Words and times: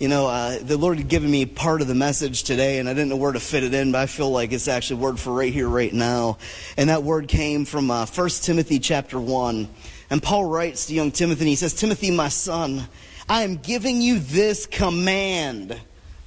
you 0.00 0.08
know, 0.08 0.28
uh, 0.28 0.58
the 0.58 0.78
Lord 0.78 0.96
had 0.96 1.08
given 1.08 1.30
me 1.30 1.44
part 1.44 1.82
of 1.82 1.86
the 1.86 1.94
message 1.94 2.44
today, 2.44 2.78
and 2.78 2.88
I 2.88 2.94
didn't 2.94 3.10
know 3.10 3.16
where 3.16 3.32
to 3.32 3.38
fit 3.38 3.64
it 3.64 3.74
in, 3.74 3.92
but 3.92 3.98
I 3.98 4.06
feel 4.06 4.30
like 4.30 4.50
it's 4.50 4.66
actually 4.66 5.02
word 5.02 5.20
for 5.20 5.30
right 5.30 5.52
here, 5.52 5.68
right 5.68 5.92
now. 5.92 6.38
And 6.78 6.88
that 6.88 7.02
word 7.02 7.28
came 7.28 7.66
from 7.66 7.90
uh, 7.90 8.06
1 8.06 8.28
Timothy 8.40 8.78
chapter 8.78 9.20
1. 9.20 9.68
And 10.08 10.22
Paul 10.22 10.46
writes 10.46 10.86
to 10.86 10.94
young 10.94 11.10
Timothy, 11.10 11.42
and 11.42 11.48
he 11.50 11.54
says, 11.54 11.74
Timothy, 11.74 12.10
my 12.10 12.30
son, 12.30 12.88
I 13.28 13.42
am 13.42 13.58
giving 13.58 14.00
you 14.00 14.20
this 14.20 14.64
command, 14.64 15.78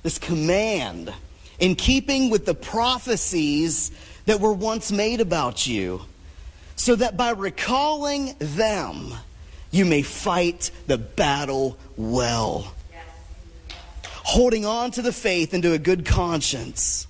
this 0.04 0.20
command, 0.20 1.12
in 1.58 1.74
keeping 1.74 2.30
with 2.30 2.46
the 2.46 2.54
prophecies 2.54 3.92
that 4.28 4.40
were 4.40 4.54
once 4.54 4.92
made 4.92 5.20
about 5.20 5.66
you, 5.66 6.02
so 6.76 6.94
that 6.96 7.18
by 7.18 7.32
recalling 7.32 8.36
them, 8.38 9.16
you 9.72 9.84
may 9.84 10.04
fight 10.04 10.70
the 10.86 11.00
battle 11.00 11.76
well 11.98 12.72
holding 14.24 14.66
on 14.66 14.92
to 14.92 15.02
the 15.02 15.14
faith 15.14 15.54
and 15.54 15.64
to 15.64 15.74
a 15.74 15.80
good 15.80 16.06
conscience. 16.06 17.08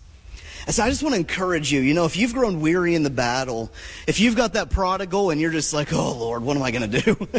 And 0.66 0.74
so 0.74 0.84
I 0.84 0.90
just 0.90 1.04
want 1.04 1.14
to 1.14 1.20
encourage 1.20 1.74
you, 1.74 1.82
you 1.82 1.94
know, 1.94 2.06
if 2.06 2.16
you've 2.16 2.34
grown 2.34 2.62
weary 2.62 2.96
in 2.96 3.04
the 3.04 3.10
battle, 3.10 3.70
if 4.08 4.22
you've 4.22 4.38
got 4.38 4.54
that 4.54 4.70
prodigal 4.70 5.30
and 5.30 5.42
you're 5.42 5.52
just 5.52 5.74
like, 5.74 5.92
oh 5.92 6.14
Lord, 6.14 6.44
what 6.44 6.56
am 6.56 6.64
I 6.64 6.72
going 6.72 6.90
to 6.90 7.02
do? 7.02 7.28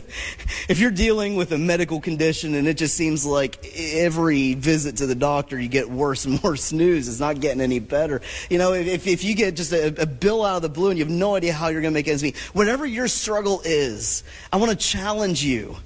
if 0.68 0.78
you're 0.78 0.90
dealing 0.90 1.34
with 1.34 1.50
a 1.52 1.58
medical 1.58 2.00
condition 2.00 2.54
and 2.54 2.68
it 2.68 2.76
just 2.76 2.94
seems 2.94 3.24
like 3.24 3.64
every 3.74 4.52
visit 4.54 4.98
to 4.98 5.06
the 5.06 5.14
doctor 5.14 5.58
you 5.58 5.68
get 5.68 5.88
worse 5.88 6.26
and 6.26 6.42
worse 6.42 6.70
news, 6.72 7.08
it's 7.08 7.20
not 7.20 7.40
getting 7.40 7.62
any 7.62 7.78
better. 7.78 8.20
You 8.50 8.58
know, 8.58 8.74
if, 8.74 9.06
if 9.06 9.24
you 9.24 9.34
get 9.34 9.56
just 9.56 9.72
a, 9.72 10.02
a 10.02 10.06
bill 10.06 10.44
out 10.44 10.56
of 10.56 10.62
the 10.62 10.68
blue 10.68 10.90
and 10.90 10.98
you 10.98 11.04
have 11.04 11.12
no 11.12 11.34
idea 11.34 11.54
how 11.54 11.68
you're 11.68 11.80
going 11.80 11.94
to 11.94 11.98
make 11.98 12.08
ends 12.08 12.22
meet, 12.22 12.36
whatever 12.52 12.84
your 12.84 13.08
struggle 13.08 13.62
is, 13.64 14.22
I 14.52 14.58
want 14.58 14.70
to 14.70 14.76
challenge 14.76 15.42
you 15.42 15.76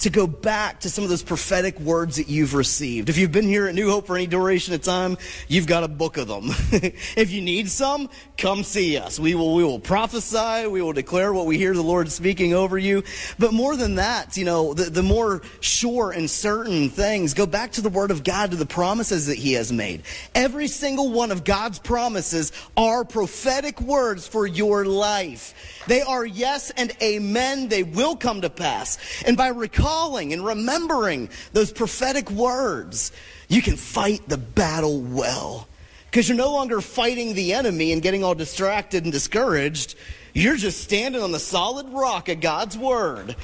to 0.00 0.10
go 0.10 0.26
back 0.26 0.80
to 0.80 0.90
some 0.90 1.04
of 1.04 1.10
those 1.10 1.22
prophetic 1.22 1.78
words 1.78 2.16
that 2.16 2.28
you've 2.28 2.54
received. 2.54 3.10
If 3.10 3.18
you've 3.18 3.32
been 3.32 3.46
here 3.46 3.66
at 3.66 3.74
New 3.74 3.90
Hope 3.90 4.06
for 4.06 4.16
any 4.16 4.26
duration 4.26 4.72
of 4.72 4.80
time, 4.80 5.18
you've 5.46 5.66
got 5.66 5.84
a 5.84 5.88
book 5.88 6.16
of 6.16 6.26
them. 6.26 6.44
if 6.72 7.30
you 7.30 7.42
need 7.42 7.68
some, 7.68 8.08
come 8.38 8.64
see 8.64 8.96
us. 8.96 9.20
We 9.20 9.34
will, 9.34 9.54
we 9.54 9.62
will 9.62 9.78
prophesy. 9.78 10.66
We 10.68 10.80
will 10.80 10.94
declare 10.94 11.34
what 11.34 11.44
we 11.44 11.58
hear 11.58 11.74
the 11.74 11.82
Lord 11.82 12.10
speaking 12.10 12.54
over 12.54 12.78
you. 12.78 13.02
But 13.38 13.52
more 13.52 13.76
than 13.76 13.96
that, 13.96 14.38
you 14.38 14.46
know, 14.46 14.72
the, 14.72 14.84
the 14.84 15.02
more 15.02 15.42
sure 15.60 16.12
and 16.12 16.30
certain 16.30 16.88
things, 16.88 17.34
go 17.34 17.44
back 17.44 17.72
to 17.72 17.82
the 17.82 17.90
Word 17.90 18.10
of 18.10 18.24
God, 18.24 18.52
to 18.52 18.56
the 18.56 18.64
promises 18.64 19.26
that 19.26 19.36
He 19.36 19.52
has 19.52 19.70
made. 19.70 20.02
Every 20.34 20.66
single 20.66 21.12
one 21.12 21.30
of 21.30 21.44
God's 21.44 21.78
promises 21.78 22.52
are 22.74 23.04
prophetic 23.04 23.78
words 23.82 24.26
for 24.26 24.46
your 24.46 24.86
life. 24.86 25.84
They 25.88 26.00
are 26.00 26.24
yes 26.24 26.70
and 26.70 26.90
amen. 27.02 27.68
They 27.68 27.82
will 27.82 28.16
come 28.16 28.40
to 28.40 28.50
pass. 28.50 28.96
And 29.26 29.36
by 29.36 29.48
recalling 29.48 29.89
and 30.32 30.44
remembering 30.44 31.28
those 31.52 31.72
prophetic 31.72 32.30
words, 32.30 33.12
you 33.48 33.62
can 33.62 33.76
fight 33.76 34.28
the 34.28 34.38
battle 34.38 35.00
well. 35.00 35.66
Because 36.10 36.28
you're 36.28 36.38
no 36.38 36.52
longer 36.52 36.80
fighting 36.80 37.34
the 37.34 37.52
enemy 37.52 37.92
and 37.92 38.02
getting 38.02 38.24
all 38.24 38.34
distracted 38.34 39.04
and 39.04 39.12
discouraged. 39.12 39.94
You're 40.34 40.56
just 40.56 40.80
standing 40.82 41.22
on 41.22 41.32
the 41.32 41.38
solid 41.38 41.88
rock 41.88 42.28
of 42.28 42.40
God's 42.40 42.76
word. 42.76 43.36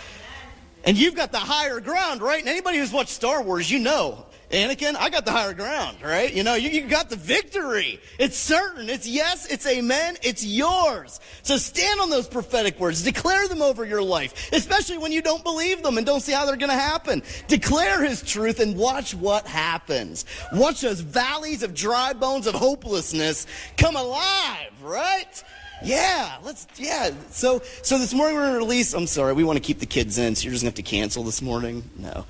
And 0.85 0.97
you've 0.97 1.15
got 1.15 1.33
the 1.33 1.39
higher 1.39 1.81
ground, 1.81 2.23
right? 2.23 2.41
And 2.41 2.49
anybody 2.49 2.79
who's 2.79 2.93
watched 2.93 3.11
Star 3.11 3.43
Wars, 3.43 3.71
you 3.71 3.79
know 3.79 4.27
Anakin, 4.51 4.95
I 4.95 5.11
got 5.11 5.25
the 5.25 5.33
higher 5.33 5.55
ground, 5.55 5.99
right? 6.03 6.33
You 6.33 6.45
know, 6.45 6.55
you, 6.55 6.71
you 6.71 6.83
got 6.83 7.11
the 7.11 7.17
victory. 7.17 8.01
It's 8.19 8.37
certain. 8.37 8.89
It's 8.89 9.07
yes, 9.07 9.47
it's 9.51 9.67
amen, 9.67 10.19
it's 10.23 10.45
yours. 10.45 11.19
So 11.43 11.57
stand 11.57 12.01
on 12.01 12.11
those 12.11 12.29
prophetic 12.29 12.79
words. 12.79 13.03
Declare 13.03 13.49
them 13.49 13.61
over 13.61 13.85
your 13.85 14.03
life, 14.03 14.53
especially 14.53 14.99
when 14.99 15.11
you 15.11 15.21
don't 15.21 15.43
believe 15.43 15.83
them 15.83 15.99
and 15.99 16.07
don't 16.07 16.21
see 16.21 16.33
how 16.33 16.47
they're 16.47 16.57
going 16.57 16.71
to 16.71 16.77
happen. 16.77 17.23
Declare 17.49 18.05
His 18.05 18.23
truth 18.23 18.61
and 18.61 18.77
watch 18.77 19.15
what 19.15 19.47
happens. 19.49 20.25
Watch 20.53 20.81
those 20.81 21.01
valleys 21.01 21.65
of 21.65 21.75
dry 21.75 22.13
bones 22.13 22.47
of 22.47 22.55
hopelessness 22.55 23.47
come 23.77 23.97
alive, 23.97 24.71
right? 24.81 25.43
Yeah, 25.83 26.39
let's, 26.43 26.67
yeah. 26.77 27.11
So, 27.31 27.63
so 27.83 27.99
this 27.99 28.15
morning 28.15 28.37
we're 28.37 28.43
going 28.43 28.55
to 28.55 28.59
release, 28.59 28.95
I'm 28.95 29.07
sorry, 29.07 29.33
we 29.33 29.45
want 29.45 29.57
to 29.57 29.63
keep 29.63 29.81
the 29.81 29.87
kids 29.87 30.19
in, 30.19 30.35
so 30.35 30.45
you're 30.45 30.53
just 30.53 30.63
going 30.63 30.73
to 30.73 30.79
have 30.81 30.87
to 30.87 30.91
cancel 30.91 31.23
this 31.25 31.43
morning. 31.43 31.91
No. 31.99 32.25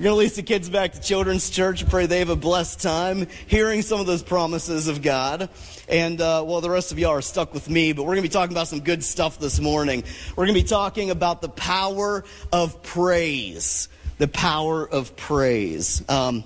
We're 0.00 0.04
going 0.04 0.14
to 0.14 0.18
release 0.20 0.36
the 0.36 0.42
kids 0.42 0.70
back 0.70 0.92
to 0.92 1.00
Children's 1.02 1.50
Church. 1.50 1.86
Pray 1.86 2.06
they 2.06 2.20
have 2.20 2.30
a 2.30 2.34
blessed 2.34 2.80
time 2.80 3.26
hearing 3.46 3.82
some 3.82 4.00
of 4.00 4.06
those 4.06 4.22
promises 4.22 4.88
of 4.88 5.02
God. 5.02 5.50
And, 5.90 6.18
uh, 6.22 6.42
well, 6.46 6.62
the 6.62 6.70
rest 6.70 6.90
of 6.90 6.98
y'all 6.98 7.10
are 7.10 7.20
stuck 7.20 7.52
with 7.52 7.68
me, 7.68 7.92
but 7.92 8.04
we're 8.04 8.14
going 8.14 8.22
to 8.22 8.28
be 8.30 8.32
talking 8.32 8.54
about 8.54 8.68
some 8.68 8.80
good 8.80 9.04
stuff 9.04 9.38
this 9.38 9.60
morning. 9.60 10.02
We're 10.30 10.46
going 10.46 10.56
to 10.56 10.62
be 10.62 10.66
talking 10.66 11.10
about 11.10 11.42
the 11.42 11.50
power 11.50 12.24
of 12.50 12.82
praise. 12.82 13.90
The 14.16 14.26
power 14.26 14.88
of 14.88 15.16
praise. 15.16 16.02
Um, 16.08 16.44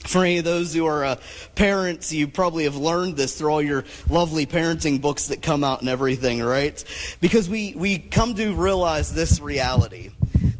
for 0.00 0.24
any 0.24 0.38
of 0.38 0.44
those 0.44 0.74
who 0.74 0.86
are 0.86 1.04
uh, 1.04 1.16
parents, 1.54 2.12
you 2.12 2.26
probably 2.26 2.64
have 2.64 2.74
learned 2.74 3.16
this 3.16 3.38
through 3.38 3.50
all 3.50 3.62
your 3.62 3.84
lovely 4.10 4.44
parenting 4.44 5.00
books 5.00 5.28
that 5.28 5.40
come 5.40 5.62
out 5.62 5.82
and 5.82 5.88
everything, 5.88 6.42
right? 6.42 6.82
Because 7.20 7.48
we, 7.48 7.74
we 7.76 7.98
come 8.00 8.34
to 8.34 8.56
realize 8.56 9.14
this 9.14 9.38
reality 9.38 10.10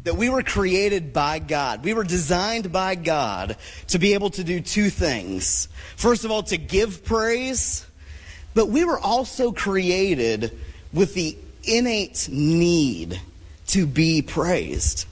that 0.03 0.15
we 0.15 0.29
were 0.29 0.43
created 0.43 1.13
by 1.13 1.39
God. 1.39 1.83
We 1.83 1.93
were 1.93 2.03
designed 2.03 2.71
by 2.71 2.95
God 2.95 3.57
to 3.87 3.99
be 3.99 4.13
able 4.13 4.29
to 4.31 4.43
do 4.43 4.61
two 4.61 4.89
things. 4.89 5.67
First 5.95 6.25
of 6.25 6.31
all, 6.31 6.43
to 6.43 6.57
give 6.57 7.03
praise, 7.03 7.85
but 8.53 8.69
we 8.69 8.85
were 8.85 8.99
also 8.99 9.51
created 9.51 10.57
with 10.93 11.13
the 11.13 11.37
innate 11.63 12.29
need 12.31 13.19
to 13.67 13.85
be 13.85 14.21
praised. 14.21 15.05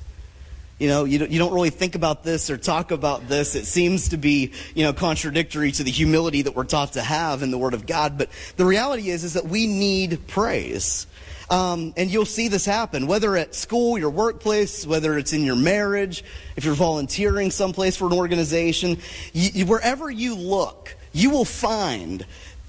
You 0.80 0.88
know, 0.88 1.06
you 1.06 1.18
don't, 1.18 1.32
you 1.32 1.40
don't 1.40 1.54
really 1.54 1.72
think 1.72 1.96
about 1.96 2.24
this 2.24 2.52
or 2.52 2.58
talk 2.58 2.92
about 2.92 3.28
this. 3.28 3.56
It 3.56 3.66
seems 3.66 4.10
to 4.10 4.18
be, 4.18 4.54
you 4.76 4.84
know, 4.84 4.94
contradictory 4.94 5.72
to 5.72 5.84
the 5.84 5.90
humility 5.90 6.44
that 6.44 6.56
we're 6.56 6.66
taught 6.66 6.94
to 6.94 7.02
have 7.02 7.42
in 7.42 7.50
the 7.50 7.58
Word 7.58 7.74
of 7.74 7.88
God. 7.88 8.18
But 8.18 8.30
the 8.58 8.66
reality 8.66 9.10
is, 9.10 9.24
is 9.24 9.34
that 9.34 9.46
we 9.46 9.66
need 9.66 10.28
praise. 10.28 11.08
Um, 11.50 11.94
and 11.96 12.12
you'll 12.12 12.26
see 12.26 12.50
this 12.50 12.66
happen, 12.66 13.08
whether 13.08 13.38
at 13.38 13.56
school, 13.56 13.98
your 13.98 14.10
workplace, 14.10 14.86
whether 14.86 15.18
it's 15.18 15.32
in 15.32 15.46
your 15.46 15.56
marriage, 15.56 16.24
if 16.58 16.66
you're 16.66 16.74
volunteering 16.74 17.52
someplace 17.52 17.96
for 17.96 18.08
an 18.08 18.14
organization, 18.14 18.98
you, 19.32 19.66
wherever 19.66 20.12
you 20.12 20.36
look, 20.36 20.96
you 21.14 21.30
will 21.30 21.46
find 21.46 22.26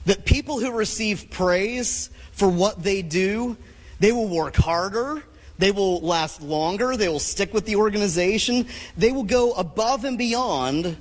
that 0.06 0.24
people 0.24 0.60
who 0.60 0.70
receive 0.72 1.28
praise 1.30 2.10
for 2.30 2.48
what 2.48 2.80
they 2.80 3.02
do, 3.02 3.56
they 3.98 4.12
will 4.12 4.28
work 4.28 4.54
harder, 4.54 5.24
they 5.58 5.72
will 5.72 6.00
last 6.00 6.40
longer, 6.40 6.96
they 6.96 7.08
will 7.08 7.18
stick 7.18 7.52
with 7.52 7.66
the 7.66 7.74
organization, 7.74 8.66
they 8.96 9.10
will 9.10 9.24
go 9.24 9.52
above 9.54 10.04
and 10.04 10.16
beyond 10.16 10.96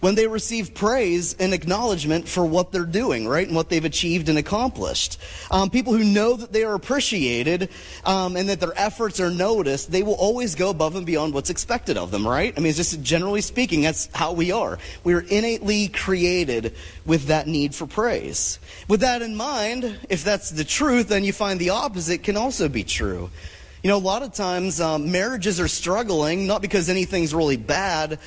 when 0.00 0.14
they 0.14 0.26
receive 0.26 0.74
praise 0.74 1.34
and 1.34 1.52
acknowledgement 1.52 2.28
for 2.28 2.44
what 2.44 2.72
they're 2.72 2.84
doing, 2.84 3.26
right, 3.26 3.46
and 3.46 3.56
what 3.56 3.68
they've 3.68 3.84
achieved 3.84 4.28
and 4.28 4.38
accomplished. 4.38 5.20
Um, 5.50 5.70
people 5.70 5.92
who 5.92 6.04
know 6.04 6.34
that 6.34 6.52
they 6.52 6.64
are 6.64 6.74
appreciated 6.74 7.70
um, 8.04 8.36
and 8.36 8.48
that 8.48 8.60
their 8.60 8.72
efforts 8.76 9.20
are 9.20 9.30
noticed, 9.30 9.90
they 9.90 10.02
will 10.02 10.14
always 10.14 10.54
go 10.54 10.70
above 10.70 10.96
and 10.96 11.04
beyond 11.04 11.34
what's 11.34 11.50
expected 11.50 11.96
of 11.96 12.10
them, 12.10 12.26
right? 12.26 12.54
I 12.56 12.60
mean, 12.60 12.72
just 12.72 13.02
generally 13.02 13.40
speaking, 13.40 13.82
that's 13.82 14.08
how 14.14 14.32
we 14.32 14.52
are. 14.52 14.78
We 15.04 15.14
are 15.14 15.20
innately 15.20 15.88
created 15.88 16.74
with 17.04 17.26
that 17.26 17.46
need 17.46 17.74
for 17.74 17.86
praise. 17.86 18.58
With 18.86 19.00
that 19.00 19.22
in 19.22 19.34
mind, 19.34 19.98
if 20.08 20.24
that's 20.24 20.50
the 20.50 20.64
truth, 20.64 21.08
then 21.08 21.24
you 21.24 21.32
find 21.32 21.58
the 21.58 21.70
opposite 21.70 22.22
can 22.22 22.36
also 22.36 22.68
be 22.68 22.84
true. 22.84 23.30
You 23.82 23.90
know, 23.90 23.96
a 23.96 23.98
lot 23.98 24.22
of 24.22 24.32
times 24.32 24.80
um, 24.80 25.12
marriages 25.12 25.60
are 25.60 25.68
struggling, 25.68 26.48
not 26.48 26.60
because 26.60 26.88
anything's 26.88 27.32
really 27.32 27.56
bad, 27.56 28.18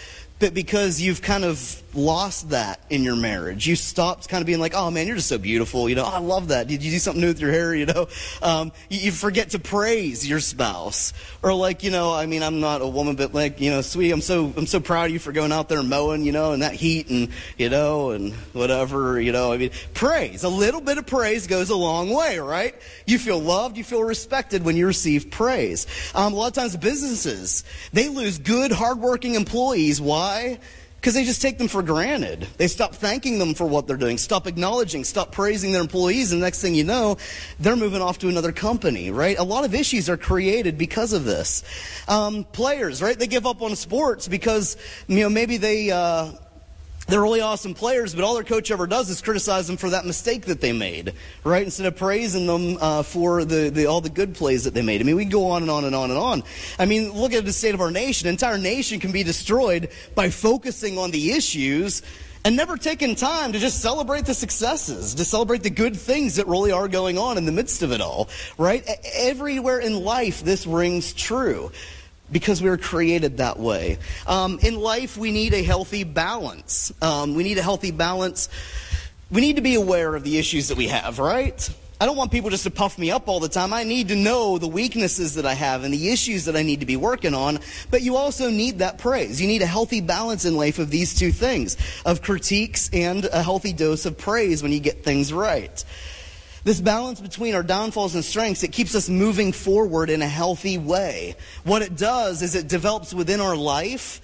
but 0.42 0.56
because 0.56 1.00
you've 1.00 1.22
kind 1.22 1.46
of 1.46 1.82
lost 1.94 2.50
that 2.50 2.80
in 2.90 3.04
your 3.04 3.16
marriage. 3.16 3.68
You 3.68 3.76
stopped 3.76 4.30
kind 4.30 4.42
of 4.42 4.46
being 4.46 4.60
like, 4.60 4.74
oh 4.74 4.92
man, 4.92 5.08
you're 5.08 5.16
just 5.16 5.30
so 5.30 5.38
beautiful. 5.38 5.90
You 5.90 5.96
know, 5.96 6.06
oh, 6.06 6.12
I 6.14 6.20
love 6.20 6.50
that. 6.50 6.68
Did 6.68 6.84
you 6.84 6.92
do 6.92 7.00
something 7.00 7.22
new 7.22 7.28
with 7.28 7.40
your 7.40 7.52
hair? 7.52 7.76
You 7.76 7.86
know, 7.86 8.08
um, 8.42 8.72
you, 8.90 9.00
you, 9.00 9.12
forget 9.12 9.52
to 9.52 9.60
praise 9.60 10.28
your 10.28 10.40
spouse. 10.40 11.14
Or 11.42 11.54
like, 11.54 11.84
you 11.84 11.92
know, 11.92 12.14
I 12.14 12.26
mean, 12.26 12.44
I'm 12.44 12.60
not 12.60 12.82
a 12.82 12.88
woman, 12.88 13.16
but 13.16 13.34
like, 13.34 13.60
you 13.60 13.72
know, 13.72 13.82
sweetie, 13.82 14.12
I'm 14.12 14.22
so, 14.22 14.54
I'm 14.56 14.68
so 14.68 14.80
proud 14.80 15.06
of 15.06 15.12
you 15.12 15.20
for 15.20 15.32
going 15.32 15.52
out 15.52 15.70
there 15.70 15.80
and 15.80 15.90
mowing, 15.90 16.24
you 16.24 16.32
know, 16.32 16.54
in 16.54 16.60
that 16.60 16.74
heat 16.74 17.10
and, 17.10 17.30
you 17.58 17.70
know, 17.70 18.12
and 18.12 18.34
whatever, 18.54 19.20
you 19.20 19.32
know, 19.32 19.52
I 19.52 19.58
mean, 19.58 19.72
praise. 19.94 20.44
A 20.44 20.50
little 20.50 20.82
bit 20.82 20.98
of 20.98 21.06
praise 21.06 21.48
goes 21.48 21.70
a 21.70 21.76
long 21.76 22.10
way, 22.10 22.40
right? 22.40 22.76
You 23.06 23.18
feel 23.18 23.40
loved, 23.40 23.78
you 23.78 23.84
feel 23.84 24.04
respected 24.04 24.64
when 24.64 24.76
you 24.76 24.86
receive 24.86 25.32
praise. 25.32 25.88
Um, 26.14 26.34
a 26.34 26.36
lot 26.36 26.48
of 26.48 26.54
times 26.54 26.78
businesses, 26.78 27.64
they 27.94 28.08
lose 28.08 28.38
good, 28.38 28.72
hardworking 28.72 29.36
employees. 29.36 30.00
Why? 30.00 30.31
Why? 30.32 30.60
Because 30.96 31.14
they 31.16 31.26
just 31.26 31.42
take 31.42 31.58
them 31.58 31.68
for 31.68 31.82
granted. 31.82 32.48
They 32.58 32.68
stop 32.68 32.96
thanking 32.96 33.38
them 33.38 33.54
for 33.54 33.66
what 33.66 33.86
they're 33.86 33.98
doing, 33.98 34.18
stop 34.18 34.48
acknowledging, 34.48 35.04
stop 35.04 35.32
praising 35.34 35.74
their 35.74 35.82
employees, 35.82 36.32
and 36.32 36.42
the 36.42 36.46
next 36.46 36.62
thing 36.62 36.74
you 36.74 36.86
know, 36.86 37.18
they're 37.60 37.76
moving 37.76 38.02
off 38.02 38.20
to 38.20 38.30
another 38.30 38.54
company, 38.54 39.12
right? 39.12 39.38
A 39.38 39.44
lot 39.44 39.66
of 39.66 39.74
issues 39.74 40.10
are 40.10 40.16
created 40.16 40.78
because 40.78 41.12
of 41.12 41.26
this. 41.26 41.64
Um, 42.08 42.46
players, 42.46 43.02
right? 43.02 43.18
They 43.20 43.28
give 43.28 43.46
up 43.46 43.62
on 43.62 43.76
sports 43.76 44.30
because, 44.30 44.78
you 45.08 45.20
know, 45.20 45.30
maybe 45.30 45.58
they. 45.58 45.92
Uh, 45.92 46.32
they're 47.12 47.22
really 47.22 47.42
awesome 47.42 47.74
players, 47.74 48.16
but 48.16 48.24
all 48.24 48.36
their 48.36 48.44
coach 48.44 48.72
ever 48.72 48.88
does 48.88 49.10
is 49.10 49.22
criticize 49.22 49.68
them 49.68 49.78
for 49.78 49.90
that 49.90 50.06
mistake 50.06 50.46
that 50.46 50.62
they 50.62 50.72
made, 50.72 51.14
right? 51.44 51.64
Instead 51.64 51.86
of 51.86 51.96
praising 51.96 52.48
them 52.48 52.78
uh, 52.80 53.04
for 53.04 53.44
the, 53.44 53.70
the, 53.70 53.86
all 53.86 54.00
the 54.00 54.10
good 54.10 54.34
plays 54.34 54.64
that 54.64 54.74
they 54.74 54.82
made. 54.82 55.02
I 55.02 55.04
mean, 55.04 55.18
we 55.18 55.26
go 55.26 55.50
on 55.50 55.62
and 55.62 55.70
on 55.70 55.84
and 55.84 55.94
on 55.94 56.10
and 56.10 56.18
on. 56.18 56.44
I 56.80 56.86
mean, 56.86 57.12
look 57.12 57.34
at 57.34 57.44
the 57.44 57.52
state 57.52 57.74
of 57.74 57.82
our 57.82 57.92
nation. 57.92 58.28
An 58.28 58.34
entire 58.34 58.58
nation 58.58 59.00
can 59.00 59.12
be 59.12 59.24
destroyed 59.24 59.90
by 60.16 60.30
focusing 60.30 60.98
on 60.98 61.12
the 61.12 61.32
issues 61.32 62.02
and 62.44 62.56
never 62.56 62.78
taking 62.78 63.16
time 63.16 63.52
to 63.52 63.60
just 63.60 63.82
celebrate 63.82 64.26
the 64.26 64.34
successes, 64.34 65.14
to 65.16 65.26
celebrate 65.26 65.64
the 65.64 65.70
good 65.70 65.96
things 65.96 66.38
that 66.38 66.48
really 66.48 66.72
are 66.72 66.88
going 66.88 67.18
on 67.18 67.38
in 67.38 67.46
the 67.46 67.52
midst 67.52 67.84
of 67.84 67.92
it 67.92 68.02
all, 68.02 68.30
right? 68.58 68.88
Everywhere 69.14 69.80
in 69.80 70.04
life, 70.04 70.44
this 70.44 70.66
rings 70.66 71.14
true 71.14 71.72
because 72.32 72.62
we 72.62 72.70
were 72.70 72.78
created 72.78 73.38
that 73.38 73.60
way. 73.60 73.98
Um, 74.28 74.60
in 74.62 74.76
life, 74.76 75.18
we 75.18 75.32
need 75.32 75.54
a 75.54 75.64
healthy 75.64 76.04
balance. 76.04 76.94
Um, 77.02 77.36
we 77.36 77.44
need 77.44 77.58
a 77.58 77.64
healthy 77.64 77.92
balance. 77.92 78.50
We 79.30 79.42
need 79.42 79.58
to 79.58 79.62
be 79.62 79.76
aware 79.76 80.16
of 80.16 80.24
the 80.24 80.38
issues 80.38 80.68
that 80.70 80.78
we 80.78 80.88
have, 80.88 81.20
right? 81.20 81.70
I 82.02 82.08
don't 82.08 82.18
want 82.18 82.32
people 82.32 82.50
just 82.50 82.64
to 82.64 82.72
puff 82.72 82.98
me 82.98 83.12
up 83.12 83.28
all 83.28 83.40
the 83.40 83.48
time. 83.48 83.74
I 83.74 83.84
need 83.84 84.08
to 84.08 84.16
know 84.16 84.58
the 84.58 84.68
weaknesses 84.68 85.36
that 85.36 85.46
I 85.46 85.54
have 85.54 85.84
and 85.84 85.94
the 85.94 86.10
issues 86.10 86.46
that 86.46 86.56
I 86.56 86.64
need 86.64 86.80
to 86.80 86.88
be 86.88 86.98
working 86.98 87.36
on. 87.36 87.60
But 87.92 88.02
you 88.02 88.16
also 88.16 88.50
need 88.50 88.80
that 88.80 88.98
praise. 88.98 89.40
You 89.40 89.48
need 89.48 89.62
a 89.62 89.68
healthy 89.68 90.02
balance 90.02 90.44
in 90.44 90.58
life 90.58 90.80
of 90.80 90.90
these 90.90 91.14
two 91.14 91.32
things 91.32 91.78
of 92.04 92.24
critiques 92.24 92.90
and 92.92 93.26
a 93.26 93.44
healthy 93.44 93.72
dose 93.72 94.08
of 94.08 94.18
praise 94.18 94.64
when 94.64 94.72
you 94.72 94.80
get 94.80 95.04
things 95.04 95.32
right. 95.32 95.86
This 96.64 96.80
balance 96.80 97.20
between 97.20 97.56
our 97.56 97.64
downfalls 97.64 98.14
and 98.14 98.24
strengths, 98.24 98.64
it 98.64 98.72
keeps 98.72 98.94
us 98.94 99.10
moving 99.10 99.52
forward 99.52 100.12
in 100.12 100.22
a 100.22 100.28
healthy 100.28 100.78
way. 100.78 101.36
What 101.64 101.82
it 101.82 101.98
does 101.98 102.44
is 102.44 102.54
it 102.54 102.68
develops 102.68 103.16
within 103.16 103.42
our 103.42 103.56
life 103.56 104.22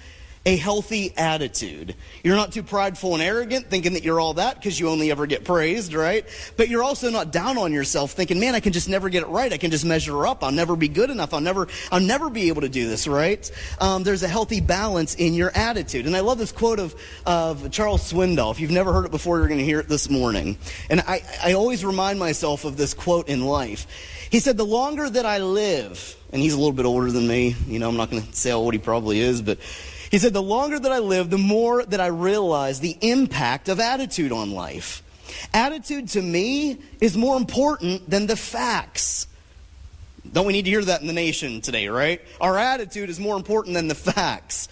a 0.48 0.56
healthy 0.56 1.14
attitude. 1.18 1.94
You're 2.24 2.38
not 2.38 2.54
too 2.54 2.64
prideful 2.64 3.14
and 3.16 3.22
arrogant, 3.22 3.70
thinking 3.70 3.94
that 3.94 4.06
you're 4.06 4.22
all 4.22 4.36
that 4.36 4.56
because 4.56 4.80
you 4.80 4.88
only 4.88 5.12
ever 5.12 5.28
get 5.28 5.44
praised, 5.44 5.94
right? 5.94 6.26
But 6.56 6.70
you're 6.70 6.84
also 6.84 7.10
not 7.10 7.34
down 7.34 7.58
on 7.58 7.74
yourself, 7.74 8.14
thinking, 8.14 8.40
man, 8.40 8.56
I 8.56 8.62
can 8.62 8.72
just 8.72 8.88
never 8.88 9.10
get 9.10 9.24
it 9.24 9.28
right. 9.28 9.52
I 9.52 9.58
can 9.58 9.72
just 9.72 9.84
measure 9.84 10.26
up. 10.26 10.46
I'll 10.46 10.54
never 10.54 10.78
be 10.78 10.88
good 10.88 11.10
enough. 11.10 11.34
I'll 11.34 11.42
never, 11.42 11.68
I'll 11.92 12.00
never 12.00 12.30
be 12.30 12.48
able 12.48 12.62
to 12.62 12.70
do 12.70 12.88
this, 12.88 13.10
right? 13.10 13.52
Um, 13.82 14.04
there's 14.04 14.24
a 14.24 14.30
healthy 14.30 14.62
balance 14.62 15.16
in 15.16 15.34
your 15.34 15.52
attitude. 15.54 16.06
And 16.06 16.16
I 16.16 16.22
love 16.22 16.38
this 16.38 16.54
quote 16.54 16.80
of, 16.80 16.96
of 17.26 17.70
Charles 17.70 18.10
Swindoll. 18.10 18.52
If 18.52 18.62
you've 18.62 18.72
never 18.72 18.94
heard 18.94 19.04
it 19.04 19.12
before, 19.12 19.40
you're 19.40 19.50
going 19.50 19.60
to 19.60 19.66
hear 19.66 19.82
it 19.82 19.90
this 19.90 20.10
morning. 20.10 20.58
And 20.90 21.02
I, 21.02 21.24
I 21.44 21.54
always 21.56 21.84
remind 21.84 22.20
myself 22.20 22.64
of 22.64 22.78
this 22.78 22.94
quote 22.94 23.28
in 23.28 23.44
life. 23.44 23.86
He 24.32 24.40
said, 24.40 24.56
The 24.56 24.66
longer 24.66 25.10
that 25.10 25.26
I 25.26 25.40
live, 25.40 26.16
and 26.32 26.42
he's 26.42 26.54
a 26.54 26.58
little 26.58 26.72
bit 26.72 26.86
older 26.86 27.12
than 27.12 27.28
me, 27.28 27.58
you 27.68 27.80
know, 27.80 27.90
I'm 27.90 27.98
not 27.98 28.10
going 28.10 28.24
to 28.24 28.34
say 28.34 28.52
how 28.52 28.60
old 28.60 28.74
he 28.74 28.80
probably 28.80 29.20
is, 29.20 29.42
but 29.42 29.60
he 30.12 30.18
said, 30.18 30.33
The 30.33 30.42
longer 30.42 30.80
that 30.80 30.92
I 30.92 31.00
live, 31.00 31.30
the 31.30 31.38
more 31.38 31.83
that 31.83 32.00
I 32.00 32.07
realize 32.07 32.80
the 32.80 32.98
impact 33.01 33.69
of 33.69 33.80
attitude 33.80 34.31
on 34.31 34.51
life. 34.51 35.04
Attitude 35.54 36.09
to 36.09 36.21
me 36.21 36.77
is 37.01 37.18
more 37.18 37.38
important 37.38 38.09
than 38.09 38.27
the 38.27 38.36
facts. 38.36 39.27
Don't 40.31 40.45
we 40.45 40.54
need 40.54 40.65
to 40.65 40.71
hear 40.71 40.83
that 40.83 41.01
in 41.01 41.07
the 41.07 41.13
nation 41.13 41.62
today, 41.62 41.88
right? 41.88 42.21
Our 42.42 42.57
attitude 42.57 43.09
is 43.09 43.19
more 43.19 43.36
important 43.36 43.75
than 43.75 43.88
the 43.88 43.95
facts. 43.95 44.68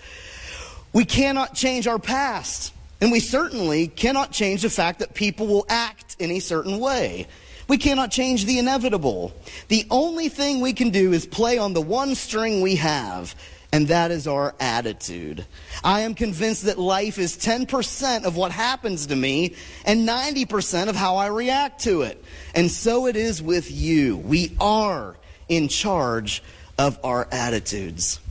We 0.94 1.06
cannot 1.06 1.56
change 1.56 1.88
our 1.88 2.00
past, 2.00 2.74
and 3.02 3.12
we 3.12 3.20
certainly 3.20 3.88
cannot 3.88 4.32
change 4.32 4.62
the 4.62 4.70
fact 4.70 5.00
that 5.00 5.14
people 5.14 5.48
will 5.48 5.66
act 5.70 6.16
in 6.20 6.32
a 6.32 6.40
certain 6.40 6.80
way. 6.80 7.28
We 7.68 7.78
cannot 7.78 8.12
change 8.12 8.46
the 8.46 8.60
inevitable. 8.60 9.34
The 9.70 9.86
only 9.90 10.30
thing 10.30 10.62
we 10.62 10.74
can 10.74 10.92
do 10.92 11.14
is 11.14 11.26
play 11.26 11.58
on 11.58 11.74
the 11.74 11.82
one 11.82 12.16
string 12.16 12.62
we 12.62 12.76
have, 12.76 13.36
and 13.76 13.90
that 13.90 14.10
is 14.10 14.26
our 14.26 14.56
attitude. 14.58 15.46
I 15.84 16.00
am 16.02 16.16
convinced 16.16 16.64
that 16.64 16.80
life 16.80 17.20
is 17.20 17.36
10% 17.36 18.24
of 18.24 18.38
what 18.38 18.54
happens 18.54 19.08
to 19.08 19.18
me 19.18 19.54
and 19.84 20.08
90% 20.08 20.88
of 20.88 20.96
how 20.96 21.18
I 21.18 21.28
react 21.28 21.82
to 21.82 22.04
it. 22.04 22.24
And 22.56 22.72
so 22.72 23.06
it 23.06 23.18
is 23.18 23.44
with 23.44 23.70
you. 23.70 24.16
We 24.16 24.56
are 24.62 25.18
in 25.50 25.68
charge 25.68 26.42
of 26.78 26.98
our 27.04 27.28
attitudes. 27.34 28.22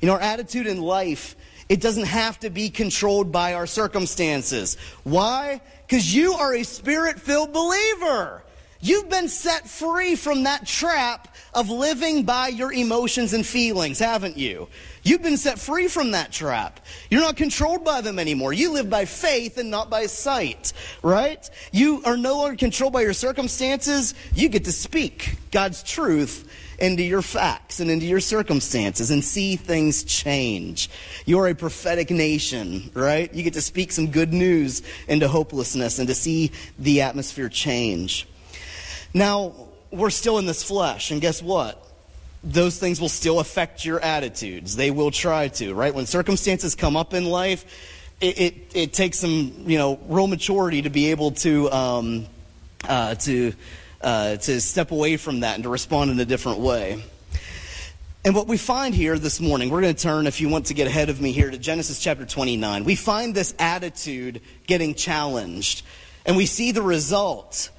Know, 0.00 0.14
our 0.14 0.20
attitude 0.20 0.66
in 0.66 0.80
life, 0.80 1.36
it 1.68 1.82
doesn't 1.82 2.06
have 2.06 2.40
to 2.40 2.48
be 2.48 2.70
controlled 2.70 3.30
by 3.30 3.52
our 3.52 3.66
circumstances. 3.66 4.78
Why? 5.02 5.60
Because 5.86 6.14
you 6.14 6.32
are 6.32 6.54
a 6.54 6.62
spirit 6.62 7.20
filled 7.20 7.52
believer. 7.52 8.42
You've 8.84 9.08
been 9.08 9.30
set 9.30 9.66
free 9.66 10.14
from 10.14 10.42
that 10.42 10.66
trap 10.66 11.34
of 11.54 11.70
living 11.70 12.24
by 12.24 12.48
your 12.48 12.70
emotions 12.70 13.32
and 13.32 13.46
feelings, 13.46 13.98
haven't 13.98 14.36
you? 14.36 14.68
You've 15.02 15.22
been 15.22 15.38
set 15.38 15.58
free 15.58 15.88
from 15.88 16.10
that 16.10 16.32
trap. 16.32 16.80
You're 17.08 17.22
not 17.22 17.38
controlled 17.38 17.82
by 17.82 18.02
them 18.02 18.18
anymore. 18.18 18.52
You 18.52 18.72
live 18.72 18.90
by 18.90 19.06
faith 19.06 19.56
and 19.56 19.70
not 19.70 19.88
by 19.88 20.04
sight, 20.04 20.74
right? 21.02 21.48
You 21.72 22.02
are 22.04 22.18
no 22.18 22.36
longer 22.36 22.56
controlled 22.56 22.92
by 22.92 23.00
your 23.00 23.14
circumstances. 23.14 24.12
You 24.34 24.50
get 24.50 24.66
to 24.66 24.72
speak 24.72 25.38
God's 25.50 25.82
truth 25.82 26.46
into 26.78 27.04
your 27.04 27.22
facts 27.22 27.80
and 27.80 27.90
into 27.90 28.04
your 28.04 28.20
circumstances 28.20 29.10
and 29.10 29.24
see 29.24 29.56
things 29.56 30.04
change. 30.04 30.90
You're 31.24 31.48
a 31.48 31.54
prophetic 31.54 32.10
nation, 32.10 32.90
right? 32.92 33.32
You 33.32 33.44
get 33.44 33.54
to 33.54 33.62
speak 33.62 33.92
some 33.92 34.10
good 34.10 34.34
news 34.34 34.82
into 35.08 35.26
hopelessness 35.26 35.98
and 35.98 36.08
to 36.08 36.14
see 36.14 36.52
the 36.78 37.00
atmosphere 37.00 37.48
change. 37.48 38.28
Now, 39.14 39.52
we're 39.92 40.10
still 40.10 40.38
in 40.38 40.46
this 40.46 40.64
flesh, 40.64 41.12
and 41.12 41.20
guess 41.20 41.40
what? 41.40 41.80
Those 42.42 42.78
things 42.78 43.00
will 43.00 43.08
still 43.08 43.38
affect 43.38 43.84
your 43.84 44.00
attitudes. 44.00 44.74
They 44.74 44.90
will 44.90 45.12
try 45.12 45.48
to, 45.48 45.72
right? 45.72 45.94
When 45.94 46.04
circumstances 46.04 46.74
come 46.74 46.96
up 46.96 47.14
in 47.14 47.24
life, 47.24 47.64
it, 48.20 48.40
it, 48.40 48.54
it 48.74 48.92
takes 48.92 49.20
some, 49.20 49.54
you 49.66 49.78
know, 49.78 50.00
real 50.08 50.26
maturity 50.26 50.82
to 50.82 50.90
be 50.90 51.12
able 51.12 51.30
to, 51.30 51.70
um, 51.70 52.26
uh, 52.88 53.14
to, 53.14 53.52
uh, 54.00 54.36
to 54.36 54.60
step 54.60 54.90
away 54.90 55.16
from 55.16 55.40
that 55.40 55.54
and 55.54 55.62
to 55.62 55.70
respond 55.70 56.10
in 56.10 56.18
a 56.18 56.24
different 56.24 56.58
way. 56.58 57.00
And 58.24 58.34
what 58.34 58.48
we 58.48 58.56
find 58.56 58.94
here 58.94 59.16
this 59.16 59.40
morning, 59.40 59.70
we're 59.70 59.82
going 59.82 59.94
to 59.94 60.02
turn, 60.02 60.26
if 60.26 60.40
you 60.40 60.48
want 60.48 60.66
to 60.66 60.74
get 60.74 60.88
ahead 60.88 61.08
of 61.08 61.20
me 61.20 61.30
here, 61.30 61.50
to 61.50 61.58
Genesis 61.58 62.00
chapter 62.00 62.26
29. 62.26 62.84
We 62.84 62.96
find 62.96 63.32
this 63.32 63.54
attitude 63.60 64.40
getting 64.66 64.94
challenged, 64.94 65.82
and 66.26 66.36
we 66.36 66.46
see 66.46 66.72
the 66.72 66.82
result 66.82 67.70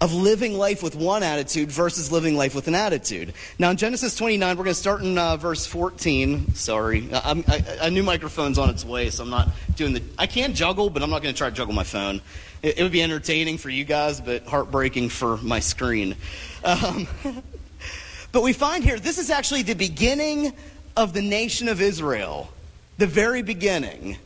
of 0.00 0.14
living 0.14 0.56
life 0.56 0.82
with 0.82 0.94
one 0.94 1.24
attitude 1.24 1.72
versus 1.72 2.12
living 2.12 2.36
life 2.36 2.54
with 2.54 2.68
an 2.68 2.74
attitude. 2.74 3.32
Now, 3.58 3.70
in 3.70 3.76
Genesis 3.76 4.14
29, 4.14 4.56
we're 4.56 4.64
going 4.64 4.74
to 4.74 4.80
start 4.80 5.02
in 5.02 5.18
uh, 5.18 5.36
verse 5.36 5.66
14. 5.66 6.54
Sorry. 6.54 7.08
I, 7.12 7.42
I, 7.48 7.86
a 7.86 7.90
new 7.90 8.04
microphone's 8.04 8.58
on 8.58 8.70
its 8.70 8.84
way, 8.84 9.10
so 9.10 9.24
I'm 9.24 9.30
not 9.30 9.48
doing 9.74 9.94
the. 9.94 10.02
I 10.16 10.28
can 10.28 10.54
juggle, 10.54 10.88
but 10.88 11.02
I'm 11.02 11.10
not 11.10 11.22
going 11.22 11.34
to 11.34 11.38
try 11.38 11.50
to 11.50 11.54
juggle 11.54 11.74
my 11.74 11.82
phone. 11.82 12.20
It, 12.62 12.78
it, 12.78 12.82
would 12.82 12.92
be 12.92 13.02
entertaining 13.02 13.58
for 13.58 13.70
you 13.70 13.84
guys, 13.84 14.20
but 14.20 14.46
heartbreaking 14.46 15.08
for 15.08 15.36
my 15.38 15.58
screen. 15.58 16.14
Um, 16.62 17.08
but 18.32 18.42
we 18.42 18.52
find 18.52 18.84
here, 18.84 19.00
this 19.00 19.18
is 19.18 19.30
actually 19.30 19.62
the 19.62 19.74
beginning 19.74 20.52
of 20.96 21.12
the 21.12 21.22
nation 21.22 21.68
of 21.68 21.80
Israel, 21.80 22.52
the 22.98 23.06
very 23.06 23.42
beginning. 23.42 24.16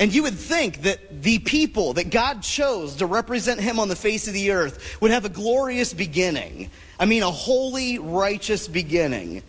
And 0.00 0.12
you 0.12 0.24
would 0.24 0.34
think 0.34 0.82
that 0.82 1.22
the 1.22 1.38
people 1.38 1.92
that 1.94 2.10
God 2.10 2.42
chose 2.42 2.96
to 2.96 3.06
represent 3.06 3.60
him 3.60 3.78
on 3.78 3.88
the 3.88 3.96
face 3.96 4.26
of 4.26 4.34
the 4.34 4.50
earth 4.50 5.00
would 5.00 5.12
have 5.12 5.24
a 5.24 5.28
glorious 5.28 5.94
beginning. 5.94 6.70
I 6.98 7.06
mean, 7.06 7.22
a 7.22 7.30
holy, 7.30 7.98
righteous 7.98 8.66
beginning. 8.66 9.42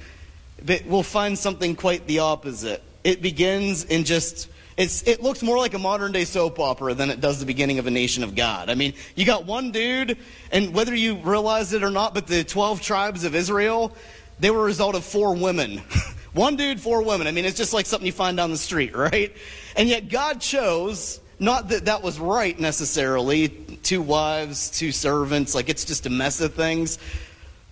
But 0.64 0.86
we'll 0.86 1.04
find 1.04 1.38
something 1.38 1.76
quite 1.76 2.06
the 2.06 2.20
opposite. 2.20 2.84
It 3.04 3.22
begins 3.22 3.86
in 3.86 4.04
just. 4.04 4.50
It 4.78 5.24
looks 5.24 5.42
more 5.42 5.58
like 5.58 5.74
a 5.74 5.80
modern 5.80 6.12
day 6.12 6.26
soap 6.26 6.60
opera 6.60 6.94
than 6.94 7.10
it 7.10 7.22
does 7.22 7.40
the 7.40 7.46
beginning 7.46 7.80
of 7.80 7.88
a 7.88 7.92
nation 7.92 8.26
of 8.26 8.36
God. 8.36 8.70
I 8.70 8.76
mean, 8.76 8.94
you 9.16 9.26
got 9.26 9.46
one 9.46 9.72
dude, 9.72 10.18
and 10.52 10.74
whether 10.74 10.94
you 10.94 11.16
realize 11.16 11.72
it 11.72 11.82
or 11.82 11.92
not, 11.92 12.14
but 12.14 12.28
the 12.28 12.44
12 12.44 12.82
tribes 12.82 13.24
of 13.24 13.36
Israel, 13.36 13.96
they 14.42 14.52
were 14.52 14.60
a 14.60 14.66
result 14.66 14.96
of 14.96 15.06
four 15.06 15.34
women. 15.34 15.82
One 16.36 16.58
dude, 16.58 16.82
four 16.82 17.02
women. 17.02 17.28
I 17.28 17.32
mean, 17.32 17.46
it's 17.46 17.56
just 17.56 17.74
like 17.74 17.86
something 17.86 18.06
you 18.06 18.12
find 18.12 18.36
down 18.36 18.52
the 18.52 18.58
street, 18.58 18.94
right? 18.96 19.34
And 19.78 19.88
yet 19.88 20.10
God 20.10 20.42
chose, 20.42 21.22
not 21.40 21.70
that 21.70 21.86
that 21.86 22.04
was 22.04 22.20
right 22.20 22.60
necessarily, 22.60 23.48
two 23.48 24.02
wives, 24.02 24.70
two 24.70 24.92
servants, 24.92 25.56
like 25.56 25.70
it's 25.70 25.86
just 25.86 26.06
a 26.06 26.10
mess 26.10 26.42
of 26.42 26.54
things. 26.54 27.00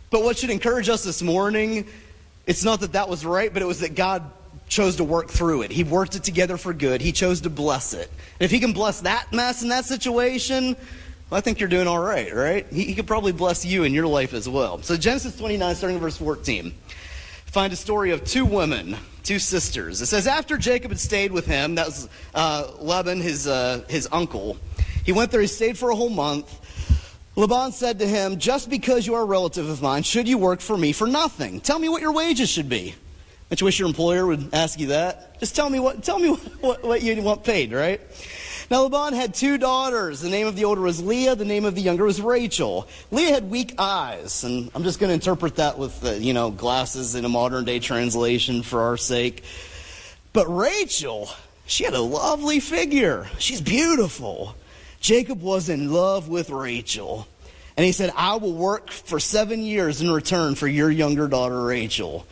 But 0.10 0.24
what 0.24 0.38
should 0.38 0.50
encourage 0.50 0.88
us 0.88 1.04
this 1.04 1.22
morning, 1.22 1.88
it's 2.48 2.64
not 2.64 2.80
that 2.80 2.94
that 2.94 3.10
was 3.10 3.26
right, 3.26 3.52
but 3.52 3.62
it 3.62 3.66
was 3.66 3.82
that 3.82 3.96
God 3.96 4.24
chose 4.70 4.96
to 4.96 5.04
work 5.04 5.30
through 5.30 5.64
it. 5.64 5.72
He 5.72 5.84
worked 5.84 6.16
it 6.16 6.24
together 6.24 6.56
for 6.56 6.74
good. 6.74 7.02
He 7.02 7.12
chose 7.12 7.42
to 7.42 7.50
bless 7.50 7.94
it. 7.94 8.10
And 8.40 8.46
if 8.46 8.52
He 8.52 8.62
can 8.62 8.72
bless 8.72 9.02
that 9.02 9.34
mess 9.34 9.62
in 9.62 9.70
that 9.70 9.84
situation, 9.84 10.78
well, 11.30 11.38
I 11.38 11.42
think 11.42 11.60
you're 11.60 11.68
doing 11.68 11.88
all 11.88 12.00
right, 12.00 12.34
right? 12.34 12.66
He, 12.72 12.86
he 12.86 12.96
could 12.96 13.08
probably 13.08 13.34
bless 13.34 13.66
you 13.66 13.84
in 13.84 13.94
your 13.94 14.08
life 14.08 14.34
as 14.34 14.48
well. 14.48 14.82
So 14.84 14.96
Genesis 14.96 15.36
29, 15.38 15.76
starting 15.76 15.98
in 15.98 16.02
verse 16.02 16.16
14 16.16 16.74
find 17.54 17.72
a 17.72 17.76
story 17.76 18.10
of 18.10 18.24
two 18.24 18.46
women, 18.46 18.98
two 19.22 19.38
sisters. 19.38 20.02
It 20.02 20.08
says, 20.08 20.26
After 20.26 20.58
Jacob 20.58 20.90
had 20.90 21.00
stayed 21.00 21.32
with 21.32 21.46
him, 21.46 21.76
that 21.76 21.86
was 21.86 22.10
uh, 22.34 22.72
Laban, 22.80 23.22
his, 23.22 23.46
uh, 23.46 23.84
his 23.88 24.10
uncle, 24.12 24.58
he 25.06 25.12
went 25.12 25.30
there, 25.30 25.40
he 25.40 25.46
stayed 25.46 25.78
for 25.78 25.92
a 25.92 25.96
whole 25.96 26.10
month. 26.10 26.50
Laban 27.36 27.72
said 27.72 28.00
to 28.00 28.08
him, 28.08 28.40
Just 28.40 28.72
because 28.72 29.06
you 29.06 29.14
are 29.14 29.22
a 29.22 29.26
relative 29.26 29.70
of 29.70 29.84
mine, 29.84 30.02
should 30.02 30.28
you 30.28 30.40
work 30.40 30.62
for 30.62 30.76
me 30.76 30.94
for 30.94 31.06
nothing? 31.06 31.62
Tell 31.62 31.78
me 31.78 31.90
what 31.90 32.02
your 32.02 32.12
wages 32.12 32.50
should 32.50 32.70
be. 32.70 32.96
Don't 33.50 33.62
you 33.62 33.66
wish 33.66 33.78
your 33.78 33.88
employer 33.88 34.26
would 34.26 34.52
ask 34.52 34.80
you 34.80 34.88
that? 34.88 35.40
Just 35.40 35.56
tell 35.56 35.70
me 35.70 35.80
what, 35.80 36.04
tell 36.04 36.18
me 36.18 36.32
what, 36.32 36.40
what, 36.62 36.84
what 36.84 37.04
you 37.04 37.22
want 37.22 37.44
paid, 37.44 37.72
right? 37.72 38.02
Now 38.70 38.84
Laban 38.84 39.14
had 39.14 39.34
two 39.34 39.58
daughters. 39.58 40.22
The 40.22 40.30
name 40.30 40.48
of 40.48 40.56
the 40.56 40.66
older 40.66 40.82
was 40.82 41.02
Leah. 41.02 41.36
The 41.36 41.46
name 41.46 41.66
of 41.66 41.76
the 41.76 41.82
younger 41.82 42.06
was 42.06 42.22
Rachel. 42.22 42.88
Leah 43.12 43.34
had 43.34 43.50
weak 43.50 43.76
eyes, 43.78 44.44
and 44.44 44.72
I'm 44.74 44.84
just 44.84 45.00
going 45.00 45.10
to 45.10 45.14
interpret 45.14 45.58
that 45.58 45.78
with 45.78 46.00
the, 46.02 46.18
you 46.18 46.34
know 46.34 46.52
glasses 46.52 47.16
in 47.16 47.26
a 47.26 47.30
modern 47.30 47.66
day 47.66 47.80
translation 47.80 48.64
for 48.64 48.82
our 48.82 48.98
sake. 48.98 49.44
But 50.32 50.48
Rachel, 50.48 51.30
she 51.66 51.84
had 51.84 51.94
a 51.94 52.02
lovely 52.02 52.60
figure. 52.60 53.28
She's 53.38 53.62
beautiful. 53.62 54.56
Jacob 55.00 55.42
was 55.42 55.70
in 55.70 55.92
love 55.92 56.30
with 56.30 56.50
Rachel. 56.50 57.28
And 57.76 57.86
he 57.86 57.92
said, 57.92 58.14
I 58.16 58.36
will 58.36 58.54
work 58.54 58.92
for 58.92 59.20
seven 59.20 59.62
years 59.62 60.02
in 60.02 60.12
return 60.12 60.56
for 60.56 60.68
your 60.68 60.92
younger 60.92 61.28
daughter, 61.28 61.62
Rachel. 61.62 62.26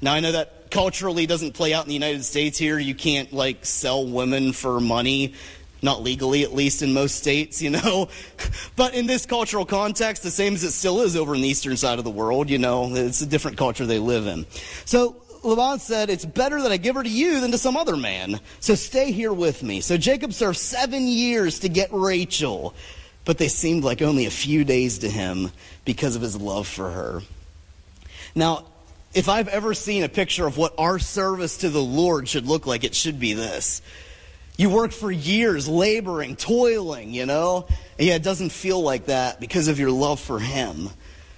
Now, 0.00 0.14
I 0.14 0.20
know 0.20 0.32
that 0.32 0.63
culturally 0.74 1.24
doesn't 1.26 1.54
play 1.54 1.72
out 1.72 1.84
in 1.84 1.88
the 1.88 1.94
United 1.94 2.24
States 2.24 2.58
here. 2.58 2.78
You 2.78 2.94
can't, 2.94 3.32
like, 3.32 3.64
sell 3.64 4.06
women 4.06 4.52
for 4.52 4.80
money. 4.80 5.32
Not 5.80 6.02
legally, 6.02 6.42
at 6.42 6.52
least 6.52 6.82
in 6.82 6.92
most 6.92 7.16
states, 7.16 7.62
you 7.62 7.70
know. 7.70 8.08
But 8.76 8.94
in 8.94 9.06
this 9.06 9.24
cultural 9.24 9.64
context, 9.64 10.22
the 10.22 10.30
same 10.30 10.54
as 10.54 10.64
it 10.64 10.72
still 10.72 11.00
is 11.02 11.16
over 11.16 11.34
in 11.34 11.42
the 11.42 11.48
eastern 11.48 11.76
side 11.76 11.98
of 11.98 12.04
the 12.04 12.10
world, 12.10 12.50
you 12.50 12.58
know, 12.58 12.92
it's 12.94 13.20
a 13.20 13.26
different 13.26 13.56
culture 13.56 13.86
they 13.86 14.00
live 14.00 14.26
in. 14.26 14.46
So 14.84 15.16
Laban 15.44 15.78
said, 15.78 16.10
It's 16.10 16.24
better 16.24 16.60
that 16.62 16.72
I 16.72 16.76
give 16.76 16.96
her 16.96 17.02
to 17.04 17.08
you 17.08 17.38
than 17.38 17.52
to 17.52 17.58
some 17.58 17.76
other 17.76 17.96
man. 17.96 18.40
So 18.58 18.74
stay 18.74 19.12
here 19.12 19.32
with 19.32 19.62
me. 19.62 19.80
So 19.80 19.96
Jacob 19.96 20.32
served 20.32 20.58
seven 20.58 21.06
years 21.06 21.60
to 21.60 21.68
get 21.68 21.88
Rachel 21.92 22.74
but 23.24 23.38
they 23.38 23.48
seemed 23.48 23.84
like 23.84 24.02
only 24.02 24.26
a 24.26 24.30
few 24.30 24.64
days 24.64 24.98
to 24.98 25.08
him 25.08 25.50
because 25.84 26.16
of 26.16 26.22
his 26.22 26.36
love 26.36 26.66
for 26.66 26.90
her. 26.90 27.22
Now, 28.34 28.64
if 29.14 29.28
I've 29.28 29.48
ever 29.48 29.74
seen 29.74 30.02
a 30.02 30.08
picture 30.08 30.46
of 30.46 30.56
what 30.56 30.74
our 30.76 30.98
service 30.98 31.58
to 31.58 31.70
the 31.70 31.82
Lord 31.82 32.28
should 32.28 32.46
look 32.46 32.66
like, 32.66 32.84
it 32.84 32.94
should 32.94 33.20
be 33.20 33.32
this. 33.32 33.80
You 34.56 34.70
work 34.70 34.92
for 34.92 35.10
years 35.10 35.68
laboring, 35.68 36.36
toiling, 36.36 37.12
you 37.12 37.26
know? 37.26 37.66
And 37.98 38.08
yeah, 38.08 38.14
it 38.14 38.22
doesn't 38.22 38.50
feel 38.50 38.80
like 38.80 39.06
that 39.06 39.40
because 39.40 39.68
of 39.68 39.78
your 39.78 39.90
love 39.90 40.20
for 40.20 40.38
Him. 40.38 40.90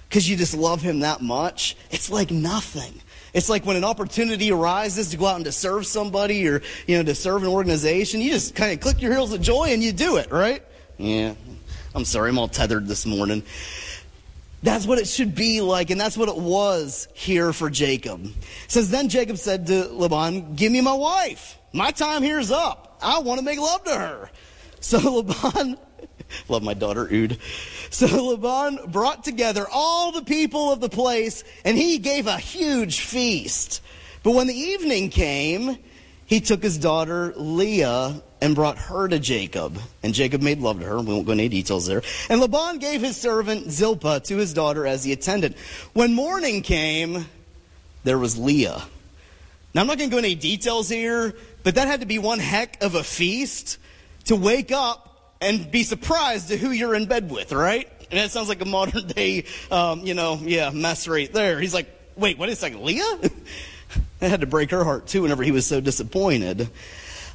Because 0.09 0.29
you 0.29 0.37
just 0.37 0.55
love 0.55 0.81
Him 0.81 0.99
that 1.01 1.21
much. 1.21 1.75
It's 1.91 2.09
like 2.09 2.31
nothing. 2.31 3.01
It's 3.33 3.49
like 3.49 3.65
when 3.65 3.75
an 3.75 3.83
opportunity 3.83 4.51
arises 4.51 5.09
to 5.11 5.17
go 5.17 5.27
out 5.27 5.35
and 5.35 5.45
to 5.45 5.51
serve 5.51 5.85
somebody 5.85 6.47
or, 6.47 6.61
you 6.87 6.97
know, 6.97 7.03
to 7.03 7.13
serve 7.13 7.43
an 7.43 7.49
organization, 7.49 8.21
you 8.21 8.31
just 8.31 8.55
kind 8.55 8.71
of 8.71 8.79
click 8.79 9.01
your 9.01 9.11
heels 9.11 9.33
of 9.33 9.41
joy 9.41 9.65
and 9.65 9.83
you 9.83 9.91
do 9.91 10.17
it, 10.17 10.31
right? 10.31 10.63
Yeah, 10.97 11.35
I'm 11.93 12.05
sorry, 12.05 12.29
I'm 12.29 12.39
all 12.39 12.47
tethered 12.47 12.87
this 12.87 13.05
morning. 13.05 13.43
That's 14.63 14.87
what 14.87 14.97
it 14.97 15.07
should 15.07 15.35
be 15.35 15.61
like, 15.61 15.91
and 15.91 16.01
that's 16.01 16.17
what 16.17 16.29
it 16.29 16.37
was 16.37 17.07
here 17.13 17.53
for 17.53 17.69
Jacob. 17.69 18.25
It 18.25 18.33
says, 18.67 18.89
Then 18.89 19.07
Jacob 19.07 19.37
said 19.37 19.67
to 19.67 19.85
Laban, 19.85 20.55
Give 20.55 20.71
me 20.71 20.81
my 20.81 20.93
wife. 20.93 21.57
My 21.73 21.91
time 21.91 22.23
here 22.23 22.39
is 22.39 22.51
up. 22.51 22.97
I 23.01 23.19
want 23.19 23.39
to 23.39 23.45
make 23.45 23.59
love 23.59 23.83
to 23.85 23.95
her. 23.95 24.29
So 24.79 24.99
Laban, 25.21 25.75
love 26.49 26.61
my 26.61 26.75
daughter 26.75 27.11
Ud. 27.11 27.39
So 27.89 28.27
Laban 28.27 28.91
brought 28.91 29.23
together 29.23 29.65
all 29.71 30.11
the 30.11 30.21
people 30.21 30.71
of 30.71 30.79
the 30.79 30.87
place, 30.87 31.43
and 31.65 31.75
he 31.75 31.97
gave 31.97 32.27
a 32.27 32.37
huge 32.37 32.99
feast. 32.99 33.81
But 34.21 34.31
when 34.31 34.45
the 34.45 34.53
evening 34.53 35.09
came, 35.09 35.79
he 36.27 36.39
took 36.39 36.61
his 36.61 36.77
daughter 36.77 37.33
Leah 37.35 38.21
and 38.41 38.55
brought 38.55 38.77
her 38.77 39.07
to 39.07 39.19
Jacob. 39.19 39.79
And 40.03 40.13
Jacob 40.13 40.41
made 40.41 40.59
love 40.59 40.79
to 40.79 40.85
her. 40.85 40.99
We 40.99 41.13
won't 41.13 41.25
go 41.25 41.31
into 41.31 41.43
any 41.43 41.49
details 41.49 41.87
there. 41.87 42.01
And 42.29 42.39
Laban 42.39 42.79
gave 42.79 43.01
his 43.01 43.17
servant 43.17 43.71
Zilpah 43.71 44.21
to 44.21 44.37
his 44.37 44.53
daughter 44.53 44.85
as 44.85 45.03
the 45.03 45.11
attendant. 45.11 45.57
When 45.93 46.13
morning 46.13 46.61
came, 46.61 47.25
there 48.03 48.17
was 48.17 48.37
Leah. 48.37 48.83
Now, 49.73 49.81
I'm 49.81 49.87
not 49.87 49.97
going 49.97 50.09
to 50.09 50.13
go 50.13 50.17
into 50.17 50.29
any 50.29 50.35
details 50.35 50.89
here, 50.89 51.35
but 51.63 51.75
that 51.75 51.87
had 51.87 52.01
to 52.01 52.05
be 52.05 52.19
one 52.19 52.39
heck 52.39 52.81
of 52.83 52.95
a 52.95 53.03
feast 53.03 53.77
to 54.25 54.35
wake 54.35 54.71
up 54.71 55.35
and 55.41 55.69
be 55.69 55.83
surprised 55.83 56.49
to 56.49 56.57
who 56.57 56.71
you're 56.71 56.95
in 56.95 57.05
bed 57.05 57.29
with, 57.29 57.51
right? 57.51 57.87
And 58.09 58.19
that 58.19 58.31
sounds 58.31 58.49
like 58.49 58.61
a 58.61 58.65
modern 58.65 59.07
day, 59.07 59.45
um, 59.69 60.01
you 60.01 60.13
know, 60.13 60.39
yeah, 60.41 60.69
mess 60.69 61.07
right 61.07 61.31
there. 61.31 61.59
He's 61.59 61.73
like, 61.73 61.89
wait, 62.15 62.37
what 62.37 62.49
is 62.49 62.59
that, 62.61 62.81
Leah? 62.81 63.03
that 64.19 64.29
had 64.29 64.41
to 64.41 64.47
break 64.47 64.71
her 64.71 64.83
heart 64.83 65.07
too 65.07 65.23
whenever 65.23 65.43
he 65.43 65.51
was 65.51 65.65
so 65.65 65.81
disappointed. 65.81 66.69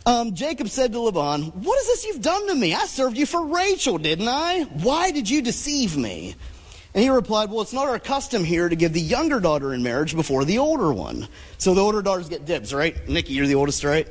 Um, 0.05 0.35
Jacob 0.35 0.69
said 0.69 0.93
to 0.93 1.01
Laban, 1.01 1.45
What 1.63 1.79
is 1.81 1.87
this 1.87 2.07
you've 2.07 2.23
done 2.23 2.49
to 2.49 2.55
me? 2.55 2.75
I 2.75 2.87
served 2.87 3.17
you 3.17 3.27
for 3.27 3.45
Rachel, 3.47 3.99
didn't 3.99 4.29
I? 4.29 4.63
Why 4.65 5.13
did 5.13 5.31
you 5.31 5.43
deceive 5.43 5.97
me? 5.97 6.35
And 6.95 7.03
he 7.03 7.09
replied, 7.09 7.51
Well, 7.51 7.61
it's 7.61 7.73
not 7.73 7.87
our 7.87 8.01
custom 8.01 8.45
here 8.45 8.69
to 8.69 8.75
give 8.75 8.93
the 8.93 9.01
younger 9.01 9.39
daughter 9.39 9.73
in 9.73 9.83
marriage 9.83 10.17
before 10.17 10.45
the 10.45 10.59
older 10.59 10.93
one. 10.93 11.29
So 11.59 11.75
the 11.75 11.81
older 11.81 12.03
daughters 12.03 12.29
get 12.29 12.45
dibs, 12.45 12.75
right? 12.75 13.09
Nikki, 13.09 13.35
you're 13.35 13.47
the 13.47 13.55
oldest, 13.55 13.85
right? 13.85 14.09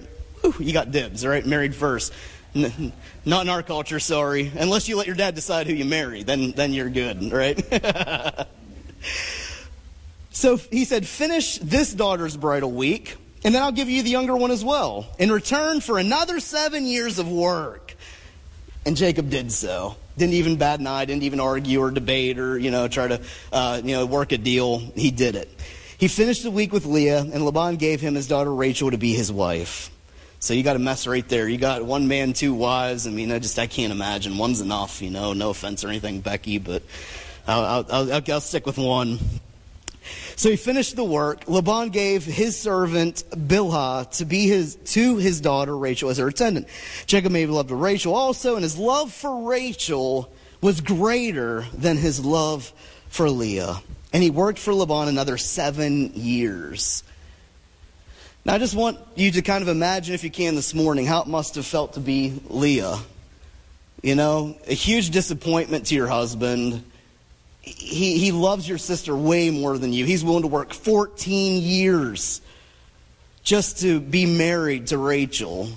You 0.59 0.73
got 0.73 0.91
dibs, 0.91 1.25
right? 1.25 1.45
Married 1.45 1.75
first. 1.75 2.13
N- 2.55 2.93
not 3.25 3.43
in 3.43 3.49
our 3.49 3.61
culture, 3.61 3.99
sorry. 3.99 4.51
Unless 4.57 4.87
you 4.87 4.97
let 4.97 5.07
your 5.07 5.15
dad 5.15 5.35
decide 5.35 5.67
who 5.67 5.73
you 5.73 5.85
marry, 5.85 6.23
then, 6.23 6.51
then 6.51 6.73
you're 6.73 6.89
good, 6.89 7.31
right? 7.31 7.61
so 10.31 10.57
he 10.57 10.85
said, 10.85 11.05
Finish 11.05 11.57
this 11.59 11.93
daughter's 11.93 12.37
bridal 12.37 12.71
week 12.71 13.17
and 13.43 13.55
then 13.55 13.61
I'll 13.61 13.71
give 13.71 13.89
you 13.89 14.03
the 14.03 14.09
younger 14.09 14.35
one 14.35 14.51
as 14.51 14.63
well, 14.63 15.07
in 15.17 15.31
return 15.31 15.81
for 15.81 15.97
another 15.97 16.39
seven 16.39 16.85
years 16.85 17.19
of 17.19 17.29
work. 17.29 17.95
And 18.85 18.97
Jacob 18.97 19.29
did 19.29 19.51
so. 19.51 19.95
Didn't 20.17 20.33
even 20.33 20.57
bat 20.57 20.79
an 20.79 20.87
eye, 20.87 21.05
didn't 21.05 21.23
even 21.23 21.39
argue 21.39 21.79
or 21.79 21.91
debate 21.91 22.37
or, 22.37 22.57
you 22.57 22.71
know, 22.71 22.87
try 22.87 23.07
to, 23.07 23.21
uh, 23.51 23.81
you 23.83 23.95
know, 23.95 24.05
work 24.05 24.31
a 24.31 24.37
deal. 24.37 24.79
He 24.79 25.11
did 25.11 25.35
it. 25.35 25.49
He 25.97 26.07
finished 26.07 26.43
the 26.43 26.51
week 26.51 26.73
with 26.73 26.85
Leah, 26.85 27.19
and 27.19 27.45
Laban 27.45 27.77
gave 27.77 28.01
him 28.01 28.15
his 28.15 28.27
daughter 28.27 28.53
Rachel 28.53 28.91
to 28.91 28.97
be 28.97 29.13
his 29.13 29.31
wife. 29.31 29.91
So 30.39 30.55
you 30.55 30.63
got 30.63 30.75
a 30.75 30.79
mess 30.79 31.05
right 31.05 31.27
there. 31.29 31.47
You 31.47 31.59
got 31.59 31.85
one 31.85 32.07
man, 32.07 32.33
two 32.33 32.55
wives. 32.55 33.05
I 33.05 33.11
mean, 33.11 33.31
I 33.31 33.37
just 33.37 33.59
I 33.59 33.67
can't 33.67 33.93
imagine. 33.93 34.39
One's 34.39 34.59
enough, 34.59 35.01
you 35.03 35.11
know. 35.11 35.33
No 35.33 35.51
offense 35.51 35.83
or 35.83 35.89
anything, 35.89 36.21
Becky, 36.21 36.57
but 36.57 36.81
I'll, 37.47 37.85
I'll, 37.87 38.13
I'll, 38.13 38.21
I'll 38.27 38.41
stick 38.41 38.65
with 38.65 38.79
one. 38.79 39.19
So 40.41 40.49
he 40.49 40.55
finished 40.55 40.95
the 40.95 41.03
work. 41.03 41.43
Laban 41.47 41.89
gave 41.89 42.25
his 42.25 42.57
servant 42.57 43.23
Bilhah 43.29 44.09
to 44.17 44.25
be 44.25 44.47
his 44.47 44.73
to 44.85 45.17
his 45.17 45.39
daughter 45.39 45.77
Rachel 45.77 46.09
as 46.09 46.17
her 46.17 46.29
attendant. 46.29 46.67
Jacob 47.05 47.31
made 47.31 47.47
love 47.49 47.67
to 47.67 47.75
Rachel 47.75 48.15
also, 48.15 48.55
and 48.55 48.63
his 48.63 48.75
love 48.75 49.13
for 49.13 49.47
Rachel 49.47 50.33
was 50.59 50.81
greater 50.81 51.67
than 51.75 51.95
his 51.95 52.25
love 52.25 52.73
for 53.07 53.29
Leah. 53.29 53.83
And 54.13 54.23
he 54.23 54.31
worked 54.31 54.57
for 54.57 54.73
Laban 54.73 55.09
another 55.09 55.37
seven 55.37 56.11
years. 56.15 57.03
Now, 58.43 58.55
I 58.55 58.57
just 58.57 58.73
want 58.73 58.97
you 59.13 59.29
to 59.33 59.43
kind 59.43 59.61
of 59.61 59.67
imagine, 59.67 60.15
if 60.15 60.23
you 60.23 60.31
can, 60.31 60.55
this 60.55 60.73
morning, 60.73 61.05
how 61.05 61.21
it 61.21 61.27
must 61.27 61.53
have 61.53 61.67
felt 61.67 61.93
to 61.93 61.99
be 61.99 62.33
Leah. 62.49 62.97
You 64.01 64.15
know, 64.15 64.57
a 64.65 64.73
huge 64.73 65.11
disappointment 65.11 65.85
to 65.85 65.95
your 65.95 66.07
husband 66.07 66.83
he, 67.61 68.17
he 68.17 68.31
loves 68.31 68.67
your 68.67 68.77
sister 68.77 69.15
way 69.15 69.49
more 69.49 69.77
than 69.77 69.93
you. 69.93 70.05
He's 70.05 70.23
willing 70.23 70.41
to 70.41 70.47
work 70.47 70.73
14 70.73 71.61
years 71.61 72.41
just 73.43 73.81
to 73.81 73.99
be 73.99 74.25
married 74.25 74.87
to 74.87 74.97
Rachel. 74.97 75.69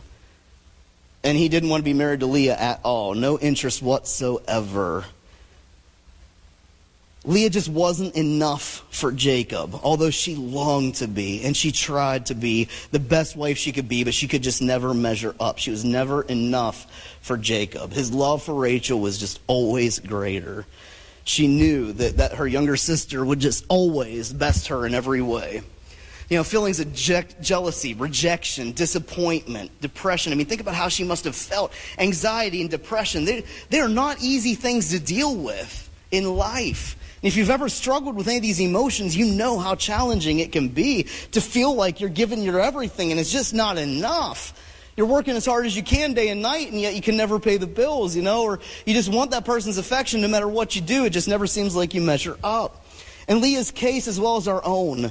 And 1.23 1.37
he 1.37 1.49
didn't 1.49 1.69
want 1.69 1.81
to 1.81 1.85
be 1.85 1.95
married 1.95 2.21
to 2.21 2.27
Leah 2.27 2.57
at 2.57 2.81
all. 2.83 3.15
No 3.15 3.39
interest 3.39 3.83
whatsoever. 3.83 5.05
Leah 7.27 7.49
just 7.49 7.71
wasn't 7.71 8.15
enough 8.17 8.85
for 8.91 9.11
Jacob, 9.11 9.81
although 9.83 10.11
she 10.11 10.35
longed 10.35 10.97
to 10.97 11.09
be, 11.09 11.43
and 11.43 11.57
she 11.57 11.73
tried 11.73 12.27
to 12.27 12.35
be 12.35 12.69
the 12.91 12.99
best 12.99 13.35
wife 13.35 13.57
she 13.57 13.73
could 13.73 13.89
be, 13.89 14.05
but 14.05 14.13
she 14.13 14.29
could 14.29 14.43
just 14.43 14.61
never 14.61 14.93
measure 14.93 15.35
up. 15.41 15.57
She 15.57 15.71
was 15.71 15.87
never 15.87 16.21
enough 16.21 16.87
for 17.23 17.39
Jacob. 17.39 17.95
His 17.95 18.13
love 18.13 18.43
for 18.43 18.55
Rachel 18.55 19.01
was 19.01 19.17
just 19.17 19.41
always 19.47 20.01
greater 20.01 20.67
she 21.25 21.49
knew 21.49 21.93
that, 21.95 22.19
that 22.19 22.35
her 22.35 22.47
younger 22.47 22.77
sister 22.77 23.25
would 23.25 23.41
just 23.41 23.65
always 23.69 24.33
best 24.33 24.69
her 24.69 24.87
in 24.87 24.95
every 24.95 25.23
way. 25.23 25.63
You 26.29 26.39
know, 26.39 26.45
feelings 26.45 26.81
of 26.81 26.95
je- 26.95 27.25
jealousy, 27.41 27.95
rejection, 27.95 28.73
disappointment, 28.73 29.71
depression. 29.81 30.33
I 30.33 30.37
mean, 30.37 30.47
think 30.47 30.61
about 30.61 30.75
how 30.75 30.89
she 30.89 31.05
must 31.05 31.25
have 31.25 31.37
felt. 31.37 31.73
Anxiety 31.99 32.61
and 32.61 32.71
depression. 32.71 33.25
They, 33.25 33.45
they 33.71 33.81
are 33.81 33.89
not 33.89 34.23
easy 34.23 34.55
things 34.55 34.91
to 34.91 35.01
deal 35.01 35.35
with 35.35 35.91
in 36.11 36.35
life. 36.35 36.97
And 37.23 37.29
if 37.29 37.37
you've 37.37 37.51
ever 37.51 37.69
struggled 37.69 38.17
with 38.17 38.27
any 38.27 38.37
of 38.37 38.43
these 38.43 38.61
emotions, 38.61 39.17
you 39.17 39.27
know 39.27 39.59
how 39.59 39.75
challenging 39.75 40.41
it 40.41 40.53
can 40.53 40.69
be 40.69 41.05
to 41.33 41.41
feel 41.41 41.75
like 41.75 42.01
you're 42.01 42.11
giving 42.11 42.43
your 42.43 42.61
everything 42.61 43.11
and 43.11 43.21
it's 43.21 43.33
just 43.33 43.55
not 43.55 43.79
enough. 43.79 44.53
You're 44.97 45.07
working 45.07 45.35
as 45.35 45.45
hard 45.45 45.67
as 45.67 45.77
you 45.77 45.83
can 45.83 46.15
day 46.15 46.29
and 46.29 46.41
night, 46.41 46.71
and 46.71 46.81
yet 46.81 46.95
you 46.95 47.03
can 47.03 47.17
never 47.17 47.41
pay 47.41 47.57
the 47.57 47.67
bills, 47.67 48.15
you 48.15 48.23
know, 48.23 48.45
or 48.45 48.61
you 48.87 48.95
just 48.95 49.09
want 49.09 49.33
that 49.33 49.45
person's 49.45 49.79
affection 49.79 50.21
no 50.21 50.29
matter 50.29 50.47
what 50.47 50.77
you 50.77 50.83
do. 50.83 51.05
It 51.05 51.11
just 51.11 51.29
never 51.29 51.47
seems 51.47 51.75
like 51.75 51.95
you 51.95 52.01
measure 52.01 52.37
up. 52.45 52.85
In 53.27 53.41
Leah's 53.41 53.71
case, 53.71 54.07
as 54.07 54.21
well 54.21 54.37
as 54.37 54.47
our 54.47 54.65
own, 54.65 55.11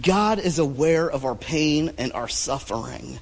God 0.00 0.38
is 0.38 0.58
aware 0.58 1.10
of 1.10 1.24
our 1.24 1.34
pain 1.34 1.92
and 1.98 2.12
our 2.12 2.28
suffering. 2.28 3.18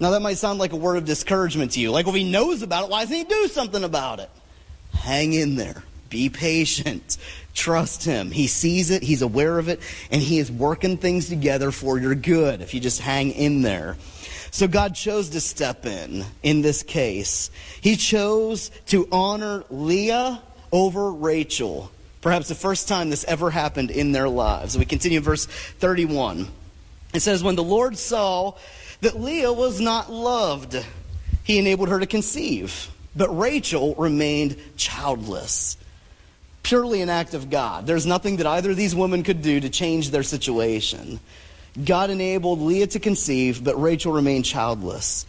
Now, 0.00 0.10
that 0.10 0.20
might 0.20 0.38
sound 0.38 0.58
like 0.58 0.72
a 0.72 0.76
word 0.76 0.96
of 0.96 1.04
discouragement 1.04 1.72
to 1.72 1.80
you. 1.80 1.90
Like, 1.90 2.08
if 2.08 2.14
he 2.14 2.24
knows 2.24 2.62
about 2.62 2.84
it, 2.84 2.90
why 2.90 3.02
doesn't 3.02 3.16
he 3.16 3.24
do 3.24 3.48
something 3.48 3.84
about 3.84 4.18
it? 4.18 4.30
Hang 4.94 5.32
in 5.32 5.56
there. 5.56 5.84
Be 6.08 6.28
patient. 6.28 7.18
Trust 7.54 8.04
him. 8.04 8.30
He 8.30 8.46
sees 8.46 8.90
it, 8.90 9.02
he's 9.02 9.22
aware 9.22 9.58
of 9.58 9.68
it, 9.68 9.80
and 10.10 10.20
he 10.20 10.38
is 10.38 10.50
working 10.50 10.96
things 10.96 11.28
together 11.28 11.70
for 11.70 11.98
your 11.98 12.14
good 12.14 12.62
if 12.62 12.74
you 12.74 12.80
just 12.80 13.00
hang 13.00 13.30
in 13.30 13.62
there. 13.62 13.96
So 14.50 14.66
God 14.66 14.94
chose 14.94 15.30
to 15.30 15.40
step 15.40 15.86
in 15.86 16.24
in 16.42 16.62
this 16.62 16.82
case. 16.82 17.50
He 17.80 17.96
chose 17.96 18.70
to 18.86 19.08
honor 19.12 19.64
Leah 19.70 20.42
over 20.72 21.12
Rachel. 21.12 21.90
Perhaps 22.20 22.48
the 22.48 22.54
first 22.54 22.88
time 22.88 23.10
this 23.10 23.24
ever 23.24 23.50
happened 23.50 23.90
in 23.90 24.12
their 24.12 24.28
lives. 24.28 24.76
We 24.76 24.84
continue 24.84 25.18
in 25.18 25.24
verse 25.24 25.46
31. 25.46 26.48
It 27.14 27.20
says, 27.20 27.42
When 27.42 27.56
the 27.56 27.62
Lord 27.62 27.96
saw 27.96 28.54
that 29.00 29.18
Leah 29.18 29.52
was 29.52 29.80
not 29.80 30.12
loved, 30.12 30.84
he 31.44 31.58
enabled 31.58 31.88
her 31.88 32.00
to 32.00 32.06
conceive. 32.06 32.90
But 33.16 33.36
Rachel 33.36 33.94
remained 33.94 34.56
childless. 34.76 35.76
Purely 36.62 37.00
an 37.00 37.08
act 37.08 37.34
of 37.34 37.50
God. 37.50 37.86
There's 37.86 38.06
nothing 38.06 38.36
that 38.36 38.46
either 38.46 38.70
of 38.72 38.76
these 38.76 38.94
women 38.94 39.22
could 39.22 39.42
do 39.42 39.60
to 39.60 39.70
change 39.70 40.10
their 40.10 40.22
situation. 40.22 41.18
God 41.84 42.10
enabled 42.10 42.60
Leah 42.60 42.88
to 42.88 43.00
conceive, 43.00 43.62
but 43.62 43.80
Rachel 43.80 44.12
remained 44.12 44.44
childless. 44.44 45.26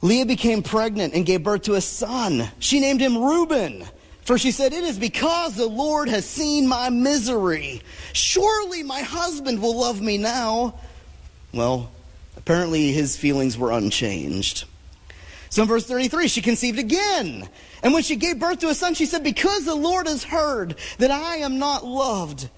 Leah 0.00 0.26
became 0.26 0.62
pregnant 0.62 1.14
and 1.14 1.24
gave 1.24 1.42
birth 1.42 1.62
to 1.62 1.74
a 1.74 1.80
son. 1.80 2.48
She 2.58 2.80
named 2.80 3.00
him 3.00 3.16
Reuben. 3.16 3.84
For 4.22 4.38
she 4.38 4.52
said, 4.52 4.72
It 4.72 4.84
is 4.84 4.98
because 4.98 5.54
the 5.54 5.66
Lord 5.66 6.08
has 6.08 6.24
seen 6.24 6.66
my 6.66 6.90
misery. 6.90 7.82
Surely 8.12 8.82
my 8.82 9.00
husband 9.00 9.60
will 9.60 9.78
love 9.78 10.00
me 10.00 10.18
now. 10.18 10.74
Well, 11.52 11.90
apparently 12.36 12.92
his 12.92 13.16
feelings 13.16 13.56
were 13.56 13.70
unchanged. 13.70 14.64
So 15.50 15.62
in 15.62 15.68
verse 15.68 15.86
33, 15.86 16.28
she 16.28 16.42
conceived 16.42 16.78
again. 16.78 17.48
And 17.82 17.92
when 17.92 18.02
she 18.02 18.16
gave 18.16 18.40
birth 18.40 18.60
to 18.60 18.68
a 18.68 18.74
son, 18.74 18.94
she 18.94 19.06
said, 19.06 19.22
Because 19.22 19.64
the 19.64 19.74
Lord 19.74 20.06
has 20.06 20.24
heard 20.24 20.76
that 20.98 21.10
I 21.10 21.36
am 21.36 21.58
not 21.58 21.84
loved, 21.84 22.48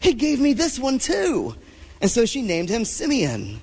he 0.00 0.14
gave 0.14 0.40
me 0.40 0.54
this 0.54 0.78
one 0.78 0.98
too. 0.98 1.54
And 2.00 2.10
so 2.10 2.24
she 2.26 2.42
named 2.42 2.68
him 2.68 2.84
Simeon. 2.84 3.60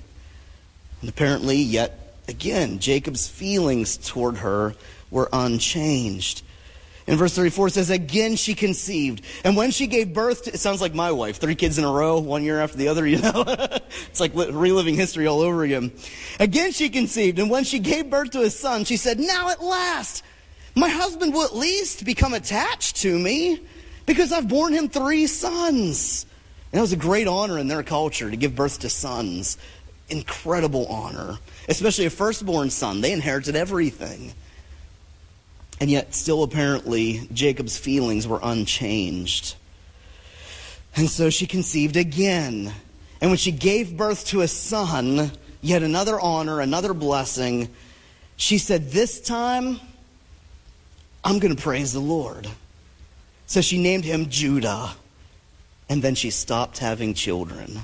And 1.00 1.10
apparently, 1.10 1.56
yet 1.56 2.14
again, 2.28 2.78
Jacob's 2.78 3.28
feelings 3.28 3.96
toward 3.96 4.38
her 4.38 4.74
were 5.10 5.28
unchanged. 5.32 6.42
In 7.06 7.16
verse 7.16 7.34
34, 7.34 7.68
it 7.68 7.70
says, 7.72 7.90
Again 7.90 8.36
she 8.36 8.54
conceived. 8.54 9.22
And 9.42 9.56
when 9.56 9.70
she 9.70 9.86
gave 9.86 10.12
birth 10.12 10.44
to, 10.44 10.52
it 10.52 10.60
sounds 10.60 10.82
like 10.82 10.94
my 10.94 11.10
wife, 11.10 11.38
three 11.38 11.54
kids 11.54 11.78
in 11.78 11.84
a 11.84 11.90
row, 11.90 12.18
one 12.18 12.44
year 12.44 12.60
after 12.60 12.76
the 12.76 12.88
other, 12.88 13.06
you 13.06 13.18
know? 13.18 13.44
it's 13.46 14.20
like 14.20 14.32
reliving 14.34 14.94
history 14.94 15.26
all 15.26 15.40
over 15.40 15.62
again. 15.62 15.90
Again 16.38 16.70
she 16.70 16.90
conceived. 16.90 17.38
And 17.38 17.48
when 17.48 17.64
she 17.64 17.78
gave 17.78 18.10
birth 18.10 18.32
to 18.32 18.42
a 18.42 18.50
son, 18.50 18.84
she 18.84 18.98
said, 18.98 19.18
Now 19.18 19.48
at 19.48 19.62
last, 19.62 20.22
my 20.74 20.90
husband 20.90 21.32
will 21.32 21.44
at 21.44 21.56
least 21.56 22.04
become 22.04 22.34
attached 22.34 22.96
to 22.96 23.18
me 23.18 23.58
because 24.04 24.30
I've 24.30 24.48
borne 24.48 24.74
him 24.74 24.90
three 24.90 25.26
sons. 25.26 26.26
And 26.72 26.78
it 26.78 26.82
was 26.82 26.92
a 26.92 26.96
great 26.96 27.26
honor 27.26 27.58
in 27.58 27.68
their 27.68 27.82
culture 27.82 28.30
to 28.30 28.36
give 28.36 28.54
birth 28.54 28.80
to 28.80 28.90
sons. 28.90 29.56
Incredible 30.10 30.86
honor, 30.86 31.38
especially 31.68 32.06
a 32.06 32.10
firstborn 32.10 32.70
son. 32.70 33.00
They 33.00 33.12
inherited 33.12 33.56
everything. 33.56 34.32
And 35.80 35.90
yet, 35.90 36.14
still 36.14 36.42
apparently, 36.42 37.28
Jacob's 37.32 37.78
feelings 37.78 38.26
were 38.26 38.40
unchanged. 38.42 39.54
And 40.96 41.08
so 41.08 41.30
she 41.30 41.46
conceived 41.46 41.96
again. 41.96 42.72
And 43.20 43.30
when 43.30 43.38
she 43.38 43.52
gave 43.52 43.96
birth 43.96 44.26
to 44.28 44.40
a 44.40 44.48
son, 44.48 45.30
yet 45.60 45.82
another 45.82 46.18
honor, 46.18 46.60
another 46.60 46.94
blessing, 46.94 47.68
she 48.36 48.58
said, 48.58 48.90
This 48.90 49.20
time, 49.20 49.78
I'm 51.22 51.38
going 51.38 51.54
to 51.54 51.62
praise 51.62 51.92
the 51.92 52.00
Lord. 52.00 52.48
So 53.46 53.60
she 53.60 53.78
named 53.78 54.04
him 54.04 54.28
Judah. 54.28 54.90
And 55.88 56.02
then 56.02 56.14
she 56.14 56.30
stopped 56.30 56.78
having 56.78 57.14
children. 57.14 57.80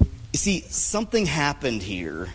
You 0.00 0.38
see, 0.38 0.60
something 0.68 1.26
happened 1.26 1.82
here 1.82 2.28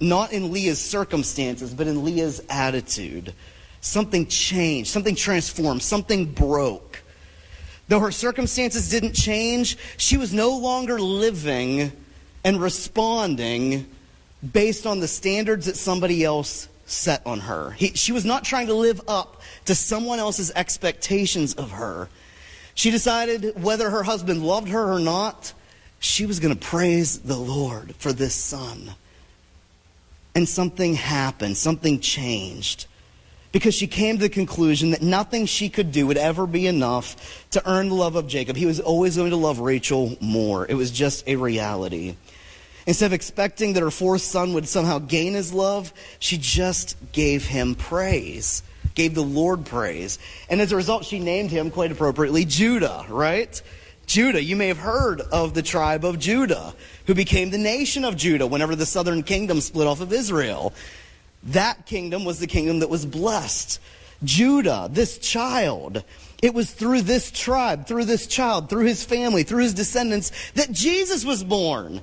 not 0.00 0.32
in 0.32 0.50
Leah's 0.50 0.80
circumstances, 0.80 1.74
but 1.74 1.86
in 1.86 2.04
Leah's 2.04 2.40
attitude. 2.48 3.34
Something 3.82 4.26
changed, 4.26 4.90
something 4.90 5.14
transformed, 5.14 5.82
something 5.82 6.24
broke. 6.24 7.02
Though 7.88 8.00
her 8.00 8.12
circumstances 8.12 8.88
didn't 8.88 9.14
change, 9.14 9.76
she 9.96 10.16
was 10.16 10.32
no 10.32 10.56
longer 10.56 11.00
living 11.00 11.92
and 12.44 12.60
responding 12.60 13.86
based 14.52 14.86
on 14.86 15.00
the 15.00 15.08
standards 15.08 15.66
that 15.66 15.76
somebody 15.76 16.24
else 16.24 16.68
set 16.86 17.24
on 17.26 17.40
her. 17.40 17.72
He, 17.72 17.88
she 17.88 18.12
was 18.12 18.24
not 18.24 18.44
trying 18.44 18.68
to 18.68 18.74
live 18.74 19.00
up 19.06 19.42
to 19.66 19.74
someone 19.74 20.18
else's 20.18 20.50
expectations 20.54 21.54
of 21.54 21.72
her. 21.72 22.08
She 22.80 22.90
decided 22.90 23.62
whether 23.62 23.90
her 23.90 24.02
husband 24.02 24.42
loved 24.42 24.68
her 24.68 24.90
or 24.94 25.00
not, 25.00 25.52
she 25.98 26.24
was 26.24 26.40
going 26.40 26.54
to 26.54 26.58
praise 26.58 27.18
the 27.18 27.36
Lord 27.36 27.94
for 27.96 28.10
this 28.10 28.34
son. 28.34 28.92
And 30.34 30.48
something 30.48 30.94
happened, 30.94 31.58
something 31.58 32.00
changed. 32.00 32.86
Because 33.52 33.74
she 33.74 33.86
came 33.86 34.16
to 34.16 34.22
the 34.22 34.28
conclusion 34.30 34.92
that 34.92 35.02
nothing 35.02 35.44
she 35.44 35.68
could 35.68 35.92
do 35.92 36.06
would 36.06 36.16
ever 36.16 36.46
be 36.46 36.66
enough 36.66 37.50
to 37.50 37.62
earn 37.70 37.90
the 37.90 37.94
love 37.94 38.16
of 38.16 38.26
Jacob. 38.26 38.56
He 38.56 38.64
was 38.64 38.80
always 38.80 39.14
going 39.14 39.28
to 39.28 39.36
love 39.36 39.58
Rachel 39.58 40.16
more. 40.18 40.66
It 40.66 40.72
was 40.72 40.90
just 40.90 41.28
a 41.28 41.36
reality. 41.36 42.16
Instead 42.86 43.08
of 43.08 43.12
expecting 43.12 43.74
that 43.74 43.82
her 43.82 43.90
fourth 43.90 44.22
son 44.22 44.54
would 44.54 44.66
somehow 44.66 45.00
gain 45.00 45.34
his 45.34 45.52
love, 45.52 45.92
she 46.18 46.38
just 46.38 46.96
gave 47.12 47.44
him 47.44 47.74
praise, 47.74 48.62
gave 48.94 49.14
the 49.14 49.22
Lord 49.22 49.66
praise. 49.66 50.18
And 50.48 50.60
as 50.60 50.72
a 50.72 50.76
result, 50.76 51.04
she 51.04 51.18
named 51.20 51.50
him 51.50 51.70
quite 51.70 51.92
appropriately 51.92 52.44
Judah, 52.44 53.06
right? 53.08 53.60
Judah. 54.06 54.42
You 54.42 54.56
may 54.56 54.68
have 54.68 54.78
heard 54.78 55.20
of 55.20 55.54
the 55.54 55.62
tribe 55.62 56.04
of 56.04 56.18
Judah, 56.18 56.74
who 57.06 57.14
became 57.14 57.50
the 57.50 57.58
nation 57.58 58.04
of 58.04 58.16
Judah 58.16 58.46
whenever 58.46 58.74
the 58.74 58.86
southern 58.86 59.22
kingdom 59.22 59.60
split 59.60 59.86
off 59.86 60.00
of 60.00 60.12
Israel. 60.12 60.74
That 61.44 61.86
kingdom 61.86 62.24
was 62.24 62.40
the 62.40 62.46
kingdom 62.46 62.80
that 62.80 62.90
was 62.90 63.06
blessed. 63.06 63.80
Judah, 64.22 64.88
this 64.90 65.18
child, 65.18 66.04
it 66.42 66.52
was 66.52 66.70
through 66.70 67.02
this 67.02 67.30
tribe, 67.30 67.86
through 67.86 68.04
this 68.04 68.26
child, 68.26 68.68
through 68.68 68.86
his 68.86 69.04
family, 69.04 69.44
through 69.44 69.62
his 69.62 69.74
descendants 69.74 70.32
that 70.54 70.72
Jesus 70.72 71.24
was 71.24 71.44
born. 71.44 72.00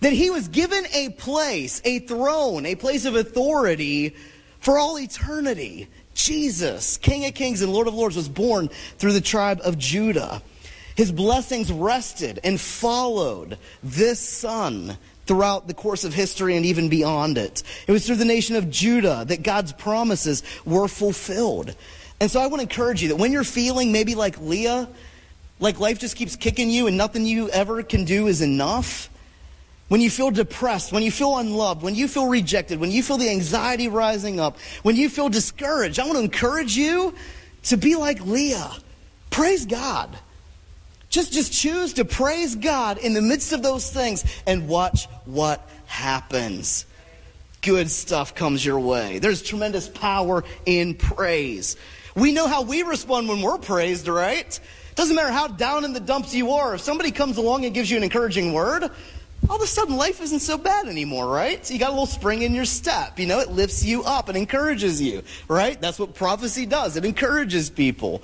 That 0.00 0.12
he 0.12 0.28
was 0.28 0.48
given 0.48 0.84
a 0.92 1.10
place, 1.10 1.80
a 1.84 2.00
throne, 2.00 2.66
a 2.66 2.74
place 2.74 3.04
of 3.06 3.14
authority 3.14 4.14
for 4.58 4.76
all 4.78 4.98
eternity. 4.98 5.88
Jesus, 6.14 6.96
King 6.96 7.24
of 7.26 7.34
Kings 7.34 7.60
and 7.60 7.72
Lord 7.72 7.88
of 7.88 7.94
Lords, 7.94 8.16
was 8.16 8.28
born 8.28 8.68
through 8.98 9.12
the 9.12 9.20
tribe 9.20 9.60
of 9.64 9.78
Judah. 9.78 10.42
His 10.96 11.10
blessings 11.10 11.72
rested 11.72 12.38
and 12.44 12.60
followed 12.60 13.58
this 13.82 14.20
son 14.20 14.96
throughout 15.26 15.66
the 15.66 15.74
course 15.74 16.04
of 16.04 16.14
history 16.14 16.56
and 16.56 16.64
even 16.66 16.88
beyond 16.88 17.38
it. 17.38 17.62
It 17.86 17.92
was 17.92 18.06
through 18.06 18.16
the 18.16 18.24
nation 18.24 18.56
of 18.56 18.70
Judah 18.70 19.24
that 19.26 19.42
God's 19.42 19.72
promises 19.72 20.42
were 20.64 20.88
fulfilled. 20.88 21.74
And 22.20 22.30
so 22.30 22.40
I 22.40 22.46
want 22.46 22.60
to 22.60 22.62
encourage 22.62 23.02
you 23.02 23.08
that 23.08 23.16
when 23.16 23.32
you're 23.32 23.44
feeling 23.44 23.90
maybe 23.90 24.14
like 24.14 24.40
Leah, 24.40 24.88
like 25.58 25.80
life 25.80 25.98
just 25.98 26.16
keeps 26.16 26.36
kicking 26.36 26.70
you 26.70 26.86
and 26.86 26.96
nothing 26.96 27.26
you 27.26 27.48
ever 27.50 27.82
can 27.82 28.04
do 28.04 28.26
is 28.28 28.40
enough, 28.40 29.08
when 29.88 30.00
you 30.00 30.10
feel 30.10 30.30
depressed, 30.30 30.92
when 30.92 31.02
you 31.02 31.10
feel 31.10 31.38
unloved, 31.38 31.82
when 31.82 31.94
you 31.94 32.08
feel 32.08 32.26
rejected, 32.26 32.80
when 32.80 32.90
you 32.90 33.02
feel 33.02 33.18
the 33.18 33.28
anxiety 33.28 33.88
rising 33.88 34.40
up, 34.40 34.58
when 34.82 34.96
you 34.96 35.08
feel 35.08 35.28
discouraged, 35.28 36.00
I 36.00 36.04
want 36.04 36.16
to 36.16 36.24
encourage 36.24 36.76
you 36.76 37.14
to 37.64 37.76
be 37.76 37.94
like 37.96 38.24
Leah. 38.24 38.72
Praise 39.30 39.66
God. 39.66 40.16
Just, 41.10 41.32
just 41.32 41.52
choose 41.52 41.92
to 41.94 42.04
praise 42.04 42.56
God 42.56 42.98
in 42.98 43.14
the 43.14 43.22
midst 43.22 43.52
of 43.52 43.62
those 43.62 43.90
things 43.90 44.24
and 44.46 44.68
watch 44.68 45.06
what 45.26 45.68
happens. 45.86 46.86
Good 47.62 47.90
stuff 47.90 48.34
comes 48.34 48.64
your 48.64 48.80
way. 48.80 49.20
There's 49.20 49.42
tremendous 49.42 49.88
power 49.88 50.44
in 50.66 50.94
praise. 50.94 51.76
We 52.16 52.32
know 52.32 52.46
how 52.46 52.62
we 52.62 52.82
respond 52.82 53.28
when 53.28 53.42
we're 53.42 53.58
praised, 53.58 54.08
right? 54.08 54.58
Doesn't 54.94 55.14
matter 55.16 55.32
how 55.32 55.48
down 55.48 55.84
in 55.84 55.92
the 55.92 56.00
dumps 56.00 56.34
you 56.34 56.52
are. 56.52 56.74
If 56.74 56.80
somebody 56.80 57.10
comes 57.10 57.36
along 57.36 57.64
and 57.64 57.74
gives 57.74 57.90
you 57.90 57.96
an 57.96 58.02
encouraging 58.02 58.52
word, 58.52 58.90
all 59.48 59.56
of 59.56 59.62
a 59.62 59.66
sudden 59.66 59.96
life 59.96 60.20
isn't 60.20 60.40
so 60.40 60.56
bad 60.56 60.86
anymore, 60.86 61.26
right? 61.26 61.64
So 61.64 61.74
you 61.74 61.80
got 61.80 61.88
a 61.88 61.92
little 61.92 62.06
spring 62.06 62.42
in 62.42 62.54
your 62.54 62.64
step. 62.64 63.18
You 63.18 63.26
know, 63.26 63.40
it 63.40 63.50
lifts 63.50 63.84
you 63.84 64.02
up 64.04 64.28
and 64.28 64.36
encourages 64.36 65.00
you, 65.00 65.22
right? 65.48 65.80
That's 65.80 65.98
what 65.98 66.14
prophecy 66.14 66.66
does. 66.66 66.96
It 66.96 67.04
encourages 67.04 67.70
people. 67.70 68.22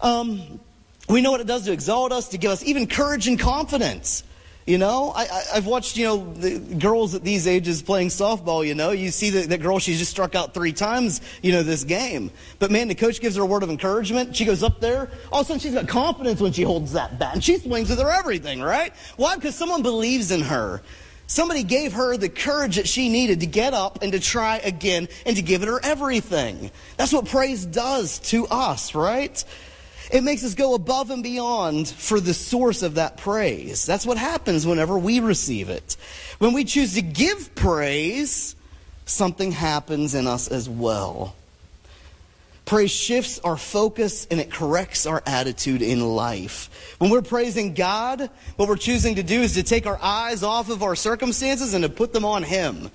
Um, 0.00 0.60
we 1.08 1.20
know 1.20 1.30
what 1.30 1.40
it 1.40 1.46
does 1.46 1.64
to 1.64 1.72
exalt 1.72 2.12
us, 2.12 2.28
to 2.28 2.38
give 2.38 2.50
us 2.50 2.64
even 2.64 2.86
courage 2.86 3.28
and 3.28 3.38
confidence. 3.38 4.24
You 4.66 4.78
know, 4.78 5.12
I, 5.14 5.26
have 5.52 5.66
watched, 5.66 5.98
you 5.98 6.06
know, 6.06 6.32
the 6.32 6.58
girls 6.58 7.14
at 7.14 7.22
these 7.22 7.46
ages 7.46 7.82
playing 7.82 8.08
softball, 8.08 8.66
you 8.66 8.74
know. 8.74 8.92
You 8.92 9.10
see 9.10 9.28
that, 9.30 9.50
that 9.50 9.60
girl, 9.60 9.78
she's 9.78 9.98
just 9.98 10.10
struck 10.10 10.34
out 10.34 10.54
three 10.54 10.72
times, 10.72 11.20
you 11.42 11.52
know, 11.52 11.62
this 11.62 11.84
game. 11.84 12.30
But 12.58 12.70
man, 12.70 12.88
the 12.88 12.94
coach 12.94 13.20
gives 13.20 13.36
her 13.36 13.42
a 13.42 13.46
word 13.46 13.62
of 13.62 13.68
encouragement. 13.68 14.34
She 14.34 14.46
goes 14.46 14.62
up 14.62 14.80
there. 14.80 15.10
All 15.30 15.40
of 15.42 15.44
a 15.44 15.48
sudden, 15.48 15.60
she's 15.60 15.74
got 15.74 15.86
confidence 15.86 16.40
when 16.40 16.52
she 16.52 16.62
holds 16.62 16.94
that 16.94 17.18
bat. 17.18 17.34
And 17.34 17.44
she 17.44 17.58
swings 17.58 17.90
with 17.90 17.98
her 17.98 18.10
everything, 18.10 18.62
right? 18.62 18.94
Why? 19.18 19.34
Because 19.34 19.54
someone 19.54 19.82
believes 19.82 20.30
in 20.30 20.40
her. 20.40 20.80
Somebody 21.26 21.62
gave 21.62 21.92
her 21.92 22.16
the 22.16 22.30
courage 22.30 22.76
that 22.76 22.88
she 22.88 23.10
needed 23.10 23.40
to 23.40 23.46
get 23.46 23.74
up 23.74 24.02
and 24.02 24.12
to 24.12 24.20
try 24.20 24.58
again 24.58 25.08
and 25.26 25.36
to 25.36 25.42
give 25.42 25.62
it 25.62 25.68
her 25.68 25.80
everything. 25.82 26.70
That's 26.96 27.12
what 27.12 27.26
praise 27.26 27.66
does 27.66 28.18
to 28.30 28.46
us, 28.46 28.94
right? 28.94 29.44
It 30.10 30.22
makes 30.22 30.44
us 30.44 30.54
go 30.54 30.74
above 30.74 31.10
and 31.10 31.22
beyond 31.22 31.88
for 31.88 32.20
the 32.20 32.34
source 32.34 32.82
of 32.82 32.94
that 32.96 33.16
praise. 33.16 33.86
That's 33.86 34.06
what 34.06 34.18
happens 34.18 34.66
whenever 34.66 34.98
we 34.98 35.20
receive 35.20 35.68
it. 35.68 35.96
When 36.38 36.52
we 36.52 36.64
choose 36.64 36.94
to 36.94 37.02
give 37.02 37.54
praise, 37.54 38.54
something 39.06 39.52
happens 39.52 40.14
in 40.14 40.26
us 40.26 40.48
as 40.48 40.68
well. 40.68 41.34
Praise 42.64 42.90
shifts 42.90 43.38
our 43.40 43.58
focus 43.58 44.26
and 44.30 44.40
it 44.40 44.50
corrects 44.50 45.04
our 45.04 45.22
attitude 45.26 45.82
in 45.82 46.00
life. 46.00 46.96
When 46.98 47.10
we're 47.10 47.20
praising 47.20 47.74
God, 47.74 48.30
what 48.56 48.68
we're 48.68 48.76
choosing 48.76 49.16
to 49.16 49.22
do 49.22 49.42
is 49.42 49.54
to 49.54 49.62
take 49.62 49.86
our 49.86 49.98
eyes 50.00 50.42
off 50.42 50.70
of 50.70 50.82
our 50.82 50.96
circumstances 50.96 51.74
and 51.74 51.84
to 51.84 51.90
put 51.90 52.14
them 52.14 52.24
on 52.24 52.42
Him. 52.42 52.90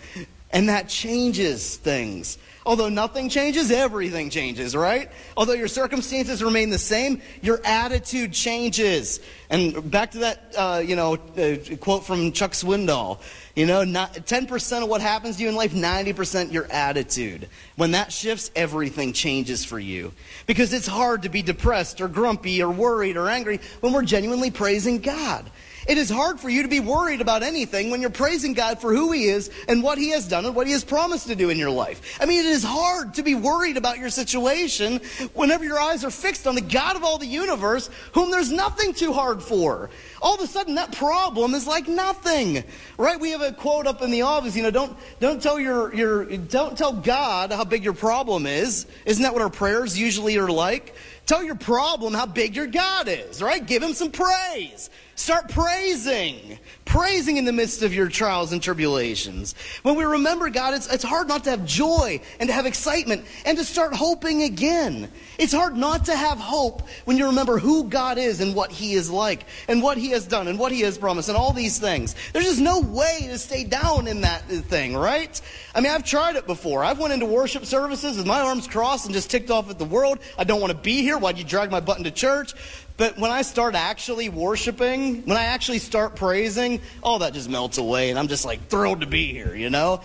And 0.52 0.70
that 0.70 0.90
changes 0.90 1.78
things. 1.78 2.40
Although 2.70 2.90
nothing 2.90 3.30
changes, 3.30 3.72
everything 3.72 4.30
changes, 4.30 4.76
right? 4.76 5.10
Although 5.36 5.54
your 5.54 5.68
circumstances 5.68 6.44
remain 6.44 6.70
the 6.70 6.78
same, 6.78 7.20
your 7.42 7.60
attitude 7.66 8.32
changes. 8.32 9.22
And 9.50 9.90
back 9.90 10.12
to 10.12 10.20
that, 10.20 10.54
uh, 10.56 10.84
you 10.86 10.96
know, 10.96 11.16
uh, 11.16 11.76
quote 11.78 12.06
from 12.06 12.32
Chuck 12.32 12.52
Swindoll. 12.52 13.22
You 13.56 13.66
know, 13.66 13.84
not, 13.84 14.14
10% 14.14 14.84
of 14.84 14.88
what 14.88 15.02
happens 15.02 15.38
to 15.38 15.44
you 15.44 15.50
in 15.50 15.56
life, 15.56 15.74
90% 15.74 16.52
your 16.52 16.68
attitude. 16.72 17.50
When 17.76 17.90
that 17.92 18.14
shifts, 18.14 18.52
everything 18.56 19.14
changes 19.14 19.66
for 19.66 19.80
you. 19.80 20.14
Because 20.46 20.72
it's 20.72 20.86
hard 20.86 21.24
to 21.24 21.30
be 21.30 21.42
depressed 21.42 22.02
or 22.02 22.08
grumpy 22.08 22.62
or 22.62 22.70
worried 22.70 23.18
or 23.18 23.30
angry 23.30 23.62
when 23.80 23.94
we're 23.94 24.04
genuinely 24.04 24.52
praising 24.52 25.00
God. 25.00 25.50
It 25.90 25.98
is 25.98 26.08
hard 26.08 26.40
for 26.40 26.52
you 26.52 26.62
to 26.62 26.68
be 26.68 26.80
worried 26.80 27.20
about 27.20 27.42
anything 27.42 27.90
when 27.90 28.00
you're 28.00 28.12
praising 28.12 28.54
God 28.54 28.80
for 28.80 28.94
who 28.94 29.12
He 29.12 29.24
is 29.24 29.50
and 29.68 29.82
what 29.82 29.98
He 29.98 30.10
has 30.12 30.28
done 30.28 30.46
and 30.46 30.54
what 30.54 30.68
He 30.68 30.74
has 30.74 30.84
promised 30.84 31.26
to 31.30 31.36
do 31.36 31.50
in 31.50 31.58
your 31.58 31.72
life. 31.72 32.20
I 32.22 32.28
mean, 32.28 32.42
it 32.42 32.46
is 32.46 32.64
hard 32.64 33.16
to 33.16 33.24
be 33.24 33.34
worried 33.34 33.76
about 33.76 33.98
your 33.98 34.12
situation 34.12 35.02
whenever 35.34 35.64
your 35.66 35.80
eyes 35.80 36.06
are 36.06 36.12
fixed 36.12 36.46
on 36.46 36.54
the 36.54 36.62
God 36.62 36.96
of 36.96 37.04
all 37.04 37.18
the 37.18 37.26
universe, 37.26 37.90
whom 38.14 38.30
there's 38.30 38.52
nothing 38.52 38.94
too 38.94 39.14
hard 39.14 39.42
for. 39.42 39.90
All 40.22 40.36
of 40.36 40.42
a 40.42 40.46
sudden, 40.46 40.76
that 40.76 40.96
problem 40.96 41.56
is 41.56 41.66
like 41.66 41.88
nothing, 41.88 42.64
right? 43.00 43.20
We 43.20 43.32
have 43.32 43.42
a 43.42 43.52
quote 43.52 43.88
up 43.88 44.04
in 44.04 44.12
the 44.12 44.22
office, 44.22 44.56
you 44.56 44.62
know, 44.62 44.70
don't, 44.70 44.96
don't 45.20 45.42
tell 45.42 45.60
your, 45.60 45.92
your, 45.96 46.26
don't 46.38 46.78
tell 46.78 46.94
God 46.94 47.52
how 47.52 47.64
big 47.64 47.84
your 47.84 47.94
problem 47.94 48.46
is. 48.46 48.86
Isn't 49.08 49.24
that 49.24 49.34
what 49.34 49.42
our 49.42 49.50
prayers 49.50 49.98
usually 49.98 50.38
are 50.38 50.52
like? 50.52 50.94
Tell 51.30 51.44
your 51.44 51.54
problem 51.54 52.16
how 52.16 52.26
big 52.26 52.56
your 52.56 52.66
God 52.66 53.08
is, 53.08 53.40
right? 53.40 53.64
Give 53.64 53.84
him 53.84 53.94
some 53.94 54.10
praise. 54.10 54.90
Start 55.14 55.50
praising. 55.50 56.58
Praising 56.86 57.36
in 57.36 57.44
the 57.44 57.52
midst 57.52 57.84
of 57.84 57.94
your 57.94 58.08
trials 58.08 58.54
and 58.54 58.64
tribulations. 58.64 59.54
When 59.84 59.96
we 59.96 60.06
remember 60.06 60.50
God, 60.50 60.74
it's, 60.74 60.92
it's 60.92 61.04
hard 61.04 61.28
not 61.28 61.44
to 61.44 61.50
have 61.52 61.66
joy 61.66 62.22
and 62.40 62.48
to 62.48 62.54
have 62.54 62.66
excitement 62.66 63.26
and 63.46 63.58
to 63.58 63.66
start 63.66 63.94
hoping 63.94 64.44
again. 64.44 65.12
It's 65.38 65.52
hard 65.52 65.76
not 65.76 66.06
to 66.06 66.16
have 66.16 66.40
hope 66.40 66.88
when 67.04 67.18
you 67.18 67.28
remember 67.28 67.60
who 67.60 67.84
God 67.84 68.18
is 68.18 68.40
and 68.40 68.56
what 68.56 68.72
He 68.72 68.94
is 68.94 69.12
like 69.12 69.46
and 69.68 69.84
what 69.84 69.98
He 69.98 70.12
has 70.12 70.26
done 70.26 70.48
and 70.48 70.58
what 70.58 70.72
He 70.72 70.82
has 70.82 70.98
promised 70.98 71.28
and 71.28 71.38
all 71.38 71.54
these 71.54 71.78
things. 71.78 72.16
There's 72.32 72.46
just 72.46 72.62
no 72.62 72.80
way 72.80 73.28
to 73.28 73.38
stay 73.38 73.66
down 73.66 74.08
in 74.08 74.22
that 74.22 74.48
thing, 74.48 74.96
right? 74.96 75.40
I 75.76 75.82
mean, 75.82 75.92
I've 75.92 76.06
tried 76.06 76.38
it 76.38 76.48
before. 76.48 76.84
I've 76.84 76.98
went 76.98 77.14
into 77.14 77.26
worship 77.28 77.66
services 77.66 78.18
with 78.18 78.26
my 78.26 78.40
arms 78.40 78.68
crossed 78.68 79.06
and 79.06 79.14
just 79.14 79.30
ticked 79.30 79.52
off 79.52 79.70
at 79.70 79.78
the 79.78 79.86
world. 79.86 80.20
I 80.38 80.46
don't 80.46 80.62
want 80.62 80.72
to 80.72 80.80
be 80.80 81.02
here. 81.02 81.19
Why'd 81.22 81.38
you 81.38 81.44
drag 81.44 81.72
my 81.72 81.80
butt 81.80 81.98
into 81.98 82.12
church? 82.12 82.54
But 82.98 83.18
when 83.18 83.32
I 83.32 83.44
start 83.44 83.76
actually 83.76 84.30
worshiping, 84.30 85.24
when 85.26 85.38
I 85.38 85.46
actually 85.46 85.80
start 85.80 86.16
praising, 86.16 86.82
all 87.02 87.20
that 87.20 87.34
just 87.34 87.50
melts 87.50 87.78
away, 87.78 88.10
and 88.10 88.20
I'm 88.20 88.28
just 88.28 88.46
like 88.46 88.68
thrilled 88.68 89.02
to 89.02 89.08
be 89.08 89.32
here, 89.32 89.56
you 89.56 89.70
know? 89.70 90.02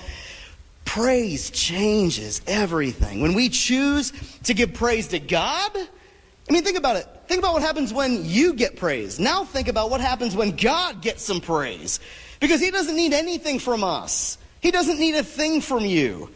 Praise 0.84 1.50
changes 1.50 2.40
everything. 2.46 3.20
When 3.20 3.34
we 3.34 3.48
choose 3.48 4.12
to 4.44 4.54
give 4.54 4.74
praise 4.74 5.08
to 5.08 5.18
God, 5.18 5.72
I 5.74 6.52
mean, 6.52 6.62
think 6.62 6.78
about 6.78 6.96
it. 6.96 7.08
Think 7.26 7.40
about 7.40 7.54
what 7.54 7.62
happens 7.62 7.92
when 7.92 8.24
you 8.24 8.52
get 8.52 8.76
praise. 8.76 9.18
Now 9.18 9.44
think 9.44 9.68
about 9.68 9.90
what 9.90 10.00
happens 10.00 10.36
when 10.36 10.54
God 10.54 11.00
gets 11.00 11.22
some 11.22 11.40
praise. 11.40 12.00
Because 12.38 12.60
He 12.60 12.70
doesn't 12.70 12.94
need 12.94 13.12
anything 13.12 13.58
from 13.58 13.82
us, 13.82 14.38
He 14.60 14.70
doesn't 14.70 15.00
need 15.00 15.14
a 15.14 15.24
thing 15.24 15.60
from 15.60 15.84
you. 15.84 16.30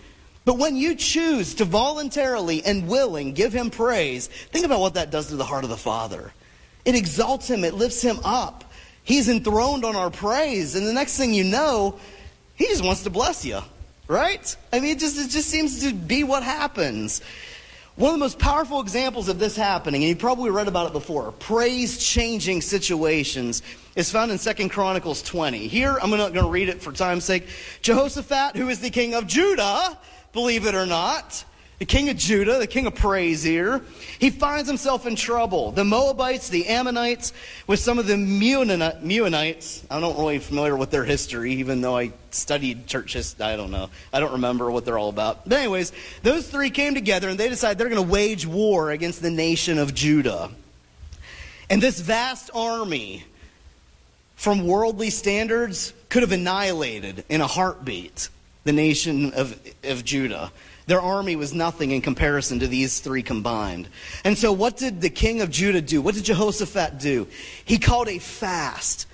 But 0.49 0.57
when 0.57 0.79
you 0.79 0.95
choose 0.95 1.57
to 1.57 1.67
voluntarily 1.67 2.65
and 2.65 2.89
willing 2.89 3.35
give 3.35 3.53
Him 3.53 3.69
praise, 3.69 4.29
think 4.29 4.65
about 4.65 4.81
what 4.81 4.95
that 4.95 5.11
does 5.11 5.27
to 5.27 5.37
the 5.37 5.45
heart 5.45 5.63
of 5.63 5.69
the 5.69 5.77
Father. 5.77 6.33
It 6.87 6.95
exalts 6.95 7.49
him, 7.49 7.65
it 7.65 7.75
lifts 7.75 8.01
him 8.01 8.19
up. 8.25 8.65
He's 9.05 9.29
enthroned 9.29 9.85
on 9.85 9.95
our 9.95 10.09
praise. 10.09 10.75
And 10.75 10.87
the 10.87 10.95
next 10.95 11.19
thing 11.19 11.35
you 11.35 11.45
know, 11.45 11.99
he 12.55 12.65
just 12.65 12.83
wants 12.83 13.03
to 13.03 13.11
bless 13.11 13.45
you, 13.45 13.61
right? 14.07 14.57
I 14.73 14.81
mean, 14.81 14.97
it 14.97 15.01
just, 15.01 15.19
it 15.19 15.29
just 15.29 15.51
seems 15.51 15.83
to 15.83 15.93
be 15.93 16.25
what 16.25 16.43
happens. 16.43 17.21
One 17.97 18.09
of 18.09 18.15
the 18.15 18.25
most 18.25 18.39
powerful 18.39 18.81
examples 18.81 19.29
of 19.29 19.39
this 19.39 19.55
happening, 19.55 20.03
and 20.03 20.09
you 20.09 20.17
probably 20.17 20.49
read 20.49 20.67
about 20.67 20.87
it 20.87 20.93
before, 20.95 21.31
praise 21.33 21.99
changing 21.99 22.63
situations, 22.63 23.61
is 23.97 24.11
found 24.11 24.31
in 24.31 24.39
Second 24.39 24.71
Chronicles 24.71 25.21
20. 25.21 25.69
Here, 25.69 25.99
I'm 26.01 26.09
not 26.09 26.33
going 26.33 26.47
to 26.47 26.51
read 26.51 26.71
it 26.71 26.81
for 26.81 26.91
time's 26.91 27.27
sake. 27.27 27.47
Jehoshaphat, 27.83 28.57
who 28.57 28.71
is 28.71 28.81
the 28.81 28.89
king 28.89 29.13
of 29.13 29.27
Judah, 29.27 29.99
believe 30.33 30.67
it 30.67 30.75
or 30.75 30.87
not, 30.87 31.45
the 31.79 31.85
king 31.85 32.09
of 32.09 32.17
Judah, 32.17 32.59
the 32.59 32.67
king 32.67 32.87
of 32.87 32.97
praise 32.97 33.45
here, 33.45 33.81
he 34.19 34.31
finds 34.31 34.69
himself 34.69 35.07
in 35.07 35.15
trouble. 35.15 35.71
The 35.71 35.85
Moabites, 35.85 36.49
the 36.49 36.67
Ammonites, 36.67 37.33
with 37.69 37.79
some 37.79 38.01
of 38.01 38.09
the 38.09 38.15
Meunites. 38.15 39.85
I'm 39.89 40.01
not 40.01 40.19
really 40.19 40.41
familiar 40.41 40.75
with 40.75 40.91
their 40.91 41.05
history, 41.05 41.53
even 41.55 41.81
though 41.81 41.97
I 41.97 42.13
studied 42.33 42.89
church 42.89 43.13
history. 43.13 43.45
I 43.45 43.55
don't 43.55 43.71
know. 43.71 43.91
I 44.13 44.19
don't 44.19 44.33
remember 44.33 44.73
what 44.73 44.85
they're 44.85 44.99
all 44.99 45.09
about. 45.09 45.49
But, 45.49 45.59
anyways, 45.59 45.93
those 46.25 46.49
three 46.49 46.71
came 46.71 46.95
together 46.95 47.29
and 47.29 47.39
they 47.39 47.49
decided 47.49 47.79
they're 47.79 47.89
going 47.89 48.05
to 48.05 48.13
wage 48.13 48.45
war 48.45 48.91
against 48.91 49.23
the 49.23 49.31
nation 49.31 49.79
of 49.79 49.95
Judah. 49.95 50.51
And 51.71 51.81
this 51.81 52.01
vast 52.01 52.51
army, 52.55 53.23
from 54.35 54.67
worldly 54.67 55.11
standards, 55.11 55.93
could 56.09 56.23
have 56.23 56.33
annihilated 56.33 57.25
in 57.29 57.41
a 57.41 57.47
heartbeat 57.47 58.31
the 58.69 58.73
nation 58.75 59.33
of, 59.33 59.59
of 59.83 60.05
Judah. 60.05 60.53
Their 60.89 61.01
army 61.01 61.37
was 61.37 61.55
nothing 61.55 61.91
in 61.91 62.03
comparison 62.03 62.59
to 62.59 62.67
these 62.67 63.01
three 63.01 63.23
combined. 63.23 63.89
And 64.25 64.37
so, 64.37 64.53
what 64.53 64.77
did 64.77 65.01
the 65.01 65.09
king 65.09 65.41
of 65.41 65.51
Judah 65.51 65.81
do? 65.81 66.03
What 66.03 66.15
did 66.15 66.25
Jehoshaphat 66.25 66.99
do? 66.99 67.29
He 67.65 67.79
called 67.79 68.09
a 68.09 68.19
fast. 68.19 69.07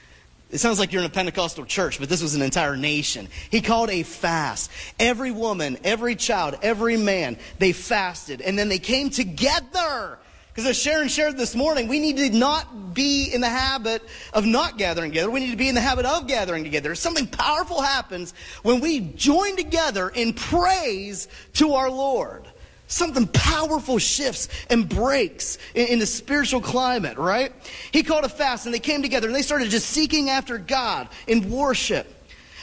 It 0.51 0.59
sounds 0.59 0.81
like 0.81 0.93
you're 0.93 1.03
in 1.03 1.07
a 1.07 1.13
Pentecostal 1.13 1.67
church, 1.67 2.01
but 2.01 2.09
this 2.09 2.21
was 2.21 2.35
an 2.35 2.43
entire 2.43 2.77
nation. 2.77 3.29
He 3.49 3.61
called 3.61 3.91
a 3.91 4.03
fast. 4.03 4.73
Every 4.99 5.31
woman, 5.31 5.79
every 5.85 6.17
child, 6.17 6.59
every 6.61 6.97
man, 6.97 7.37
they 7.61 7.73
fasted. 7.73 8.41
And 8.41 8.59
then 8.59 8.69
they 8.69 8.81
came 8.81 9.09
together 9.09 10.19
because 10.55 10.71
as 10.71 10.81
Sharon 10.81 11.09
shared 11.09 11.37
this 11.37 11.57
morning, 11.57 11.89
we 11.89 11.99
need 11.99 12.17
to 12.19 12.31
not 12.31 12.95
be 12.95 13.25
in 13.35 13.41
the 13.41 13.49
habit 13.49 14.03
of 14.33 14.47
not 14.47 14.79
gathering 14.79 15.11
together. 15.11 15.29
We 15.29 15.41
need 15.41 15.51
to 15.51 15.57
be 15.57 15.69
in 15.69 15.75
the 15.75 15.81
habit 15.81 16.07
of 16.07 16.29
gathering 16.29 16.63
together. 16.63 16.95
Something 16.95 17.27
powerful 17.27 17.83
happens 17.83 18.35
when 18.63 18.79
we 18.79 19.01
join 19.01 19.57
together 19.57 20.11
in 20.11 20.33
praise 20.33 21.27
to 21.55 21.73
our 21.73 21.91
Lord. 21.91 22.47
Something 22.87 23.27
powerful 23.27 23.99
shifts 23.99 24.49
and 24.71 24.89
breaks 24.89 25.59
in, 25.75 25.89
in 25.89 25.99
the 25.99 26.07
spiritual 26.07 26.61
climate, 26.61 27.19
right? 27.19 27.53
He 27.91 28.05
called 28.05 28.23
a 28.23 28.29
fast 28.29 28.67
and 28.67 28.73
they 28.73 28.79
came 28.79 29.03
together 29.03 29.27
and 29.27 29.35
they 29.35 29.43
started 29.43 29.71
just 29.71 29.89
seeking 29.89 30.31
after 30.31 30.57
God 30.57 31.09
in 31.27 31.51
worship. 31.51 32.14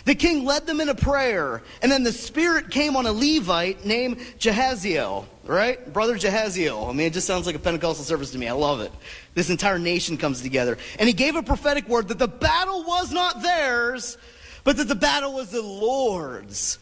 The 0.06 0.16
king 0.16 0.46
led 0.46 0.66
them 0.66 0.82
in 0.82 0.90
a 0.90 0.96
prayer, 0.96 1.62
and 1.82 1.92
then 1.92 2.04
the 2.04 2.12
Spirit 2.12 2.72
came 2.72 2.96
on 2.96 3.06
a 3.06 3.12
Levite 3.12 3.86
named 3.86 4.18
Jehaziel, 4.40 5.26
right? 5.46 5.94
Brother 5.94 6.16
Jehaziel. 6.16 6.90
I 6.90 6.94
mean, 6.94 7.08
it 7.08 7.14
just 7.14 7.28
sounds 7.28 7.46
like 7.46 7.56
a 7.56 7.60
Pentecostal 7.60 8.04
service 8.04 8.32
to 8.32 8.38
me. 8.38 8.48
I 8.48 8.54
love 8.54 8.82
it. 8.82 8.92
This 9.36 9.50
entire 9.50 9.78
nation 9.78 10.18
comes 10.18 10.42
together. 10.42 10.78
And 10.98 11.08
he 11.08 11.14
gave 11.14 11.36
a 11.36 11.44
prophetic 11.44 11.88
word 11.88 12.08
that 12.08 12.20
the 12.20 12.28
battle 12.28 12.84
was 12.84 13.12
not 13.12 13.44
theirs, 13.44 14.18
but 14.64 14.78
that 14.78 14.88
the 14.88 14.96
battle 14.96 15.34
was 15.34 15.52
the 15.52 15.62
Lord's. 15.62 16.80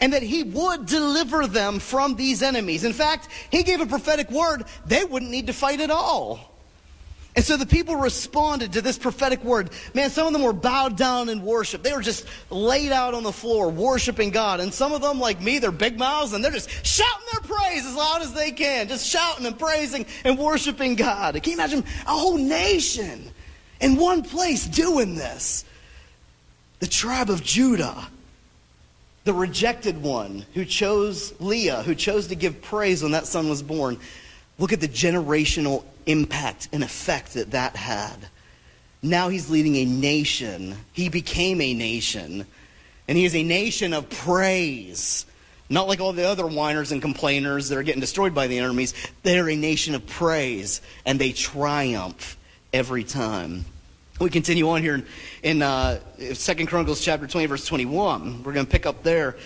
And 0.00 0.14
that 0.14 0.22
he 0.22 0.42
would 0.42 0.86
deliver 0.86 1.46
them 1.46 1.78
from 1.78 2.16
these 2.16 2.42
enemies. 2.42 2.84
In 2.84 2.92
fact, 2.92 3.28
he 3.50 3.62
gave 3.62 3.80
a 3.80 3.86
prophetic 3.86 4.30
word, 4.30 4.64
they 4.86 5.04
wouldn't 5.04 5.30
need 5.30 5.46
to 5.46 5.52
fight 5.52 5.80
at 5.80 5.90
all. 5.90 6.51
And 7.34 7.42
so 7.42 7.56
the 7.56 7.64
people 7.64 7.96
responded 7.96 8.74
to 8.74 8.82
this 8.82 8.98
prophetic 8.98 9.42
word. 9.42 9.70
Man, 9.94 10.10
some 10.10 10.26
of 10.26 10.34
them 10.34 10.42
were 10.42 10.52
bowed 10.52 10.98
down 10.98 11.30
in 11.30 11.42
worship. 11.42 11.82
They 11.82 11.94
were 11.94 12.02
just 12.02 12.26
laid 12.50 12.92
out 12.92 13.14
on 13.14 13.22
the 13.22 13.32
floor 13.32 13.70
worshiping 13.70 14.30
God. 14.30 14.60
And 14.60 14.72
some 14.72 14.92
of 14.92 15.00
them, 15.00 15.18
like 15.18 15.40
me, 15.40 15.58
they're 15.58 15.72
big 15.72 15.98
mouths 15.98 16.34
and 16.34 16.44
they're 16.44 16.52
just 16.52 16.70
shouting 16.84 17.26
their 17.32 17.40
praise 17.40 17.86
as 17.86 17.94
loud 17.94 18.20
as 18.20 18.34
they 18.34 18.50
can, 18.50 18.86
just 18.86 19.08
shouting 19.08 19.46
and 19.46 19.58
praising 19.58 20.04
and 20.24 20.38
worshiping 20.38 20.94
God. 20.94 21.34
Can 21.42 21.52
you 21.52 21.56
imagine 21.56 21.84
a 22.06 22.10
whole 22.10 22.36
nation 22.36 23.30
in 23.80 23.96
one 23.96 24.22
place 24.22 24.66
doing 24.66 25.14
this? 25.14 25.64
The 26.80 26.86
tribe 26.86 27.30
of 27.30 27.42
Judah, 27.42 28.08
the 29.24 29.32
rejected 29.32 30.02
one 30.02 30.44
who 30.52 30.66
chose 30.66 31.32
Leah, 31.40 31.82
who 31.82 31.94
chose 31.94 32.26
to 32.26 32.34
give 32.34 32.60
praise 32.60 33.02
when 33.02 33.12
that 33.12 33.26
son 33.26 33.48
was 33.48 33.62
born. 33.62 33.98
Look 34.58 34.72
at 34.72 34.80
the 34.80 34.88
generational 34.88 35.84
impact 36.06 36.68
and 36.72 36.82
effect 36.82 37.34
that 37.34 37.52
that 37.52 37.76
had. 37.76 38.16
Now 39.02 39.28
he's 39.28 39.50
leading 39.50 39.76
a 39.76 39.84
nation. 39.84 40.76
He 40.92 41.08
became 41.08 41.60
a 41.60 41.74
nation. 41.74 42.46
And 43.08 43.18
he 43.18 43.24
is 43.24 43.34
a 43.34 43.42
nation 43.42 43.92
of 43.92 44.08
praise, 44.08 45.26
Not 45.68 45.88
like 45.88 46.00
all 46.00 46.12
the 46.12 46.28
other 46.28 46.46
whiners 46.46 46.92
and 46.92 47.00
complainers 47.00 47.68
that 47.68 47.78
are 47.78 47.82
getting 47.82 48.00
destroyed 48.00 48.34
by 48.34 48.46
the 48.46 48.58
enemies. 48.58 48.94
They're 49.22 49.48
a 49.48 49.56
nation 49.56 49.94
of 49.94 50.06
praise, 50.06 50.82
and 51.06 51.18
they 51.18 51.32
triumph 51.32 52.36
every 52.72 53.04
time. 53.04 53.64
We 54.20 54.30
continue 54.30 54.68
on 54.68 54.82
here 54.82 55.02
in, 55.42 55.62
uh, 55.62 55.98
2 56.18 56.66
Chronicles 56.66 57.00
chapter 57.00 57.26
20, 57.26 57.46
verse 57.46 57.64
21. 57.64 58.44
We're 58.44 58.52
going 58.52 58.66
to 58.66 58.70
pick 58.70 58.86
up 58.86 59.02
there. 59.02 59.36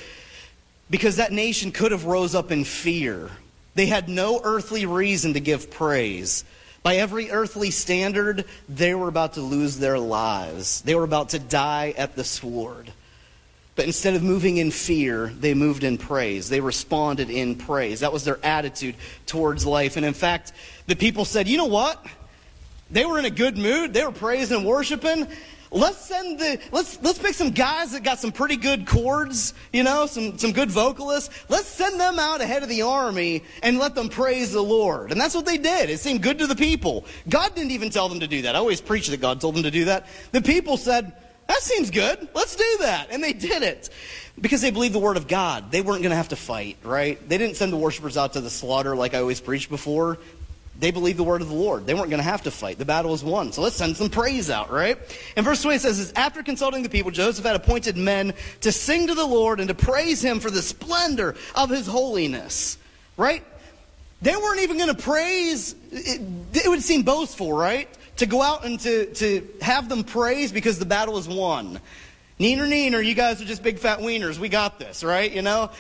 Because 0.90 1.16
that 1.16 1.32
nation 1.32 1.72
could 1.72 1.92
have 1.92 2.04
rose 2.04 2.34
up 2.34 2.52
in 2.52 2.64
fear. 2.64 3.30
They 3.76 3.86
had 3.86 4.08
no 4.08 4.40
earthly 4.42 4.86
reason 4.86 5.34
to 5.34 5.40
give 5.40 5.70
praise. 5.70 6.44
By 6.82 6.96
every 6.96 7.30
earthly 7.30 7.70
standard, 7.70 8.46
they 8.68 8.94
were 8.94 9.08
about 9.08 9.34
to 9.34 9.42
lose 9.42 9.78
their 9.78 9.98
lives. 9.98 10.80
They 10.80 10.94
were 10.94 11.04
about 11.04 11.28
to 11.30 11.38
die 11.38 11.92
at 11.98 12.16
the 12.16 12.24
sword. 12.24 12.90
But 13.74 13.84
instead 13.84 14.14
of 14.14 14.22
moving 14.22 14.56
in 14.56 14.70
fear, 14.70 15.26
they 15.26 15.52
moved 15.52 15.84
in 15.84 15.98
praise. 15.98 16.48
They 16.48 16.60
responded 16.60 17.28
in 17.28 17.56
praise. 17.56 18.00
That 18.00 18.14
was 18.14 18.24
their 18.24 18.42
attitude 18.42 18.94
towards 19.26 19.66
life. 19.66 19.98
And 19.98 20.06
in 20.06 20.14
fact, 20.14 20.54
the 20.86 20.96
people 20.96 21.26
said, 21.26 21.46
you 21.46 21.58
know 21.58 21.66
what? 21.66 22.02
They 22.90 23.04
were 23.04 23.18
in 23.18 23.26
a 23.26 23.30
good 23.30 23.58
mood. 23.58 23.92
They 23.92 24.04
were 24.04 24.12
praising 24.12 24.58
and 24.58 24.66
worshiping. 24.66 25.28
Let's 25.70 25.98
send 25.98 26.38
the 26.38 26.60
let's 26.72 26.98
let's 27.02 27.18
pick 27.18 27.34
some 27.34 27.50
guys 27.50 27.92
that 27.92 28.02
got 28.02 28.18
some 28.18 28.32
pretty 28.32 28.56
good 28.56 28.86
chords, 28.86 29.54
you 29.72 29.82
know, 29.82 30.06
some 30.06 30.38
some 30.38 30.52
good 30.52 30.70
vocalists. 30.70 31.44
Let's 31.48 31.68
send 31.68 31.98
them 31.98 32.18
out 32.18 32.40
ahead 32.40 32.62
of 32.62 32.68
the 32.68 32.82
army 32.82 33.42
and 33.62 33.78
let 33.78 33.94
them 33.94 34.08
praise 34.08 34.52
the 34.52 34.62
Lord. 34.62 35.10
And 35.10 35.20
that's 35.20 35.34
what 35.34 35.46
they 35.46 35.58
did. 35.58 35.90
It 35.90 35.98
seemed 35.98 36.22
good 36.22 36.38
to 36.38 36.46
the 36.46 36.56
people. 36.56 37.04
God 37.28 37.54
didn't 37.54 37.72
even 37.72 37.90
tell 37.90 38.08
them 38.08 38.20
to 38.20 38.26
do 38.26 38.42
that. 38.42 38.54
I 38.54 38.58
always 38.58 38.80
preach 38.80 39.08
that 39.08 39.20
God 39.20 39.40
told 39.40 39.56
them 39.56 39.64
to 39.64 39.70
do 39.70 39.86
that. 39.86 40.06
The 40.32 40.42
people 40.42 40.76
said, 40.76 41.12
"That 41.48 41.62
seems 41.62 41.90
good. 41.90 42.28
Let's 42.34 42.54
do 42.54 42.76
that." 42.80 43.08
And 43.10 43.22
they 43.22 43.32
did 43.32 43.62
it. 43.62 43.90
Because 44.38 44.60
they 44.60 44.70
believed 44.70 44.94
the 44.94 44.98
word 44.98 45.16
of 45.16 45.28
God. 45.28 45.72
They 45.72 45.80
weren't 45.80 46.02
going 46.02 46.10
to 46.10 46.16
have 46.16 46.28
to 46.28 46.36
fight, 46.36 46.76
right? 46.82 47.26
They 47.26 47.38
didn't 47.38 47.56
send 47.56 47.72
the 47.72 47.78
worshipers 47.78 48.18
out 48.18 48.34
to 48.34 48.42
the 48.42 48.50
slaughter 48.50 48.94
like 48.94 49.14
I 49.14 49.20
always 49.20 49.40
preached 49.40 49.70
before. 49.70 50.18
They 50.78 50.90
believed 50.90 51.18
the 51.18 51.24
word 51.24 51.40
of 51.40 51.48
the 51.48 51.54
Lord. 51.54 51.86
They 51.86 51.94
weren't 51.94 52.10
going 52.10 52.22
to 52.22 52.28
have 52.28 52.42
to 52.42 52.50
fight. 52.50 52.78
The 52.78 52.84
battle 52.84 53.10
was 53.10 53.24
won. 53.24 53.52
So 53.52 53.62
let's 53.62 53.76
send 53.76 53.96
some 53.96 54.10
praise 54.10 54.50
out, 54.50 54.70
right? 54.70 54.98
And 55.34 55.44
verse 55.44 55.62
20 55.62 55.78
says, 55.78 56.12
After 56.16 56.42
consulting 56.42 56.82
the 56.82 56.90
people, 56.90 57.10
Jehoshaphat 57.10 57.56
appointed 57.56 57.96
men 57.96 58.34
to 58.60 58.70
sing 58.70 59.06
to 59.06 59.14
the 59.14 59.24
Lord 59.24 59.58
and 59.58 59.68
to 59.68 59.74
praise 59.74 60.22
him 60.22 60.38
for 60.38 60.50
the 60.50 60.60
splendor 60.60 61.34
of 61.54 61.70
his 61.70 61.86
holiness, 61.86 62.76
right? 63.16 63.42
They 64.20 64.36
weren't 64.36 64.60
even 64.60 64.76
going 64.76 64.94
to 64.94 65.02
praise. 65.02 65.74
It, 65.90 66.20
it 66.52 66.68
would 66.68 66.82
seem 66.82 67.02
boastful, 67.02 67.52
right? 67.52 67.88
To 68.16 68.26
go 68.26 68.42
out 68.42 68.66
and 68.66 68.78
to, 68.80 69.12
to 69.14 69.48
have 69.62 69.88
them 69.88 70.04
praise 70.04 70.52
because 70.52 70.78
the 70.78 70.86
battle 70.86 71.14
was 71.14 71.26
won. 71.26 71.80
Neener, 72.38 72.68
neener, 72.68 73.02
you 73.02 73.14
guys 73.14 73.40
are 73.40 73.46
just 73.46 73.62
big 73.62 73.78
fat 73.78 74.00
wieners. 74.00 74.38
We 74.38 74.50
got 74.50 74.78
this, 74.78 75.02
right? 75.02 75.32
You 75.32 75.40
know? 75.40 75.70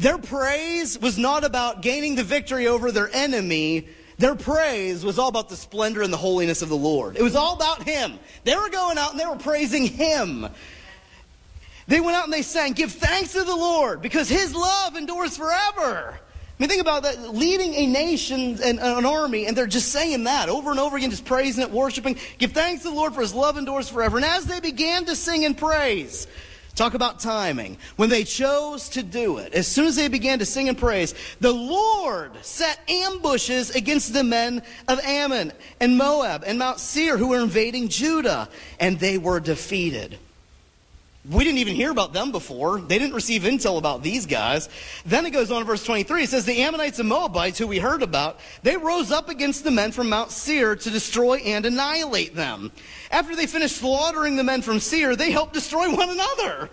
Their 0.00 0.18
praise 0.18 0.98
was 0.98 1.18
not 1.18 1.44
about 1.44 1.82
gaining 1.82 2.16
the 2.16 2.24
victory 2.24 2.66
over 2.66 2.90
their 2.90 3.08
enemy 3.14 3.86
their 4.18 4.34
praise 4.34 5.04
was 5.04 5.18
all 5.18 5.28
about 5.28 5.48
the 5.48 5.56
splendor 5.56 6.02
and 6.02 6.12
the 6.12 6.18
holiness 6.18 6.62
of 6.62 6.68
the 6.68 6.76
Lord. 6.76 7.16
It 7.16 7.22
was 7.22 7.34
all 7.34 7.54
about 7.54 7.82
Him. 7.82 8.18
They 8.44 8.54
were 8.56 8.68
going 8.68 8.98
out 8.98 9.10
and 9.10 9.20
they 9.20 9.26
were 9.26 9.36
praising 9.36 9.86
Him. 9.86 10.46
They 11.86 12.00
went 12.00 12.16
out 12.16 12.24
and 12.24 12.32
they 12.32 12.42
sang, 12.42 12.72
Give 12.72 12.90
thanks 12.90 13.32
to 13.32 13.42
the 13.42 13.56
Lord 13.56 14.00
because 14.00 14.28
His 14.28 14.54
love 14.54 14.96
endures 14.96 15.36
forever. 15.36 16.18
I 16.18 16.62
mean, 16.62 16.68
think 16.68 16.80
about 16.80 17.02
that 17.02 17.34
leading 17.34 17.74
a 17.74 17.86
nation 17.86 18.62
and 18.62 18.78
an 18.78 19.04
army, 19.04 19.46
and 19.46 19.56
they're 19.56 19.66
just 19.66 19.90
saying 19.90 20.24
that 20.24 20.48
over 20.48 20.70
and 20.70 20.78
over 20.78 20.96
again, 20.96 21.10
just 21.10 21.24
praising 21.24 21.64
it, 21.64 21.70
worshiping. 21.72 22.16
Give 22.38 22.52
thanks 22.52 22.84
to 22.84 22.90
the 22.90 22.94
Lord 22.94 23.12
for 23.12 23.22
His 23.22 23.34
love 23.34 23.58
endures 23.58 23.88
forever. 23.88 24.16
And 24.16 24.24
as 24.24 24.46
they 24.46 24.60
began 24.60 25.04
to 25.06 25.16
sing 25.16 25.44
and 25.44 25.58
praise, 25.58 26.28
Talk 26.74 26.94
about 26.94 27.20
timing. 27.20 27.78
When 27.96 28.10
they 28.10 28.24
chose 28.24 28.88
to 28.90 29.02
do 29.02 29.38
it, 29.38 29.54
as 29.54 29.68
soon 29.68 29.86
as 29.86 29.94
they 29.94 30.08
began 30.08 30.40
to 30.40 30.46
sing 30.46 30.68
and 30.68 30.76
praise, 30.76 31.14
the 31.40 31.52
Lord 31.52 32.32
set 32.42 32.80
ambushes 32.88 33.70
against 33.70 34.12
the 34.12 34.24
men 34.24 34.60
of 34.88 34.98
Ammon 35.04 35.52
and 35.78 35.96
Moab 35.96 36.42
and 36.44 36.58
Mount 36.58 36.80
Seir 36.80 37.16
who 37.16 37.28
were 37.28 37.40
invading 37.40 37.88
Judah, 37.88 38.48
and 38.80 38.98
they 38.98 39.18
were 39.18 39.38
defeated. 39.38 40.18
We 41.30 41.42
didn't 41.42 41.58
even 41.58 41.74
hear 41.74 41.90
about 41.90 42.12
them 42.12 42.32
before. 42.32 42.80
They 42.80 42.98
didn't 42.98 43.14
receive 43.14 43.42
intel 43.42 43.78
about 43.78 44.02
these 44.02 44.26
guys. 44.26 44.68
Then 45.06 45.24
it 45.24 45.30
goes 45.30 45.50
on 45.50 45.62
in 45.62 45.66
verse 45.66 45.82
23. 45.82 46.24
It 46.24 46.28
says, 46.28 46.44
The 46.44 46.60
Ammonites 46.60 46.98
and 46.98 47.08
Moabites, 47.08 47.56
who 47.58 47.66
we 47.66 47.78
heard 47.78 48.02
about, 48.02 48.40
they 48.62 48.76
rose 48.76 49.10
up 49.10 49.30
against 49.30 49.64
the 49.64 49.70
men 49.70 49.90
from 49.90 50.10
Mount 50.10 50.30
Seir 50.30 50.76
to 50.76 50.90
destroy 50.90 51.36
and 51.38 51.64
annihilate 51.64 52.34
them. 52.34 52.72
After 53.10 53.34
they 53.34 53.46
finished 53.46 53.76
slaughtering 53.76 54.36
the 54.36 54.44
men 54.44 54.60
from 54.60 54.80
Seir, 54.80 55.16
they 55.16 55.30
helped 55.30 55.54
destroy 55.54 55.90
one 55.94 56.10
another. 56.10 56.68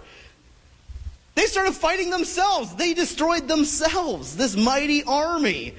They 1.35 1.45
started 1.45 1.73
fighting 1.73 2.09
themselves. 2.09 2.75
They 2.75 2.93
destroyed 2.93 3.47
themselves, 3.47 4.35
this 4.35 4.57
mighty 4.57 5.01
army. 5.05 5.75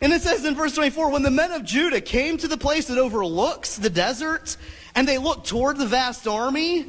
And 0.00 0.12
it 0.12 0.22
says 0.22 0.44
in 0.44 0.56
verse 0.56 0.74
24 0.74 1.10
when 1.10 1.22
the 1.22 1.30
men 1.30 1.52
of 1.52 1.64
Judah 1.64 2.00
came 2.00 2.38
to 2.38 2.48
the 2.48 2.56
place 2.56 2.86
that 2.86 2.98
overlooks 2.98 3.76
the 3.76 3.90
desert, 3.90 4.56
and 4.96 5.06
they 5.06 5.18
looked 5.18 5.46
toward 5.46 5.76
the 5.76 5.86
vast 5.86 6.26
army, 6.26 6.86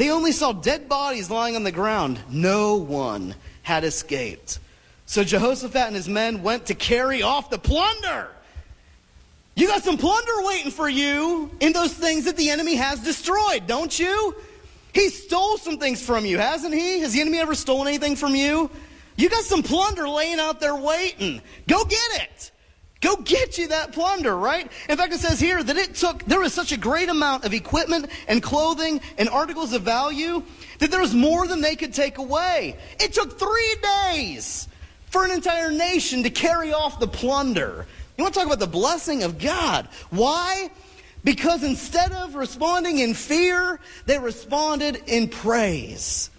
they 0.00 0.10
only 0.10 0.32
saw 0.32 0.52
dead 0.52 0.88
bodies 0.88 1.28
lying 1.28 1.56
on 1.56 1.62
the 1.62 1.70
ground. 1.70 2.18
No 2.30 2.76
one 2.76 3.34
had 3.60 3.84
escaped. 3.84 4.58
So 5.04 5.22
Jehoshaphat 5.22 5.76
and 5.76 5.94
his 5.94 6.08
men 6.08 6.42
went 6.42 6.66
to 6.68 6.74
carry 6.74 7.20
off 7.20 7.50
the 7.50 7.58
plunder. 7.58 8.28
You 9.56 9.66
got 9.66 9.82
some 9.82 9.98
plunder 9.98 10.32
waiting 10.38 10.70
for 10.70 10.88
you 10.88 11.50
in 11.60 11.74
those 11.74 11.92
things 11.92 12.24
that 12.24 12.38
the 12.38 12.48
enemy 12.48 12.76
has 12.76 13.00
destroyed, 13.00 13.66
don't 13.66 13.98
you? 13.98 14.34
He 14.94 15.10
stole 15.10 15.58
some 15.58 15.76
things 15.76 16.02
from 16.02 16.24
you, 16.24 16.38
hasn't 16.38 16.72
he? 16.72 17.00
Has 17.00 17.12
the 17.12 17.20
enemy 17.20 17.38
ever 17.38 17.54
stolen 17.54 17.86
anything 17.86 18.16
from 18.16 18.34
you? 18.34 18.70
You 19.16 19.28
got 19.28 19.44
some 19.44 19.62
plunder 19.62 20.08
laying 20.08 20.40
out 20.40 20.60
there 20.60 20.76
waiting. 20.76 21.42
Go 21.68 21.84
get 21.84 22.22
it. 22.22 22.50
Go 23.00 23.16
get 23.16 23.56
you 23.56 23.68
that 23.68 23.92
plunder, 23.92 24.36
right? 24.36 24.70
In 24.88 24.96
fact, 24.96 25.14
it 25.14 25.20
says 25.20 25.40
here 25.40 25.62
that 25.62 25.76
it 25.76 25.94
took, 25.94 26.22
there 26.24 26.40
was 26.40 26.52
such 26.52 26.70
a 26.70 26.76
great 26.76 27.08
amount 27.08 27.44
of 27.44 27.54
equipment 27.54 28.10
and 28.28 28.42
clothing 28.42 29.00
and 29.16 29.28
articles 29.28 29.72
of 29.72 29.82
value 29.82 30.42
that 30.80 30.90
there 30.90 31.00
was 31.00 31.14
more 31.14 31.46
than 31.46 31.62
they 31.62 31.76
could 31.76 31.94
take 31.94 32.18
away. 32.18 32.76
It 32.98 33.14
took 33.14 33.38
three 33.38 33.76
days 33.82 34.68
for 35.06 35.24
an 35.24 35.30
entire 35.30 35.70
nation 35.70 36.22
to 36.24 36.30
carry 36.30 36.74
off 36.74 37.00
the 37.00 37.08
plunder. 37.08 37.86
You 38.18 38.24
want 38.24 38.34
to 38.34 38.40
talk 38.40 38.46
about 38.46 38.58
the 38.58 38.66
blessing 38.66 39.22
of 39.22 39.38
God? 39.38 39.88
Why? 40.10 40.70
Because 41.24 41.64
instead 41.64 42.12
of 42.12 42.34
responding 42.34 42.98
in 42.98 43.14
fear, 43.14 43.80
they 44.04 44.18
responded 44.18 45.02
in 45.06 45.28
praise. 45.28 46.30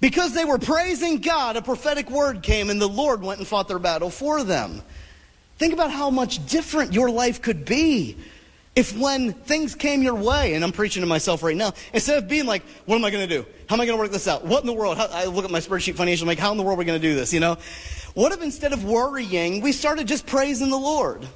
Because 0.00 0.32
they 0.32 0.44
were 0.44 0.58
praising 0.58 1.18
God, 1.18 1.56
a 1.56 1.62
prophetic 1.62 2.08
word 2.08 2.42
came 2.42 2.70
and 2.70 2.80
the 2.80 2.88
Lord 2.88 3.20
went 3.20 3.40
and 3.40 3.48
fought 3.48 3.66
their 3.66 3.80
battle 3.80 4.10
for 4.10 4.44
them. 4.44 4.82
Think 5.60 5.74
about 5.74 5.90
how 5.90 6.08
much 6.08 6.46
different 6.46 6.94
your 6.94 7.10
life 7.10 7.42
could 7.42 7.66
be 7.66 8.16
if 8.74 8.96
when 8.96 9.34
things 9.34 9.74
came 9.74 10.02
your 10.02 10.14
way, 10.14 10.54
and 10.54 10.64
I'm 10.64 10.72
preaching 10.72 11.02
to 11.02 11.06
myself 11.06 11.42
right 11.42 11.54
now, 11.54 11.74
instead 11.92 12.16
of 12.16 12.30
being 12.30 12.46
like, 12.46 12.62
what 12.86 12.96
am 12.96 13.04
I 13.04 13.10
going 13.10 13.28
to 13.28 13.42
do? 13.42 13.44
How 13.68 13.74
am 13.74 13.82
I 13.82 13.84
going 13.84 13.98
to 13.98 14.02
work 14.02 14.10
this 14.10 14.26
out? 14.26 14.42
What 14.42 14.62
in 14.62 14.66
the 14.66 14.72
world? 14.72 14.96
How, 14.96 15.08
I 15.08 15.26
look 15.26 15.44
at 15.44 15.50
my 15.50 15.58
spreadsheet 15.58 15.96
financial, 15.96 16.24
I'm 16.24 16.28
like, 16.28 16.38
how 16.38 16.50
in 16.50 16.56
the 16.56 16.62
world 16.62 16.78
are 16.78 16.80
we 16.80 16.86
going 16.86 16.98
to 16.98 17.06
do 17.06 17.14
this, 17.14 17.34
you 17.34 17.40
know? 17.40 17.58
What 18.14 18.32
if 18.32 18.40
instead 18.40 18.72
of 18.72 18.84
worrying, 18.84 19.60
we 19.60 19.72
started 19.72 20.08
just 20.08 20.26
praising 20.26 20.70
the 20.70 20.78
Lord? 20.78 21.28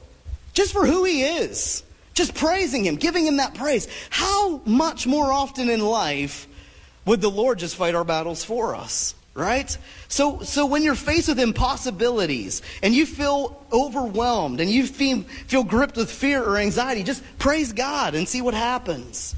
Just 0.55 0.73
for 0.73 0.87
who 0.87 1.05
He 1.05 1.23
is. 1.23 1.83
Just 2.15 2.35
praising 2.35 2.87
Him, 2.87 2.97
giving 2.97 3.27
Him 3.27 3.37
that 3.37 3.53
praise. 3.53 3.89
How 4.09 4.63
much 4.65 5.07
more 5.07 5.31
often 5.31 5.69
in 5.69 5.81
life 5.81 6.49
would 7.05 7.21
the 7.21 7.31
Lord 7.31 7.59
just 7.59 7.77
fight 7.77 7.95
our 7.95 8.05
battles 8.05 8.43
for 8.43 8.75
us? 8.75 9.15
Right? 9.35 9.77
So, 10.09 10.41
so 10.41 10.67
when 10.67 10.83
you're 10.83 10.95
faced 10.95 11.29
with 11.29 11.41
impossibilities 11.41 12.63
and 12.83 12.95
you 12.95 13.05
feel 13.05 13.65
overwhelmed 13.73 14.61
and 14.61 14.71
you 14.71 14.87
feel, 14.87 15.23
feel 15.47 15.65
gripped 15.65 15.97
with 15.97 16.11
fear 16.11 16.43
or 16.43 16.57
anxiety, 16.57 17.03
just 17.03 17.23
praise 17.39 17.73
God 17.73 18.15
and 18.15 18.29
see 18.29 18.41
what 18.41 18.55
happens. 18.55 19.35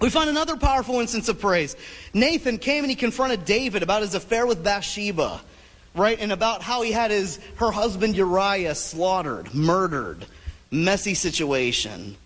We 0.00 0.10
find 0.10 0.30
another 0.30 0.56
powerful 0.56 1.00
instance 1.00 1.28
of 1.28 1.40
praise. 1.40 1.76
Nathan 2.12 2.58
came 2.58 2.84
and 2.84 2.90
he 2.90 2.96
confronted 2.96 3.44
David 3.44 3.82
about 3.82 4.02
his 4.02 4.14
affair 4.14 4.46
with 4.46 4.62
Bathsheba, 4.62 5.40
right? 5.94 6.18
And 6.18 6.32
about 6.32 6.62
how 6.62 6.82
he 6.82 6.92
had 6.92 7.10
his 7.10 7.38
her 7.56 7.70
husband 7.70 8.16
Uriah 8.16 8.74
slaughtered, 8.74 9.54
murdered. 9.54 10.26
Messy 10.70 11.14
situation. 11.14 12.16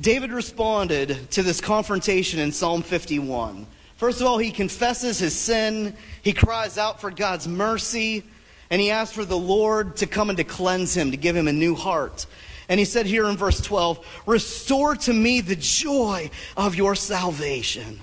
David 0.00 0.32
responded 0.32 1.30
to 1.32 1.42
this 1.42 1.60
confrontation 1.60 2.40
in 2.40 2.50
Psalm 2.50 2.82
51. 2.82 3.66
First 3.96 4.20
of 4.20 4.26
all, 4.26 4.38
he 4.38 4.50
confesses 4.50 5.18
his 5.18 5.34
sin, 5.34 5.96
he 6.22 6.32
cries 6.32 6.76
out 6.76 7.00
for 7.00 7.10
God's 7.10 7.48
mercy, 7.48 8.24
and 8.68 8.80
he 8.80 8.90
asks 8.90 9.14
for 9.14 9.24
the 9.24 9.38
Lord 9.38 9.96
to 9.96 10.06
come 10.06 10.28
and 10.28 10.36
to 10.36 10.44
cleanse 10.44 10.94
him, 10.94 11.12
to 11.12 11.16
give 11.16 11.34
him 11.34 11.48
a 11.48 11.52
new 11.52 11.74
heart. 11.74 12.26
And 12.68 12.78
he 12.78 12.84
said 12.84 13.06
here 13.06 13.26
in 13.26 13.36
verse 13.36 13.60
12, 13.60 14.04
Restore 14.26 14.96
to 14.96 15.12
me 15.12 15.40
the 15.40 15.56
joy 15.56 16.30
of 16.56 16.74
your 16.74 16.94
salvation. 16.94 18.00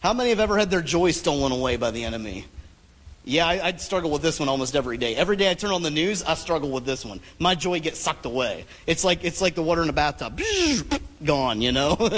How 0.00 0.12
many 0.12 0.30
have 0.30 0.40
ever 0.40 0.58
had 0.58 0.70
their 0.70 0.82
joy 0.82 1.10
stolen 1.10 1.52
away 1.52 1.76
by 1.76 1.90
the 1.90 2.04
enemy? 2.04 2.44
Yeah, 3.24 3.46
I, 3.46 3.70
would 3.70 3.80
struggle 3.80 4.10
with 4.10 4.22
this 4.22 4.40
one 4.40 4.48
almost 4.48 4.74
every 4.76 4.98
day. 4.98 5.14
Every 5.14 5.36
day 5.36 5.50
I 5.50 5.54
turn 5.54 5.70
on 5.70 5.82
the 5.82 5.90
news, 5.90 6.22
I 6.24 6.34
struggle 6.34 6.70
with 6.70 6.84
this 6.84 7.04
one. 7.04 7.20
My 7.38 7.54
joy 7.54 7.78
gets 7.80 8.00
sucked 8.00 8.26
away. 8.26 8.66
It's 8.86 9.04
like 9.04 9.22
it's 9.22 9.40
like 9.40 9.54
the 9.54 9.62
water 9.62 9.82
in 9.82 9.88
a 9.88 9.92
bathtub, 9.92 10.40
gone. 11.24 11.62
You 11.62 11.72
know. 11.72 11.96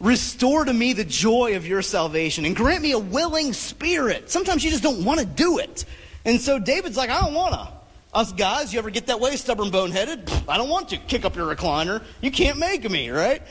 Restore 0.00 0.64
to 0.64 0.72
me 0.72 0.92
the 0.92 1.04
joy 1.04 1.56
of 1.56 1.66
your 1.66 1.82
salvation 1.82 2.44
and 2.44 2.54
grant 2.54 2.82
me 2.82 2.92
a 2.92 2.98
willing 2.98 3.52
spirit. 3.52 4.30
Sometimes 4.30 4.64
you 4.64 4.70
just 4.70 4.82
don't 4.82 5.04
want 5.04 5.20
to 5.20 5.26
do 5.26 5.58
it. 5.58 5.84
And 6.24 6.40
so 6.40 6.58
David's 6.58 6.96
like, 6.96 7.10
I 7.10 7.20
don't 7.20 7.34
want 7.34 7.54
to. 7.54 7.68
Us 8.12 8.32
guys, 8.32 8.72
you 8.72 8.78
ever 8.78 8.90
get 8.90 9.06
that 9.06 9.18
way, 9.18 9.36
stubborn 9.36 9.70
boneheaded? 9.70 10.48
I 10.48 10.56
don't 10.56 10.68
want 10.68 10.90
to. 10.90 10.98
Kick 10.98 11.24
up 11.24 11.36
your 11.36 11.52
recliner. 11.54 12.02
You 12.20 12.30
can't 12.30 12.58
make 12.58 12.88
me, 12.88 13.10
right? 13.10 13.42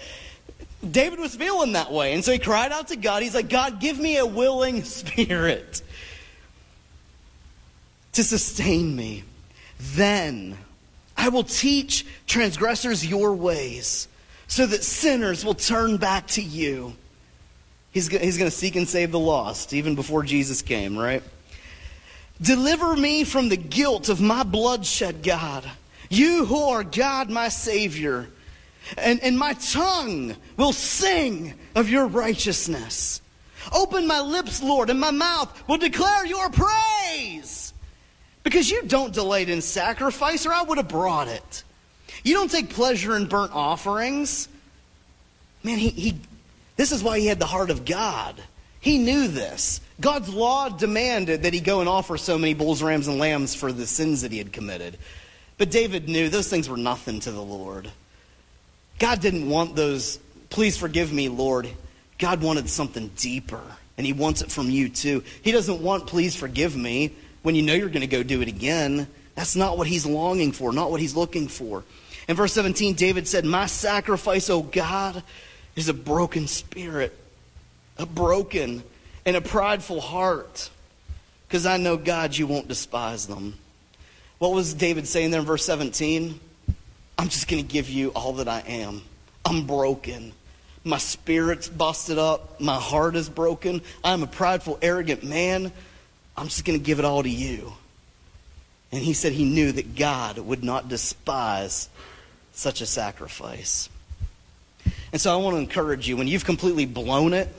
David 0.90 1.20
was 1.20 1.36
feeling 1.36 1.74
that 1.74 1.92
way. 1.92 2.14
And 2.14 2.24
so 2.24 2.32
he 2.32 2.40
cried 2.40 2.72
out 2.72 2.90
to 2.90 2.96
God. 2.96 3.24
He's 3.24 3.36
like, 3.36 3.50
God, 3.50 3.80
give 3.80 4.00
me 4.00 4.18
a 4.18 4.26
willing 4.26 4.84
spirit 4.84 5.82
to 8.14 8.24
sustain 8.24 8.96
me. 8.96 9.24
Then 9.80 10.58
I 11.18 11.30
will 11.30 11.44
teach 11.44 12.06
transgressors 12.28 13.06
your 13.06 13.34
ways 13.34 14.08
so 14.54 14.68
that 14.68 14.84
sinners 14.84 15.44
will 15.44 15.56
turn 15.56 15.98
back 15.98 16.28
to 16.28 16.39
you. 16.39 16.94
He's, 17.89 18.08
he's 18.08 18.38
going 18.38 18.52
to 18.52 18.56
seek 18.56 18.76
and 18.76 18.88
save 18.88 19.12
the 19.12 19.18
lost, 19.18 19.74
even 19.74 19.96
before 19.96 20.22
Jesus 20.22 20.62
came, 20.62 20.96
right? 20.96 21.24
Deliver 22.39 22.96
me 22.96 23.24
from 23.24 23.50
the 23.50 23.58
guilt 23.58 24.10
of 24.10 24.22
my 24.22 24.44
bloodshed, 24.44 25.24
God. 25.24 25.68
You 26.08 26.46
who 26.46 26.62
are 26.66 26.84
God, 26.84 27.32
my 27.32 27.50
Savior. 27.50 28.28
And, 28.96 29.20
and 29.22 29.39
my 29.39 29.54
tongue 29.54 30.36
will 30.56 30.72
sing 30.72 31.56
of 31.74 31.89
your 31.89 32.06
righteousness. 32.06 33.24
Open 33.74 34.06
my 34.06 34.22
lips, 34.22 34.62
Lord, 34.62 34.92
and 34.92 35.00
my 35.00 35.10
mouth 35.10 35.68
will 35.68 35.78
declare 35.78 36.28
your 36.28 36.52
praise. 36.52 37.74
Because 38.44 38.70
you 38.70 38.84
don't 38.84 39.16
delight 39.16 39.50
in 39.50 39.63
sacrifice, 39.63 40.46
or 40.46 40.54
I 40.54 40.62
would 40.62 40.78
have 40.78 40.89
brought 40.89 41.28
it. 41.28 41.63
You 42.24 42.34
don't 42.34 42.50
take 42.50 42.70
pleasure 42.70 43.16
in 43.16 43.28
burnt 43.28 43.54
offerings. 43.54 44.48
Man, 45.62 45.78
he, 45.78 45.90
he, 45.90 46.16
this 46.76 46.92
is 46.92 47.04
why 47.04 47.20
he 47.20 47.28
had 47.28 47.40
the 47.40 47.46
heart 47.46 47.70
of 47.70 47.86
God. 47.86 48.42
He 48.80 48.98
knew 48.98 49.28
this. 49.28 49.80
God's 50.02 50.34
law 50.34 50.70
demanded 50.70 51.44
that 51.44 51.54
he 51.54 51.60
go 51.60 51.80
and 51.80 51.88
offer 51.88 52.18
so 52.18 52.38
many 52.38 52.54
bulls, 52.54 52.84
rams, 52.84 53.08
and 53.08 53.18
lambs 53.18 53.56
for 53.56 53.72
the 53.72 53.86
sins 53.86 54.22
that 54.22 54.32
he 54.32 54.38
had 54.38 54.52
committed. 54.52 54.98
But 55.58 55.72
David 55.72 56.10
knew 56.10 56.30
those 56.30 56.50
things 56.50 56.68
were 56.68 56.78
nothing 56.78 57.20
to 57.22 57.32
the 57.32 57.42
Lord. 57.42 57.90
God 59.00 59.22
didn't 59.22 59.50
want 59.50 59.76
those, 59.76 60.20
please 60.50 60.78
forgive 60.78 61.14
me, 61.14 61.30
Lord. 61.30 61.70
God 62.20 62.42
wanted 62.42 62.70
something 62.70 63.10
deeper, 63.16 63.62
and 63.98 64.06
he 64.06 64.14
wants 64.14 64.42
it 64.42 64.52
from 64.52 64.70
you 64.70 64.90
too. 64.90 65.24
He 65.42 65.52
doesn't 65.52 65.82
want, 65.82 66.08
please 66.08 66.36
forgive 66.36 66.76
me, 66.76 67.14
when 67.44 67.56
you 67.56 67.62
know 67.62 67.74
you're 67.74 67.90
going 67.90 68.02
to 68.02 68.08
go 68.08 68.24
do 68.24 68.42
it 68.42 68.48
again. 68.48 69.08
That's 69.36 69.56
not 69.56 69.78
what 69.78 69.88
he's 69.88 70.06
longing 70.06 70.52
for, 70.52 70.72
not 70.74 70.92
what 70.92 71.00
he's 71.00 71.16
looking 71.16 71.48
for. 71.48 71.84
In 72.28 72.36
verse 72.36 72.54
17, 72.54 72.96
David 72.96 73.28
said, 73.28 73.46
My 73.46 73.66
sacrifice, 73.66 74.50
O 74.50 74.62
God, 74.62 75.24
is 75.76 75.90
a 75.90 75.94
broken 75.94 76.48
spirit 76.48 77.18
a 77.98 78.06
broken 78.06 78.84
and 79.26 79.36
a 79.36 79.42
prideful 79.42 80.02
heart. 80.02 80.70
Because 81.48 81.66
I 81.66 81.78
know, 81.78 81.98
God, 81.98 82.36
you 82.36 82.48
won't 82.48 82.68
despise 82.68 83.28
them. 83.28 83.56
What 84.40 84.54
was 84.54 84.74
David 84.74 85.08
saying 85.08 85.32
there 85.32 85.40
in 85.40 85.46
verse 85.46 85.66
17? 85.66 86.40
I'm 87.18 87.30
just 87.30 87.48
going 87.48 87.64
to 87.66 87.72
give 87.72 87.90
you 87.90 88.10
all 88.10 88.34
that 88.34 88.48
I 88.48 88.62
am. 88.62 89.04
I'm 89.46 89.68
broken. 89.68 90.34
My 90.84 90.98
spirit's 90.98 91.70
busted 91.70 92.18
up. 92.18 92.60
My 92.60 92.76
heart 92.76 93.16
is 93.16 93.30
broken. 93.30 93.82
I'm 94.04 94.24
a 94.24 94.28
prideful, 94.28 94.80
arrogant 94.82 95.24
man. 95.24 95.72
I'm 96.36 96.48
just 96.48 96.66
going 96.66 96.78
to 96.78 96.84
give 96.84 97.00
it 97.00 97.06
all 97.06 97.24
to 97.24 97.30
you. 97.30 97.74
And 98.92 99.02
he 99.02 99.14
said 99.14 99.32
he 99.32 99.46
knew 99.46 99.72
that 99.72 99.96
God 99.96 100.40
would 100.40 100.64
not 100.64 100.90
despise 100.90 101.90
such 102.54 102.82
a 102.82 102.86
sacrifice. 102.86 103.89
And 105.12 105.22
so 105.22 105.34
I 105.34 105.42
want 105.42 105.56
to 105.56 105.60
encourage 105.60 106.08
you 106.08 106.18
when 106.18 106.28
you've 106.28 106.46
completely 106.46 106.86
blown 106.86 107.34
it, 107.34 107.50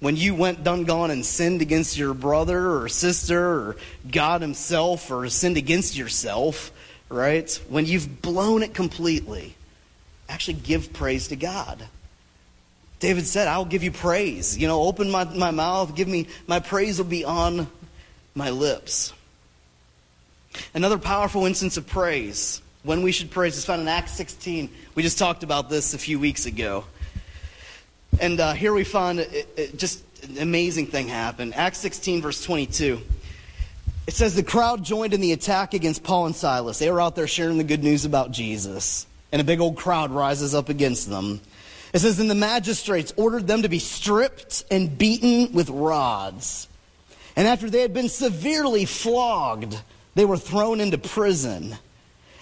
when 0.00 0.16
you 0.16 0.34
went 0.34 0.64
done 0.64 0.84
gone 0.84 1.10
and 1.10 1.24
sinned 1.24 1.62
against 1.62 1.96
your 1.96 2.14
brother 2.14 2.76
or 2.76 2.88
sister 2.88 3.40
or 3.40 3.76
God 4.10 4.42
Himself 4.42 5.10
or 5.10 5.28
sinned 5.28 5.56
against 5.56 5.96
yourself, 5.96 6.70
right? 7.08 7.50
When 7.68 7.86
you've 7.86 8.20
blown 8.22 8.62
it 8.62 8.74
completely, 8.74 9.54
actually 10.28 10.54
give 10.54 10.92
praise 10.92 11.28
to 11.28 11.36
God. 11.36 11.82
David 12.98 13.26
said, 13.26 13.46
I'll 13.48 13.64
give 13.64 13.82
you 13.82 13.92
praise. 13.92 14.56
You 14.56 14.68
know, 14.68 14.82
open 14.82 15.10
my, 15.10 15.24
my 15.24 15.50
mouth, 15.50 15.94
give 15.94 16.08
me, 16.08 16.28
my 16.46 16.60
praise 16.60 16.98
will 16.98 17.06
be 17.06 17.24
on 17.24 17.68
my 18.34 18.50
lips. 18.50 19.12
Another 20.74 20.98
powerful 20.98 21.44
instance 21.44 21.76
of 21.76 21.86
praise, 21.86 22.62
when 22.86 23.02
we 23.02 23.10
should 23.10 23.30
praise, 23.30 23.56
is 23.56 23.64
found 23.64 23.82
in 23.82 23.88
Acts 23.88 24.12
16. 24.12 24.70
We 24.94 25.02
just 25.02 25.18
talked 25.18 25.42
about 25.42 25.68
this 25.68 25.92
a 25.92 25.98
few 25.98 26.20
weeks 26.20 26.46
ago. 26.46 26.84
And 28.20 28.38
uh, 28.38 28.52
here 28.52 28.72
we 28.72 28.84
find 28.84 29.18
it, 29.18 29.48
it, 29.56 29.76
just 29.76 30.04
an 30.22 30.38
amazing 30.38 30.86
thing 30.86 31.08
happened. 31.08 31.54
Acts 31.54 31.78
16, 31.78 32.22
verse 32.22 32.42
22. 32.44 33.00
It 34.06 34.14
says 34.14 34.36
the 34.36 34.44
crowd 34.44 34.84
joined 34.84 35.14
in 35.14 35.20
the 35.20 35.32
attack 35.32 35.74
against 35.74 36.04
Paul 36.04 36.26
and 36.26 36.36
Silas. 36.36 36.78
They 36.78 36.88
were 36.88 37.00
out 37.00 37.16
there 37.16 37.26
sharing 37.26 37.58
the 37.58 37.64
good 37.64 37.82
news 37.82 38.04
about 38.04 38.30
Jesus. 38.30 39.04
And 39.32 39.42
a 39.42 39.44
big 39.44 39.58
old 39.60 39.76
crowd 39.76 40.12
rises 40.12 40.54
up 40.54 40.68
against 40.68 41.10
them. 41.10 41.40
It 41.92 41.98
says, 41.98 42.16
then 42.16 42.28
the 42.28 42.36
magistrates 42.36 43.12
ordered 43.16 43.48
them 43.48 43.62
to 43.62 43.68
be 43.68 43.80
stripped 43.80 44.64
and 44.70 44.96
beaten 44.96 45.52
with 45.52 45.70
rods. 45.70 46.68
And 47.34 47.48
after 47.48 47.68
they 47.68 47.80
had 47.80 47.92
been 47.92 48.08
severely 48.08 48.84
flogged, 48.84 49.76
they 50.14 50.24
were 50.24 50.38
thrown 50.38 50.80
into 50.80 50.98
prison. 50.98 51.76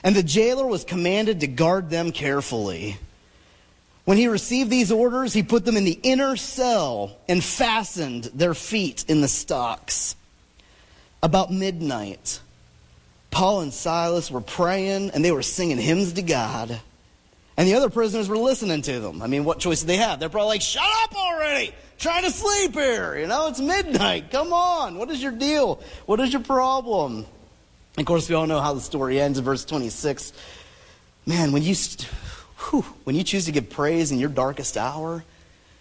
And 0.04 0.14
the 0.14 0.22
jailer 0.22 0.66
was 0.66 0.84
commanded 0.84 1.40
to 1.40 1.46
guard 1.46 1.88
them 1.90 2.12
carefully. 2.12 2.98
When 4.04 4.18
he 4.18 4.28
received 4.28 4.68
these 4.68 4.92
orders, 4.92 5.32
he 5.32 5.42
put 5.42 5.64
them 5.64 5.78
in 5.78 5.84
the 5.84 5.98
inner 6.02 6.36
cell 6.36 7.16
and 7.26 7.42
fastened 7.42 8.24
their 8.34 8.52
feet 8.52 9.06
in 9.08 9.22
the 9.22 9.28
stocks. 9.28 10.14
About 11.22 11.50
midnight, 11.50 12.38
Paul 13.30 13.62
and 13.62 13.72
Silas 13.72 14.30
were 14.30 14.42
praying 14.42 15.10
and 15.12 15.24
they 15.24 15.32
were 15.32 15.42
singing 15.42 15.78
hymns 15.78 16.12
to 16.12 16.22
God. 16.22 16.78
And 17.56 17.66
the 17.66 17.74
other 17.74 17.88
prisoners 17.88 18.28
were 18.28 18.36
listening 18.36 18.82
to 18.82 19.00
them. 19.00 19.22
I 19.22 19.26
mean, 19.26 19.44
what 19.44 19.58
choice 19.58 19.80
did 19.80 19.86
they 19.86 19.96
have? 19.96 20.20
They're 20.20 20.28
probably 20.28 20.48
like, 20.48 20.60
shut 20.60 20.84
up 21.04 21.16
already! 21.16 21.72
Trying 21.96 22.24
to 22.24 22.30
sleep 22.30 22.74
here. 22.74 23.16
You 23.16 23.26
know, 23.26 23.46
it's 23.46 23.60
midnight. 23.60 24.30
Come 24.30 24.52
on. 24.52 24.98
What 24.98 25.10
is 25.10 25.22
your 25.22 25.32
deal? 25.32 25.80
What 26.04 26.20
is 26.20 26.32
your 26.32 26.42
problem? 26.42 27.24
Of 27.96 28.04
course, 28.06 28.28
we 28.28 28.34
all 28.34 28.46
know 28.46 28.60
how 28.60 28.74
the 28.74 28.80
story 28.80 29.20
ends 29.20 29.38
in 29.38 29.44
verse 29.44 29.64
26. 29.64 30.32
Man, 31.26 31.52
when 31.52 31.62
you. 31.62 31.74
St- 31.74 32.08
whew, 32.70 32.82
when 33.04 33.14
you 33.16 33.22
choose 33.22 33.46
to 33.46 33.52
give 33.52 33.70
praise 33.70 34.10
in 34.10 34.18
your 34.18 34.28
darkest 34.28 34.76
hour, 34.76 35.24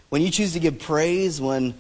when 0.10 0.22
you 0.22 0.30
choose 0.30 0.54
to 0.54 0.60
give 0.60 0.80
praise 0.80 1.42
when 1.42 1.74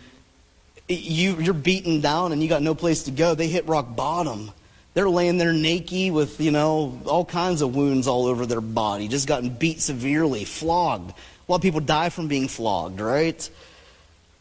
you, 0.88 1.36
you're 1.38 1.54
beaten 1.54 2.02
down 2.02 2.32
and 2.32 2.42
you 2.42 2.50
got 2.50 2.62
no 2.62 2.76
place 2.76 3.04
to 3.04 3.12
go, 3.12 3.36
they 3.36 3.48
hit 3.48 3.68
rock 3.68 3.96
bottom. 3.96 4.52
They're 4.94 5.10
laying 5.10 5.38
there 5.38 5.54
naked 5.54 6.14
with, 6.14 6.40
you 6.40 6.52
know, 6.52 7.00
all 7.06 7.26
kinds 7.26 7.62
of 7.62 7.76
wounds 7.76 8.08
all 8.08 8.26
over 8.26 8.46
their 8.46 8.62
body, 8.62 9.08
just 9.08 9.28
gotten 9.28 9.50
beat 9.50 9.82
severely, 9.82 10.46
flogged. 10.46 11.12
A 11.12 11.52
lot 11.52 11.58
of 11.58 11.62
people 11.62 11.80
die 11.80 12.10
from 12.10 12.28
being 12.28 12.48
flogged, 12.48 13.02
right? 13.02 13.50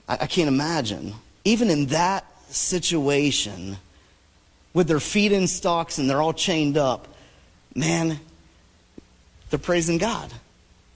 I, 0.08 0.18
I 0.22 0.26
can't 0.26 0.48
imagine. 0.48 1.14
Even 1.44 1.70
in 1.70 1.86
that 1.86 2.24
situation, 2.48 3.78
with 4.74 4.88
their 4.88 5.00
feet 5.00 5.32
in 5.32 5.46
stocks 5.46 5.98
and 5.98 6.08
they're 6.08 6.22
all 6.22 6.32
chained 6.32 6.76
up, 6.76 7.08
man, 7.74 8.18
they're 9.50 9.58
praising 9.58 9.98
God. 9.98 10.32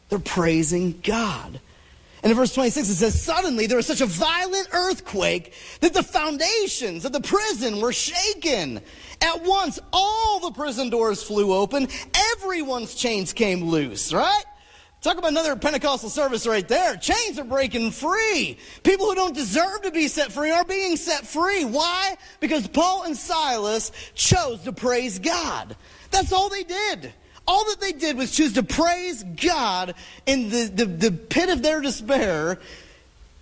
They're 0.09 0.19
praising 0.19 1.01
God. 1.03 1.61
And 2.23 2.31
in 2.33 2.37
verse 2.37 2.55
26, 2.55 2.89
it 2.89 2.95
says, 2.95 3.21
Suddenly 3.23 3.67
there 3.67 3.77
was 3.77 3.87
such 3.87 4.01
a 4.01 4.07
violent 4.07 4.69
earthquake 4.73 5.53
that 5.81 5.95
the 5.95 6.03
foundations 6.03 7.05
of 7.05 7.13
the 7.13 7.21
prison 7.21 7.81
were 7.81 7.93
shaken. 7.93 8.81
At 9.21 9.45
once, 9.45 9.79
all 9.93 10.41
the 10.41 10.51
prison 10.51 10.91
doors 10.91 11.23
flew 11.23 11.53
open. 11.53 11.89
Everyone's 12.35 12.95
chains 12.95 13.33
came 13.33 13.65
loose, 13.65 14.13
right? 14.13 14.45
Talk 15.03 15.19
about 15.19 15.31
another 15.31 15.55
Pentecostal 15.55 16.11
service 16.11 16.47
right 16.47 16.67
there. 16.67 16.97
Chains 16.97 17.39
are 17.39 17.45
breaking 17.45 17.93
free. 17.93 18.59
People 18.83 19.07
who 19.07 19.15
don't 19.15 19.35
deserve 19.35 19.83
to 19.83 19.91
be 19.91 20.09
set 20.09 20.33
free 20.33 20.51
are 20.51 20.65
being 20.65 20.97
set 20.97 21.27
free. 21.27 21.65
Why? 21.65 22.17
Because 22.41 22.67
Paul 22.67 23.05
and 23.05 23.17
Silas 23.17 23.93
chose 24.15 24.63
to 24.63 24.73
praise 24.73 25.19
God. 25.19 25.77
That's 26.11 26.33
all 26.33 26.49
they 26.49 26.65
did. 26.65 27.13
All 27.47 27.65
that 27.67 27.81
they 27.81 27.93
did 27.93 28.17
was 28.17 28.33
choose 28.33 28.55
to 28.55 28.65
praise 28.65 29.23
God 29.23 29.95
in 30.27 30.49
the, 30.49 30.65
the, 30.65 30.87
the 30.87 31.13
pit 31.13 31.51
of 31.51 31.63
their 31.63 31.81
despair. 31.81 32.59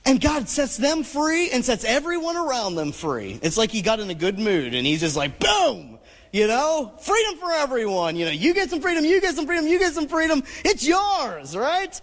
And 0.05 0.21
God 0.21 0.51
sets 0.51 0.77
them 0.77 1.03
free 1.03 1.51
and 1.51 1.65
sets 1.65 1.85
everyone 1.85 2.37
around 2.37 2.75
them 2.75 2.93
free. 2.93 3.39
It's 3.43 3.57
like 3.57 3.71
he 3.71 3.81
got 3.81 4.01
in 4.01 4.11
a 4.11 4.15
good 4.15 4.39
mood 4.39 4.75
and 4.75 4.87
he's 4.87 5.01
just 5.01 5.17
like, 5.17 5.39
boom, 5.39 5.94
you 6.35 6.49
know, 6.49 6.93
freedom 7.01 7.37
for 7.37 7.53
everyone. 7.53 8.17
You 8.17 8.25
know, 8.25 8.33
you 8.33 8.55
get 8.55 8.69
some 8.69 8.81
freedom, 8.81 9.05
you 9.05 9.21
get 9.21 9.37
some 9.37 9.47
freedom, 9.47 9.69
you 9.69 9.79
get 9.79 9.93
some 9.95 10.09
freedom. 10.09 10.43
It's 10.65 10.85
yours, 10.85 11.57
right? 11.57 12.01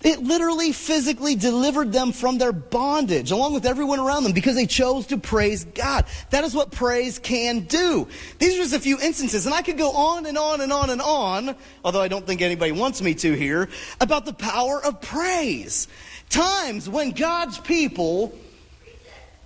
It 0.00 0.22
literally 0.22 0.72
physically 0.72 1.34
delivered 1.34 1.92
them 1.92 2.12
from 2.12 2.38
their 2.38 2.52
bondage, 2.52 3.32
along 3.32 3.52
with 3.52 3.66
everyone 3.66 4.00
around 4.00 4.22
them, 4.22 4.32
because 4.32 4.54
they 4.54 4.64
chose 4.64 5.08
to 5.08 5.18
praise 5.18 5.64
God. 5.64 6.06
That 6.30 6.44
is 6.44 6.54
what 6.54 6.70
praise 6.70 7.18
can 7.18 7.60
do. 7.60 8.08
These 8.38 8.54
are 8.54 8.62
just 8.62 8.74
a 8.74 8.80
few 8.80 8.98
instances, 8.98 9.44
and 9.44 9.54
I 9.54 9.60
could 9.60 9.76
go 9.76 9.90
on 9.90 10.24
and 10.24 10.38
on 10.38 10.62
and 10.62 10.72
on 10.72 10.88
and 10.88 11.02
on, 11.02 11.54
although 11.84 12.00
I 12.00 12.08
don't 12.08 12.26
think 12.26 12.40
anybody 12.40 12.72
wants 12.72 13.02
me 13.02 13.12
to 13.16 13.34
here, 13.34 13.68
about 14.00 14.24
the 14.24 14.32
power 14.32 14.82
of 14.82 15.02
praise. 15.02 15.86
times 16.30 16.88
when 16.88 17.10
God's 17.10 17.58
people 17.58 18.34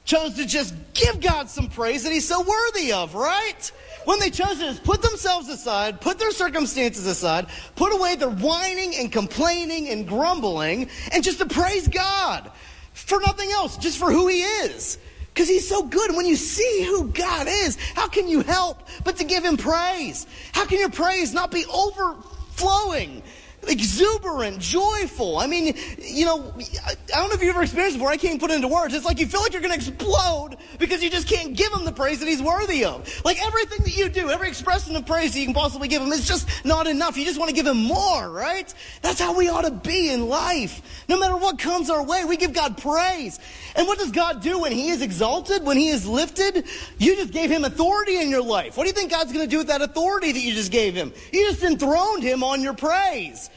chose 0.09 0.35
to 0.35 0.47
just 0.47 0.75
give 0.95 1.21
God 1.21 1.51
some 1.51 1.69
praise 1.69 2.03
that 2.05 2.13
He's 2.13 2.27
so 2.27 2.41
worthy 2.41 2.93
of, 2.93 3.15
right? 3.15 3.71
When 4.07 4.19
they 4.19 4.31
chose 4.31 4.59
to 4.59 4.65
just 4.65 4.83
put 4.83 5.03
themselves 5.03 5.51
aside, 5.51 6.01
put 6.01 6.19
their 6.19 6.31
circumstances 6.31 7.07
aside, 7.07 7.47
put 7.77 7.93
away 7.93 8.17
their 8.17 8.31
whining 8.31 8.95
and 8.97 9.13
complaining 9.13 9.91
and 9.91 10.09
grumbling, 10.09 10.89
and 11.13 11.23
just 11.23 11.39
to 11.41 11.47
praise 11.47 11.89
God 11.89 12.51
for 12.95 13.21
nothing 13.21 13.51
else, 13.51 13.77
just 13.77 13.99
for 13.99 14.11
who 14.11 14.29
He 14.29 14.41
is. 14.41 14.97
Because 15.35 15.47
He's 15.47 15.69
so 15.69 15.83
good. 15.83 16.17
When 16.17 16.25
you 16.25 16.37
see 16.37 16.85
who 16.85 17.09
God 17.09 17.47
is, 17.47 17.77
how 17.95 18.09
can 18.09 18.29
you 18.29 18.41
help 18.41 18.89
but 19.05 19.19
to 19.19 19.25
give 19.25 19.45
Him 19.45 19.59
praise? 19.59 20.27
How 20.53 20.65
can 20.65 20.79
your 20.79 20.91
praise 20.91 21.35
not 21.35 21.51
be 21.51 21.67
overflowing? 21.67 23.23
Exuberant, 23.67 24.59
joyful. 24.61 25.39
I 25.39 25.47
mean, 25.47 25.75
you 25.99 26.25
know, 26.25 26.55
I 26.87 26.95
don't 27.09 27.29
know 27.29 27.35
if 27.35 27.43
you've 27.43 27.55
ever 27.55 27.63
experienced 27.63 27.97
it 27.97 27.99
before. 27.99 28.13
I 28.13 28.17
can't 28.17 28.41
put 28.41 28.51
it 28.51 28.55
into 28.55 28.69
words. 28.69 28.95
It's 28.95 29.05
like 29.05 29.19
you 29.19 29.27
feel 29.27 29.41
like 29.41 29.53
you're 29.53 29.63
going 29.63 29.73
to 29.73 29.77
explode 29.77 30.57
because 30.79 31.03
you 31.03 31.11
just 31.11 31.29
can't 31.29 31.57
give 31.57 31.73
him 31.73 31.85
the 31.85 31.93
praise 31.93 32.21
that 32.21 32.29
he's 32.29 32.43
worthy 32.43 32.85
of. 32.85 33.09
Like 33.25 33.45
everything 33.45 33.85
that 33.85 33.97
you 33.97 34.09
do, 34.09 34.31
every 34.31 34.49
expression 34.49 34.95
of 34.97 35.07
praise 35.07 35.33
that 35.33 35.41
you 35.41 35.47
can 35.47 35.55
possibly 35.55 35.89
give 35.89 36.03
him 36.03 36.13
is 36.13 36.27
just 36.27 36.65
not 36.65 36.87
enough. 36.87 37.17
You 37.17 37.25
just 37.25 37.39
want 37.39 37.49
to 37.51 37.55
give 37.55 37.67
him 37.67 37.83
more, 37.83 38.31
right? 38.31 38.73
That's 39.03 39.21
how 39.21 39.37
we 39.37 39.49
ought 39.49 39.63
to 39.63 39.71
be 39.71 40.11
in 40.11 40.29
life. 40.29 41.05
No 41.09 41.19
matter 41.19 41.37
what 41.37 41.59
comes 41.59 41.91
our 41.91 42.03
way, 42.03 42.25
we 42.25 42.37
give 42.37 42.53
God 42.53 42.79
praise. 42.79 43.41
And 43.79 43.87
what 43.87 43.97
does 43.97 44.11
God 44.11 44.43
do 44.43 44.59
when 44.59 44.73
he 44.73 44.89
is 44.89 45.03
exalted, 45.03 45.63
when 45.63 45.77
he 45.77 45.89
is 45.89 46.05
lifted? 46.05 46.67
You 46.99 47.15
just 47.15 47.33
gave 47.33 47.49
him 47.49 47.65
authority 47.65 48.21
in 48.21 48.29
your 48.29 48.43
life. 48.43 48.77
What 48.77 48.83
do 48.83 48.89
you 48.89 48.93
think 48.93 49.13
God's 49.13 49.33
going 49.33 49.47
to 49.47 49.51
do 49.51 49.59
with 49.59 49.69
that 49.69 49.83
authority 49.83 50.33
that 50.33 50.41
you 50.41 50.53
just 50.53 50.73
gave 50.73 50.97
him? 50.97 51.13
You 51.33 51.49
just 51.49 51.63
enthroned 51.63 52.25
him 52.25 52.43
on 52.43 52.61
your 52.61 52.75
praise. 52.75 53.49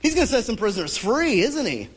He's 0.00 0.14
going 0.14 0.28
to 0.28 0.32
set 0.32 0.44
some 0.44 0.56
prisoners 0.56 0.96
free, 0.96 1.40
isn't 1.40 1.66
he? 1.66 1.88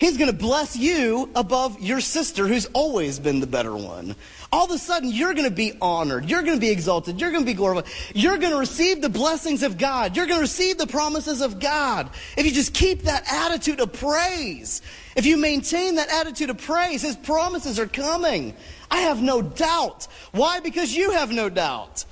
He's 0.00 0.18
going 0.18 0.32
to 0.32 0.36
bless 0.36 0.76
you 0.76 1.30
above 1.36 1.80
your 1.80 2.00
sister 2.00 2.48
who's 2.48 2.66
always 2.72 3.20
been 3.20 3.38
the 3.38 3.46
better 3.46 3.76
one. 3.76 4.16
All 4.50 4.64
of 4.64 4.72
a 4.72 4.78
sudden, 4.78 5.08
you're 5.12 5.34
going 5.34 5.48
to 5.48 5.54
be 5.54 5.74
honored. 5.80 6.28
You're 6.28 6.42
going 6.42 6.56
to 6.56 6.60
be 6.60 6.70
exalted. 6.70 7.20
You're 7.20 7.30
going 7.30 7.44
to 7.44 7.46
be 7.46 7.54
glorified. 7.54 7.92
You're 8.12 8.38
going 8.38 8.50
to 8.50 8.58
receive 8.58 9.00
the 9.00 9.08
blessings 9.08 9.62
of 9.62 9.78
God. 9.78 10.16
You're 10.16 10.26
going 10.26 10.38
to 10.38 10.42
receive 10.42 10.78
the 10.78 10.88
promises 10.88 11.40
of 11.40 11.60
God. 11.60 12.10
If 12.36 12.44
you 12.44 12.50
just 12.50 12.74
keep 12.74 13.02
that 13.02 13.22
attitude 13.32 13.78
of 13.78 13.92
praise, 13.92 14.82
if 15.16 15.26
you 15.26 15.36
maintain 15.36 15.96
that 15.96 16.08
attitude 16.10 16.50
of 16.50 16.58
praise, 16.58 17.02
His 17.02 17.16
promises 17.16 17.78
are 17.78 17.86
coming. 17.86 18.54
I 18.90 18.98
have 18.98 19.22
no 19.22 19.42
doubt. 19.42 20.08
Why? 20.32 20.60
Because 20.60 20.94
you 20.94 21.12
have 21.12 21.30
no 21.30 21.48
doubt. 21.48 22.04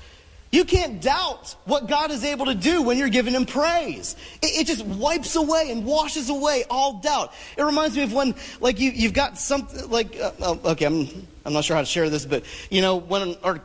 You 0.52 0.64
can't 0.64 1.00
doubt 1.00 1.54
what 1.64 1.86
God 1.86 2.10
is 2.10 2.24
able 2.24 2.46
to 2.46 2.54
do 2.54 2.82
when 2.82 2.98
you're 2.98 3.08
giving 3.08 3.34
Him 3.34 3.46
praise. 3.46 4.16
It, 4.42 4.62
it, 4.62 4.66
just 4.66 4.84
wipes 4.84 5.36
away 5.36 5.70
and 5.70 5.84
washes 5.84 6.28
away 6.28 6.64
all 6.68 6.94
doubt. 6.94 7.32
It 7.56 7.62
reminds 7.62 7.96
me 7.96 8.02
of 8.02 8.12
when, 8.12 8.34
like, 8.60 8.80
you, 8.80 8.90
you've 8.90 9.12
got 9.12 9.38
something, 9.38 9.88
like, 9.88 10.18
uh, 10.18 10.32
oh, 10.40 10.60
okay, 10.72 10.86
I'm, 10.86 11.26
I'm 11.44 11.52
not 11.52 11.64
sure 11.64 11.76
how 11.76 11.82
to 11.82 11.86
share 11.86 12.10
this, 12.10 12.26
but, 12.26 12.44
you 12.68 12.80
know, 12.80 12.96
when 12.96 13.36
our, 13.44 13.60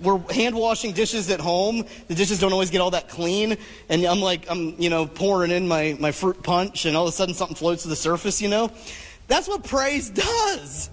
we're 0.00 0.18
hand 0.32 0.54
washing 0.54 0.92
dishes 0.92 1.30
at 1.30 1.40
home, 1.40 1.84
the 2.08 2.14
dishes 2.14 2.38
don't 2.38 2.52
always 2.52 2.70
get 2.70 2.80
all 2.80 2.90
that 2.90 3.08
clean, 3.08 3.56
and 3.88 4.04
I'm 4.04 4.20
like, 4.20 4.50
I'm, 4.50 4.74
you 4.80 4.90
know, 4.90 5.06
pouring 5.06 5.50
in 5.50 5.68
my, 5.68 5.96
my 6.00 6.12
fruit 6.12 6.42
punch, 6.42 6.86
and 6.86 6.96
all 6.96 7.04
of 7.04 7.08
a 7.10 7.12
sudden 7.12 7.34
something 7.34 7.56
floats 7.56 7.82
to 7.82 7.88
the 7.88 7.96
surface, 7.96 8.40
you 8.40 8.48
know? 8.48 8.70
That's 9.28 9.48
what 9.48 9.64
praise 9.64 10.10
does. 10.10 10.90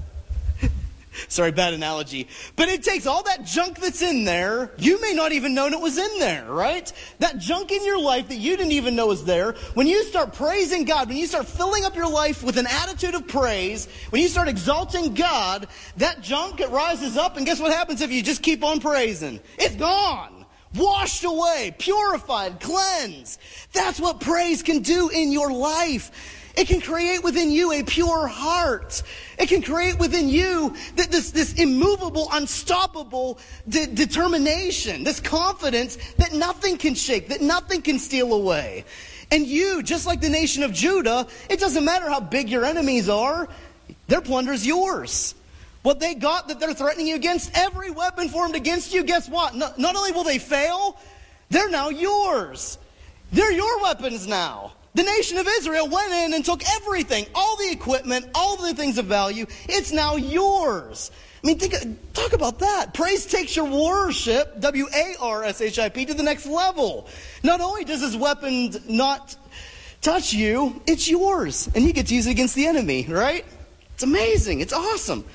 Sorry, 1.27 1.51
bad 1.51 1.73
analogy. 1.73 2.27
But 2.55 2.69
it 2.69 2.83
takes 2.83 3.05
all 3.05 3.23
that 3.23 3.45
junk 3.45 3.79
that's 3.79 4.01
in 4.01 4.23
there. 4.23 4.71
You 4.77 5.01
may 5.01 5.13
not 5.13 5.31
even 5.31 5.53
know 5.53 5.67
it 5.67 5.79
was 5.79 5.97
in 5.97 6.19
there, 6.19 6.51
right? 6.51 6.91
That 7.19 7.39
junk 7.39 7.71
in 7.71 7.85
your 7.85 7.99
life 7.99 8.29
that 8.29 8.37
you 8.37 8.57
didn't 8.57 8.73
even 8.73 8.95
know 8.95 9.07
was 9.07 9.25
there. 9.25 9.53
When 9.73 9.87
you 9.87 10.03
start 10.03 10.33
praising 10.33 10.85
God, 10.85 11.07
when 11.07 11.17
you 11.17 11.27
start 11.27 11.47
filling 11.47 11.85
up 11.85 11.95
your 11.95 12.09
life 12.09 12.43
with 12.43 12.57
an 12.57 12.67
attitude 12.67 13.15
of 13.15 13.27
praise, 13.27 13.87
when 14.09 14.21
you 14.21 14.27
start 14.27 14.47
exalting 14.47 15.13
God, 15.13 15.67
that 15.97 16.21
junk, 16.21 16.59
it 16.59 16.69
rises 16.69 17.17
up. 17.17 17.37
And 17.37 17.45
guess 17.45 17.59
what 17.59 17.71
happens 17.71 18.01
if 18.01 18.11
you 18.11 18.21
just 18.21 18.41
keep 18.41 18.63
on 18.63 18.79
praising? 18.79 19.39
It's 19.57 19.75
gone 19.75 20.37
washed 20.75 21.23
away, 21.23 21.73
purified, 21.77 22.59
cleansed. 22.59 23.39
That's 23.73 23.99
what 23.99 24.19
praise 24.19 24.63
can 24.63 24.79
do 24.79 25.09
in 25.09 25.31
your 25.31 25.51
life. 25.51 26.36
It 26.57 26.67
can 26.67 26.81
create 26.81 27.23
within 27.23 27.51
you 27.51 27.71
a 27.71 27.83
pure 27.83 28.25
heart. 28.25 29.03
It 29.37 29.47
can 29.47 29.61
create 29.61 29.99
within 29.99 30.27
you 30.27 30.75
this, 30.95 31.29
this 31.29 31.53
immovable, 31.53 32.29
unstoppable 32.33 33.37
de- 33.69 33.85
determination, 33.85 35.03
this 35.03 35.19
confidence 35.19 35.99
that 36.17 36.33
nothing 36.33 36.77
can 36.77 36.95
shake, 36.95 37.29
that 37.29 37.41
nothing 37.41 37.83
can 37.83 37.99
steal 37.99 38.33
away. 38.33 38.85
And 39.29 39.45
you, 39.45 39.83
just 39.83 40.07
like 40.07 40.19
the 40.19 40.29
nation 40.29 40.63
of 40.63 40.73
Judah, 40.73 41.27
it 41.47 41.59
doesn't 41.59 41.85
matter 41.85 42.09
how 42.09 42.21
big 42.21 42.49
your 42.49 42.65
enemies 42.65 43.07
are, 43.07 43.47
their 44.07 44.21
plunder 44.21 44.51
is 44.51 44.65
yours. 44.65 45.35
What 45.83 45.99
they 45.99 46.15
got 46.15 46.47
that 46.47 46.59
they're 46.59 46.73
threatening 46.73 47.05
you 47.05 47.15
against, 47.15 47.51
every 47.53 47.91
weapon 47.91 48.29
formed 48.29 48.55
against 48.55 48.95
you, 48.95 49.03
guess 49.03 49.29
what? 49.29 49.55
Not, 49.55 49.77
not 49.77 49.95
only 49.95 50.11
will 50.11 50.23
they 50.23 50.39
fail, 50.39 50.97
they're 51.49 51.69
now 51.69 51.89
yours. 51.89 52.79
They're 53.31 53.51
your 53.51 53.83
weapons 53.83 54.25
now. 54.25 54.73
The 54.97 55.03
nation 55.03 55.37
of 55.37 55.47
Israel 55.47 55.87
went 55.87 56.11
in 56.11 56.33
and 56.33 56.43
took 56.43 56.63
everything, 56.67 57.27
all 57.35 57.55
the 57.55 57.69
equipment, 57.69 58.31
all 58.33 58.57
the 58.57 58.73
things 58.73 58.97
of 58.97 59.05
value. 59.05 59.45
It's 59.69 59.91
now 59.91 60.15
yours. 60.15 61.11
I 61.43 61.45
mean, 61.45 61.59
think, 61.59 61.75
talk 62.15 62.33
about 62.33 62.57
that. 62.59 62.95
Praise 62.95 63.27
takes 63.27 63.55
your 63.55 63.65
worship, 63.65 64.59
W 64.59 64.87
A 64.91 65.13
R 65.21 65.43
S 65.43 65.61
H 65.61 65.77
I 65.77 65.89
P, 65.89 66.05
to 66.05 66.15
the 66.15 66.23
next 66.23 66.47
level. 66.47 67.07
Not 67.43 67.61
only 67.61 67.83
does 67.83 68.01
his 68.01 68.17
weapon 68.17 68.73
not 68.89 69.35
touch 70.01 70.33
you, 70.33 70.81
it's 70.87 71.07
yours. 71.07 71.69
And 71.75 71.85
you 71.85 71.93
get 71.93 72.07
to 72.07 72.15
use 72.15 72.25
it 72.25 72.31
against 72.31 72.55
the 72.55 72.65
enemy, 72.65 73.05
right? 73.07 73.45
It's 73.93 74.01
amazing. 74.01 74.61
It's 74.61 74.73
awesome. 74.73 75.25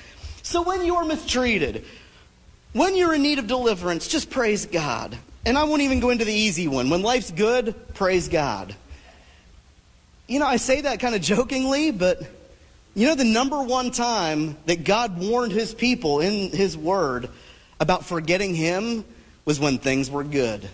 So 0.41 0.61
when 0.61 0.85
you're 0.85 1.05
mistreated, 1.05 1.85
when 2.73 2.97
you're 2.97 3.13
in 3.13 3.21
need 3.21 3.39
of 3.39 3.47
deliverance, 3.47 4.09
just 4.09 4.29
praise 4.29 4.65
God. 4.65 5.17
And 5.45 5.57
I 5.57 5.63
won't 5.63 5.83
even 5.83 6.01
go 6.01 6.09
into 6.09 6.25
the 6.25 6.33
easy 6.33 6.67
one. 6.67 6.89
When 6.89 7.01
life's 7.01 7.31
good, 7.31 7.93
praise 7.93 8.27
God. 8.27 8.75
You 10.33 10.39
know, 10.39 10.47
I 10.47 10.55
say 10.55 10.81
that 10.81 10.99
kind 10.99 11.13
of 11.13 11.21
jokingly, 11.21 11.91
but 11.91 12.19
you 12.95 13.05
know, 13.05 13.13
the 13.13 13.23
number 13.23 13.61
one 13.61 13.91
time 13.91 14.57
that 14.65 14.83
God 14.83 15.19
warned 15.19 15.51
his 15.51 15.75
people 15.75 16.21
in 16.21 16.49
his 16.49 16.75
word 16.75 17.29
about 17.79 18.03
forgetting 18.03 18.55
him 18.55 19.05
was 19.45 19.59
when 19.59 19.77
things 19.77 20.09
were 20.09 20.23
good. 20.23 20.67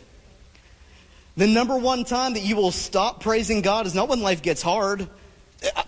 The 1.35 1.45
number 1.45 1.75
one 1.75 2.05
time 2.05 2.35
that 2.35 2.43
you 2.43 2.55
will 2.55 2.71
stop 2.71 3.19
praising 3.19 3.61
God 3.61 3.85
is 3.85 3.93
not 3.93 4.07
when 4.07 4.21
life 4.21 4.41
gets 4.41 4.61
hard. 4.61 5.09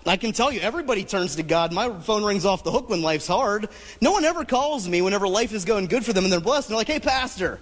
I 0.06 0.18
can 0.18 0.34
tell 0.34 0.52
you, 0.52 0.60
everybody 0.60 1.06
turns 1.06 1.38
to 1.38 1.44
God. 1.44 1.72
My 1.72 1.98
phone 2.02 2.26
rings 2.26 2.44
off 2.44 2.66
the 2.66 2.72
hook 2.72 2.90
when 2.90 3.02
life's 3.02 3.28
hard. 3.28 3.70
No 4.02 4.12
one 4.12 4.26
ever 4.26 4.44
calls 4.44 4.86
me 4.86 5.02
whenever 5.02 5.30
life 5.30 5.54
is 5.54 5.64
going 5.64 5.86
good 5.86 6.04
for 6.04 6.12
them 6.12 6.26
and 6.26 6.34
they're 6.34 6.42
blessed. 6.42 6.68
And 6.68 6.74
they're 6.74 6.80
like, 6.80 6.88
hey, 6.88 7.00
Pastor, 7.00 7.58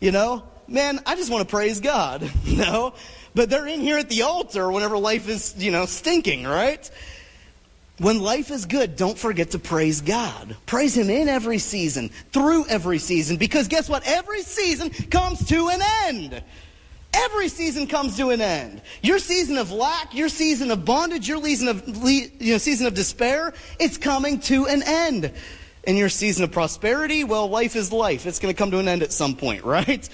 you 0.00 0.12
know, 0.12 0.44
man, 0.66 1.00
I 1.04 1.14
just 1.14 1.30
want 1.30 1.46
to 1.46 1.50
praise 1.54 1.78
God. 1.78 2.22
know? 2.46 2.94
But 3.34 3.50
they're 3.50 3.66
in 3.66 3.80
here 3.80 3.98
at 3.98 4.08
the 4.08 4.22
altar 4.22 4.70
whenever 4.70 4.98
life 4.98 5.28
is, 5.28 5.54
you 5.56 5.70
know, 5.70 5.86
stinking, 5.86 6.44
right? 6.44 6.90
When 7.98 8.20
life 8.20 8.50
is 8.50 8.66
good, 8.66 8.96
don't 8.96 9.18
forget 9.18 9.52
to 9.52 9.58
praise 9.58 10.00
God. 10.00 10.56
Praise 10.66 10.96
Him 10.96 11.08
in 11.08 11.28
every 11.28 11.58
season, 11.58 12.10
through 12.32 12.66
every 12.66 12.98
season, 12.98 13.36
because 13.36 13.68
guess 13.68 13.88
what? 13.88 14.02
Every 14.06 14.42
season 14.42 14.90
comes 14.90 15.46
to 15.48 15.68
an 15.68 15.80
end. 16.04 16.42
Every 17.14 17.48
season 17.48 17.86
comes 17.86 18.16
to 18.16 18.30
an 18.30 18.40
end. 18.40 18.80
Your 19.02 19.18
season 19.18 19.58
of 19.58 19.70
lack, 19.70 20.14
your 20.14 20.30
season 20.30 20.70
of 20.70 20.84
bondage, 20.84 21.28
your 21.28 21.42
season 21.42 21.68
of, 21.68 21.86
you 21.86 22.52
know, 22.52 22.58
season 22.58 22.86
of 22.86 22.94
despair, 22.94 23.52
it's 23.78 23.98
coming 23.98 24.40
to 24.40 24.66
an 24.66 24.82
end. 24.82 25.30
And 25.84 25.98
your 25.98 26.08
season 26.08 26.44
of 26.44 26.52
prosperity, 26.52 27.24
well, 27.24 27.48
life 27.48 27.76
is 27.76 27.92
life. 27.92 28.24
It's 28.24 28.38
going 28.38 28.54
to 28.54 28.58
come 28.58 28.70
to 28.70 28.78
an 28.78 28.88
end 28.88 29.02
at 29.02 29.12
some 29.12 29.36
point, 29.36 29.64
right? 29.64 30.08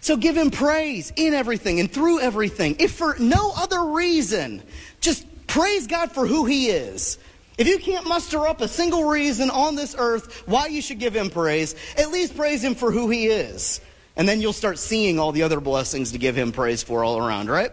So 0.00 0.16
give 0.16 0.36
him 0.36 0.50
praise 0.50 1.12
in 1.16 1.34
everything 1.34 1.80
and 1.80 1.90
through 1.90 2.20
everything. 2.20 2.76
If 2.78 2.92
for 2.92 3.16
no 3.18 3.52
other 3.56 3.84
reason, 3.84 4.62
just 5.00 5.26
praise 5.46 5.86
God 5.86 6.12
for 6.12 6.26
who 6.26 6.46
he 6.46 6.68
is. 6.68 7.18
If 7.58 7.68
you 7.68 7.78
can't 7.78 8.08
muster 8.08 8.46
up 8.46 8.62
a 8.62 8.68
single 8.68 9.04
reason 9.04 9.50
on 9.50 9.76
this 9.76 9.94
earth 9.98 10.44
why 10.46 10.68
you 10.68 10.80
should 10.80 10.98
give 10.98 11.14
him 11.14 11.28
praise, 11.28 11.74
at 11.98 12.10
least 12.10 12.34
praise 12.34 12.64
him 12.64 12.74
for 12.74 12.90
who 12.90 13.10
he 13.10 13.26
is. 13.26 13.82
And 14.16 14.26
then 14.26 14.40
you'll 14.40 14.54
start 14.54 14.78
seeing 14.78 15.18
all 15.18 15.32
the 15.32 15.42
other 15.42 15.60
blessings 15.60 16.12
to 16.12 16.18
give 16.18 16.36
him 16.36 16.52
praise 16.52 16.82
for 16.82 17.04
all 17.04 17.18
around, 17.18 17.50
right? 17.50 17.70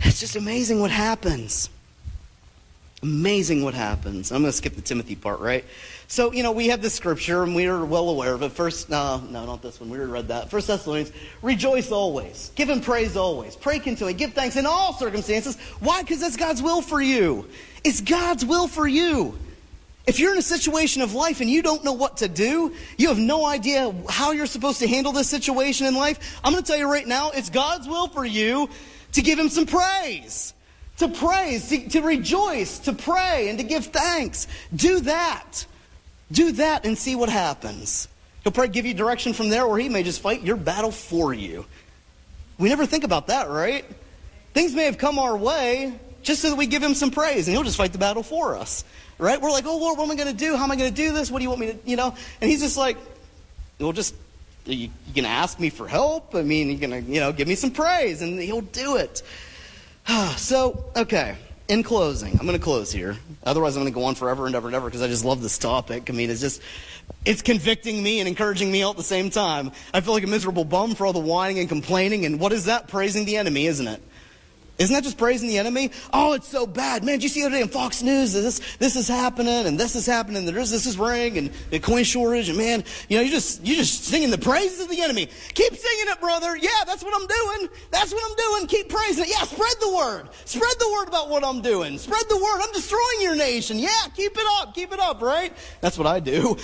It's 0.00 0.20
just 0.20 0.36
amazing 0.36 0.80
what 0.80 0.90
happens. 0.90 1.68
Amazing 3.02 3.62
what 3.62 3.74
happens. 3.74 4.32
I'm 4.32 4.40
going 4.40 4.50
to 4.50 4.56
skip 4.56 4.74
the 4.74 4.80
Timothy 4.80 5.16
part, 5.16 5.40
right? 5.40 5.64
So, 6.08 6.32
you 6.32 6.44
know, 6.44 6.52
we 6.52 6.68
have 6.68 6.82
the 6.82 6.90
scripture 6.90 7.42
and 7.42 7.54
we 7.54 7.66
are 7.66 7.84
well 7.84 8.08
aware 8.08 8.34
of 8.34 8.42
it. 8.42 8.52
First, 8.52 8.88
no, 8.88 9.18
no, 9.28 9.44
not 9.44 9.60
this 9.60 9.80
one. 9.80 9.90
We 9.90 9.98
already 9.98 10.12
read 10.12 10.28
that. 10.28 10.50
First 10.50 10.68
Thessalonians, 10.68 11.10
rejoice 11.42 11.90
always. 11.90 12.52
Give 12.54 12.70
him 12.70 12.80
praise 12.80 13.16
always. 13.16 13.56
Pray 13.56 13.80
continually. 13.80 14.14
Give 14.14 14.32
thanks 14.32 14.56
in 14.56 14.66
all 14.66 14.92
circumstances. 14.94 15.56
Why? 15.80 16.02
Because 16.02 16.20
that's 16.20 16.36
God's 16.36 16.62
will 16.62 16.80
for 16.80 17.02
you. 17.02 17.48
It's 17.82 18.00
God's 18.00 18.44
will 18.44 18.68
for 18.68 18.86
you. 18.86 19.36
If 20.06 20.20
you're 20.20 20.30
in 20.30 20.38
a 20.38 20.42
situation 20.42 21.02
of 21.02 21.12
life 21.12 21.40
and 21.40 21.50
you 21.50 21.60
don't 21.60 21.82
know 21.82 21.94
what 21.94 22.18
to 22.18 22.28
do, 22.28 22.72
you 22.96 23.08
have 23.08 23.18
no 23.18 23.44
idea 23.44 23.92
how 24.08 24.30
you're 24.30 24.46
supposed 24.46 24.78
to 24.78 24.86
handle 24.86 25.10
this 25.10 25.28
situation 25.28 25.88
in 25.88 25.96
life, 25.96 26.38
I'm 26.44 26.52
going 26.52 26.62
to 26.62 26.66
tell 26.70 26.78
you 26.78 26.88
right 26.88 27.06
now, 27.06 27.32
it's 27.32 27.50
God's 27.50 27.88
will 27.88 28.06
for 28.06 28.24
you 28.24 28.70
to 29.14 29.22
give 29.22 29.40
him 29.40 29.48
some 29.48 29.66
praise. 29.66 30.54
to 30.98 31.08
praise, 31.08 31.68
to, 31.68 31.88
to 31.88 32.00
rejoice, 32.00 32.78
to 32.80 32.92
pray, 32.92 33.48
and 33.48 33.58
to 33.58 33.64
give 33.64 33.86
thanks. 33.86 34.46
Do 34.74 35.00
that. 35.00 35.66
Do 36.30 36.52
that 36.52 36.84
and 36.84 36.98
see 36.98 37.14
what 37.14 37.28
happens. 37.28 38.08
He'll 38.42 38.52
probably 38.52 38.72
give 38.72 38.86
you 38.86 38.94
direction 38.94 39.32
from 39.32 39.48
there, 39.48 39.64
or 39.64 39.78
he 39.78 39.88
may 39.88 40.02
just 40.02 40.20
fight 40.20 40.42
your 40.42 40.56
battle 40.56 40.92
for 40.92 41.34
you. 41.34 41.66
We 42.58 42.68
never 42.68 42.86
think 42.86 43.04
about 43.04 43.26
that, 43.28 43.48
right? 43.48 43.84
Things 44.54 44.74
may 44.74 44.84
have 44.84 44.98
come 44.98 45.18
our 45.18 45.36
way 45.36 45.92
just 46.22 46.42
so 46.42 46.50
that 46.50 46.56
we 46.56 46.66
give 46.66 46.82
him 46.82 46.94
some 46.94 47.10
praise, 47.10 47.46
and 47.46 47.54
he'll 47.54 47.64
just 47.64 47.76
fight 47.76 47.92
the 47.92 47.98
battle 47.98 48.22
for 48.22 48.56
us, 48.56 48.84
right? 49.18 49.40
We're 49.40 49.50
like, 49.50 49.66
oh, 49.66 49.76
Lord, 49.78 49.98
what 49.98 50.04
am 50.04 50.10
I 50.10 50.16
going 50.16 50.28
to 50.28 50.34
do? 50.34 50.56
How 50.56 50.64
am 50.64 50.70
I 50.72 50.76
going 50.76 50.90
to 50.90 50.96
do 50.96 51.12
this? 51.12 51.30
What 51.30 51.38
do 51.38 51.42
you 51.44 51.48
want 51.48 51.60
me 51.60 51.72
to, 51.72 51.78
you 51.84 51.96
know? 51.96 52.14
And 52.40 52.50
he's 52.50 52.60
just 52.60 52.76
like, 52.76 52.96
well, 53.78 53.92
just, 53.92 54.14
you, 54.64 54.90
you 55.14 55.22
to 55.22 55.28
ask 55.28 55.60
me 55.60 55.70
for 55.70 55.86
help. 55.86 56.34
I 56.34 56.42
mean, 56.42 56.70
you're 56.70 56.88
going 56.88 57.04
to, 57.04 57.12
you 57.12 57.20
know, 57.20 57.32
give 57.32 57.46
me 57.46 57.54
some 57.54 57.70
praise, 57.70 58.22
and 58.22 58.40
he'll 58.40 58.60
do 58.60 58.96
it. 58.96 59.22
so, 60.36 60.84
okay. 60.96 61.36
In 61.68 61.82
closing, 61.82 62.32
I'm 62.38 62.46
going 62.46 62.56
to 62.56 62.62
close 62.62 62.92
here. 62.92 63.16
Otherwise, 63.42 63.76
I'm 63.76 63.82
going 63.82 63.92
to 63.92 63.98
go 63.98 64.04
on 64.04 64.14
forever 64.14 64.46
and 64.46 64.54
ever 64.54 64.68
and 64.68 64.76
ever 64.76 64.86
because 64.86 65.02
I 65.02 65.08
just 65.08 65.24
love 65.24 65.42
this 65.42 65.58
topic. 65.58 66.08
I 66.08 66.12
mean, 66.12 66.30
it's 66.30 66.40
just, 66.40 66.62
it's 67.24 67.42
convicting 67.42 68.00
me 68.00 68.20
and 68.20 68.28
encouraging 68.28 68.70
me 68.70 68.82
all 68.82 68.92
at 68.92 68.96
the 68.96 69.02
same 69.02 69.30
time. 69.30 69.72
I 69.92 70.00
feel 70.00 70.12
like 70.12 70.22
a 70.22 70.28
miserable 70.28 70.64
bum 70.64 70.94
for 70.94 71.06
all 71.06 71.12
the 71.12 71.18
whining 71.18 71.58
and 71.58 71.68
complaining. 71.68 72.24
And 72.24 72.38
what 72.38 72.52
is 72.52 72.66
that? 72.66 72.86
Praising 72.86 73.24
the 73.24 73.36
enemy, 73.36 73.66
isn't 73.66 73.88
it? 73.88 74.00
Isn't 74.78 74.94
that 74.94 75.04
just 75.04 75.16
praising 75.16 75.48
the 75.48 75.58
enemy? 75.58 75.90
Oh, 76.12 76.34
it's 76.34 76.48
so 76.48 76.66
bad. 76.66 77.02
Man, 77.02 77.14
did 77.14 77.22
you 77.22 77.28
see 77.30 77.40
the 77.40 77.46
other 77.46 77.56
day 77.56 77.62
on 77.62 77.68
Fox 77.68 78.02
News 78.02 78.34
this, 78.34 78.60
this 78.76 78.94
is 78.94 79.08
happening 79.08 79.66
and 79.66 79.80
this 79.80 79.96
is 79.96 80.04
happening 80.04 80.46
and 80.46 80.48
there's 80.48 80.70
this 80.70 80.84
is 80.84 80.98
ring 80.98 81.38
and 81.38 81.50
the 81.70 81.78
coin 81.78 82.04
shortage 82.04 82.50
and 82.50 82.58
man, 82.58 82.84
you 83.08 83.16
know, 83.16 83.22
you're 83.22 83.32
just 83.32 83.64
you're 83.64 83.76
just 83.76 84.04
singing 84.04 84.30
the 84.30 84.38
praises 84.38 84.80
of 84.80 84.90
the 84.90 85.00
enemy. 85.00 85.26
Keep 85.54 85.74
singing 85.74 86.12
it, 86.12 86.20
brother. 86.20 86.56
Yeah, 86.56 86.84
that's 86.84 87.02
what 87.02 87.14
I'm 87.14 87.26
doing. 87.26 87.70
That's 87.90 88.12
what 88.12 88.22
I'm 88.30 88.36
doing. 88.36 88.66
Keep 88.66 88.90
praising 88.90 89.24
it. 89.24 89.30
Yeah, 89.30 89.44
spread 89.44 89.74
the 89.80 89.94
word. 89.94 90.28
Spread 90.44 90.74
the 90.78 90.90
word 90.92 91.08
about 91.08 91.30
what 91.30 91.42
I'm 91.42 91.62
doing. 91.62 91.96
Spread 91.96 92.28
the 92.28 92.36
word. 92.36 92.60
I'm 92.62 92.72
destroying 92.72 93.20
your 93.20 93.36
nation. 93.36 93.78
Yeah, 93.78 93.88
keep 94.14 94.36
it 94.36 94.44
up. 94.60 94.74
Keep 94.74 94.92
it 94.92 95.00
up, 95.00 95.22
right? 95.22 95.52
That's 95.80 95.96
what 95.96 96.06
I 96.06 96.20
do. 96.20 96.58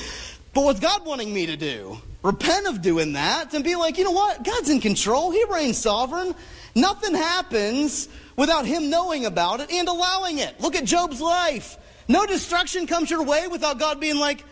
But 0.55 0.65
what's 0.65 0.81
God 0.81 1.07
wanting 1.07 1.33
me 1.33 1.47
to 1.47 1.57
do? 1.57 1.99
Repent 2.23 2.67
of 2.67 2.83
doing 2.83 3.15
that 3.15 3.55
and 3.55 3.65
be 3.65 3.75
like, 3.75 3.97
you 3.97 4.05
know 4.05 4.13
what? 4.13 4.45
God's 4.45 4.69
in 4.69 4.81
control. 4.81 5.31
He 5.31 5.43
reigns 5.51 5.79
sovereign. 5.79 6.35
Nothing 6.75 7.15
happens 7.15 8.09
without 8.37 8.67
him 8.67 8.91
knowing 8.91 9.27
about 9.27 9.61
it 9.61 9.71
and 9.71 9.89
allowing 9.89 10.39
it. 10.39 10.61
Look 10.61 10.75
at 10.75 10.85
Job's 10.85 11.21
life. 11.21 11.77
No 12.09 12.27
destruction 12.27 12.87
comes 12.87 13.11
your 13.11 13.23
way 13.23 13.47
without 13.49 13.79
God 13.79 14.01
being 14.01 14.19
like, 14.19 14.45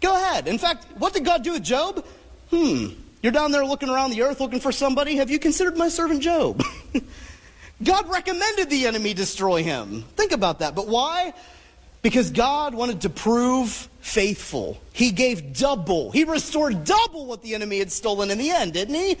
go 0.00 0.14
ahead. 0.14 0.48
In 0.48 0.58
fact, 0.58 0.86
what 0.98 1.12
did 1.12 1.24
God 1.24 1.44
do 1.44 1.52
with 1.52 1.62
Job? 1.62 2.04
Hmm, 2.50 2.88
you're 3.22 3.32
down 3.32 3.52
there 3.52 3.64
looking 3.64 3.88
around 3.88 4.10
the 4.10 4.22
earth 4.22 4.40
looking 4.40 4.60
for 4.60 4.72
somebody. 4.72 5.16
Have 5.16 5.30
you 5.30 5.38
considered 5.38 5.76
my 5.76 5.88
servant 5.88 6.22
Job? 6.22 6.62
God 7.82 8.10
recommended 8.10 8.70
the 8.70 8.86
enemy 8.86 9.14
destroy 9.14 9.62
him. 9.62 10.02
Think 10.16 10.32
about 10.32 10.60
that. 10.60 10.74
But 10.74 10.88
why? 10.88 11.34
Because 12.02 12.30
God 12.30 12.74
wanted 12.74 13.02
to 13.02 13.10
prove 13.10 13.88
faithful. 14.00 14.80
He 14.92 15.10
gave 15.10 15.56
double. 15.56 16.10
He 16.10 16.24
restored 16.24 16.84
double 16.84 17.26
what 17.26 17.42
the 17.42 17.54
enemy 17.54 17.78
had 17.78 17.92
stolen 17.92 18.30
in 18.30 18.38
the 18.38 18.50
end, 18.50 18.72
didn't 18.72 18.94
he? 18.94 19.16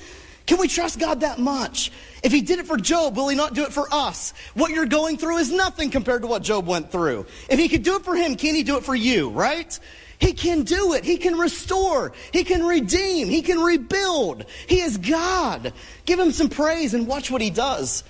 Can 0.48 0.58
we 0.58 0.66
trust 0.66 0.98
God 0.98 1.20
that 1.20 1.38
much? 1.38 1.92
If 2.22 2.32
He 2.32 2.40
did 2.40 2.58
it 2.58 2.66
for 2.66 2.78
Job, 2.78 3.16
will 3.16 3.28
He 3.28 3.36
not 3.36 3.52
do 3.52 3.64
it 3.64 3.72
for 3.72 3.86
us? 3.92 4.32
What 4.54 4.70
you're 4.70 4.86
going 4.86 5.18
through 5.18 5.36
is 5.36 5.52
nothing 5.52 5.90
compared 5.90 6.22
to 6.22 6.26
what 6.26 6.42
Job 6.42 6.66
went 6.66 6.90
through. 6.90 7.26
If 7.50 7.58
He 7.58 7.68
could 7.68 7.82
do 7.82 7.96
it 7.96 8.04
for 8.04 8.16
him, 8.16 8.34
can 8.34 8.54
He 8.54 8.62
do 8.62 8.78
it 8.78 8.84
for 8.84 8.94
you, 8.94 9.28
right? 9.28 9.78
He 10.18 10.32
can 10.32 10.62
do 10.62 10.94
it. 10.94 11.04
He 11.04 11.18
can 11.18 11.36
restore. 11.36 12.12
He 12.32 12.44
can 12.44 12.64
redeem. 12.64 13.28
He 13.28 13.42
can 13.42 13.60
rebuild. 13.60 14.46
He 14.66 14.80
is 14.80 14.96
God. 14.96 15.74
Give 16.06 16.18
Him 16.18 16.32
some 16.32 16.48
praise 16.48 16.94
and 16.94 17.06
watch 17.06 17.30
what 17.30 17.42
He 17.42 17.50
does. 17.50 18.02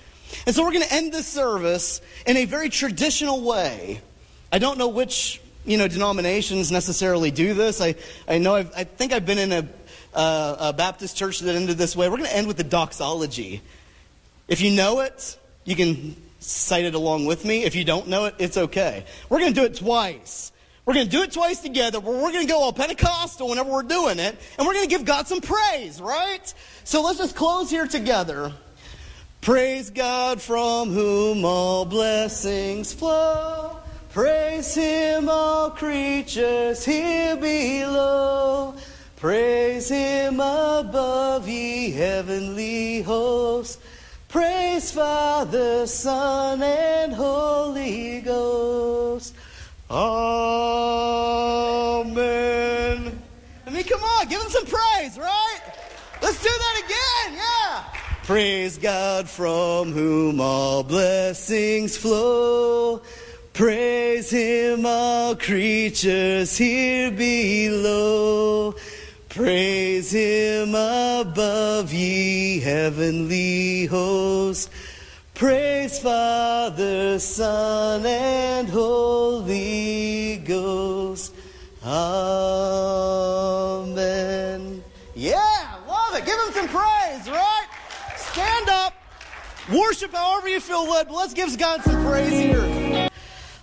And 0.46 0.54
so 0.54 0.62
we're 0.62 0.72
going 0.72 0.86
to 0.86 0.94
end 0.94 1.12
this 1.12 1.26
service 1.26 2.00
in 2.24 2.36
a 2.36 2.44
very 2.44 2.68
traditional 2.68 3.42
way. 3.42 4.00
I 4.52 4.60
don't 4.60 4.78
know 4.78 4.88
which 4.88 5.42
you 5.64 5.76
know 5.76 5.88
denominations 5.88 6.70
necessarily 6.70 7.32
do 7.32 7.52
this. 7.52 7.80
I, 7.80 7.96
I 8.28 8.38
know 8.38 8.54
I've, 8.54 8.72
I 8.76 8.84
think 8.84 9.12
I've 9.12 9.26
been 9.26 9.38
in 9.38 9.52
a 9.52 9.68
uh, 10.14 10.56
a 10.58 10.72
Baptist 10.72 11.16
church 11.16 11.40
that 11.40 11.54
ended 11.54 11.78
this 11.78 11.94
way. 11.94 12.08
We're 12.08 12.16
going 12.16 12.28
to 12.28 12.36
end 12.36 12.46
with 12.46 12.56
the 12.56 12.64
doxology. 12.64 13.62
If 14.48 14.60
you 14.60 14.70
know 14.70 15.00
it, 15.00 15.38
you 15.64 15.76
can 15.76 16.16
cite 16.40 16.84
it 16.84 16.94
along 16.94 17.26
with 17.26 17.44
me. 17.44 17.64
If 17.64 17.74
you 17.74 17.84
don't 17.84 18.08
know 18.08 18.26
it, 18.26 18.34
it's 18.38 18.56
okay. 18.56 19.04
We're 19.28 19.40
going 19.40 19.52
to 19.54 19.60
do 19.60 19.66
it 19.66 19.76
twice. 19.76 20.52
We're 20.86 20.94
going 20.94 21.06
to 21.06 21.12
do 21.12 21.22
it 21.22 21.32
twice 21.32 21.60
together. 21.60 22.00
We're 22.00 22.32
going 22.32 22.46
to 22.46 22.50
go 22.50 22.60
all 22.62 22.72
Pentecostal 22.72 23.50
whenever 23.50 23.70
we're 23.70 23.82
doing 23.82 24.18
it, 24.18 24.36
and 24.58 24.66
we're 24.66 24.72
going 24.72 24.88
to 24.88 24.90
give 24.90 25.04
God 25.04 25.26
some 25.26 25.42
praise, 25.42 26.00
right? 26.00 26.54
So 26.84 27.02
let's 27.02 27.18
just 27.18 27.36
close 27.36 27.68
here 27.68 27.86
together. 27.86 28.54
Praise 29.42 29.90
God 29.90 30.40
from 30.40 30.90
whom 30.90 31.44
all 31.44 31.84
blessings 31.84 32.92
flow. 32.92 33.76
Praise 34.14 34.74
Him, 34.74 35.28
all 35.28 35.70
creatures 35.70 36.84
here 36.84 37.36
below. 37.36 38.74
Praise 39.18 39.88
him 39.88 40.34
above, 40.34 41.48
ye 41.48 41.90
heavenly 41.90 43.02
hosts. 43.02 43.78
Praise 44.28 44.92
Father, 44.92 45.88
Son, 45.88 46.62
and 46.62 47.12
Holy 47.12 48.20
Ghost. 48.20 49.34
Amen. 49.90 50.30
I 53.66 53.70
mean, 53.70 53.82
come 53.82 54.04
on, 54.04 54.28
give 54.28 54.40
him 54.40 54.50
some 54.50 54.66
praise, 54.66 55.18
right? 55.18 55.62
Let's 56.22 56.40
do 56.40 56.48
that 56.48 56.82
again, 56.84 57.34
yeah. 57.38 57.82
Praise 58.22 58.78
God 58.78 59.28
from 59.28 59.92
whom 59.92 60.40
all 60.40 60.84
blessings 60.84 61.96
flow. 61.96 63.02
Praise 63.52 64.30
him, 64.30 64.86
all 64.86 65.34
creatures 65.34 66.56
here 66.56 67.10
below. 67.10 68.76
Praise 69.28 70.10
him 70.10 70.70
above, 70.70 71.92
ye 71.92 72.60
heavenly 72.60 73.84
hosts. 73.84 74.70
Praise 75.34 75.98
Father, 75.98 77.18
Son, 77.18 78.06
and 78.06 78.68
Holy 78.68 80.38
Ghost. 80.38 81.34
Amen. 81.84 82.02
Yeah, 85.14 85.76
love 85.86 86.14
it. 86.16 86.24
Give 86.24 86.40
him 86.40 86.52
some 86.54 86.68
praise, 86.68 87.28
right? 87.28 87.66
Stand 88.16 88.68
up. 88.70 88.94
Worship 89.72 90.12
however 90.12 90.48
you 90.48 90.60
feel 90.60 90.88
led, 90.90 91.08
but 91.08 91.16
let's 91.16 91.34
give 91.34 91.56
God 91.58 91.82
some 91.82 92.02
praise 92.06 92.30
here. 92.30 92.67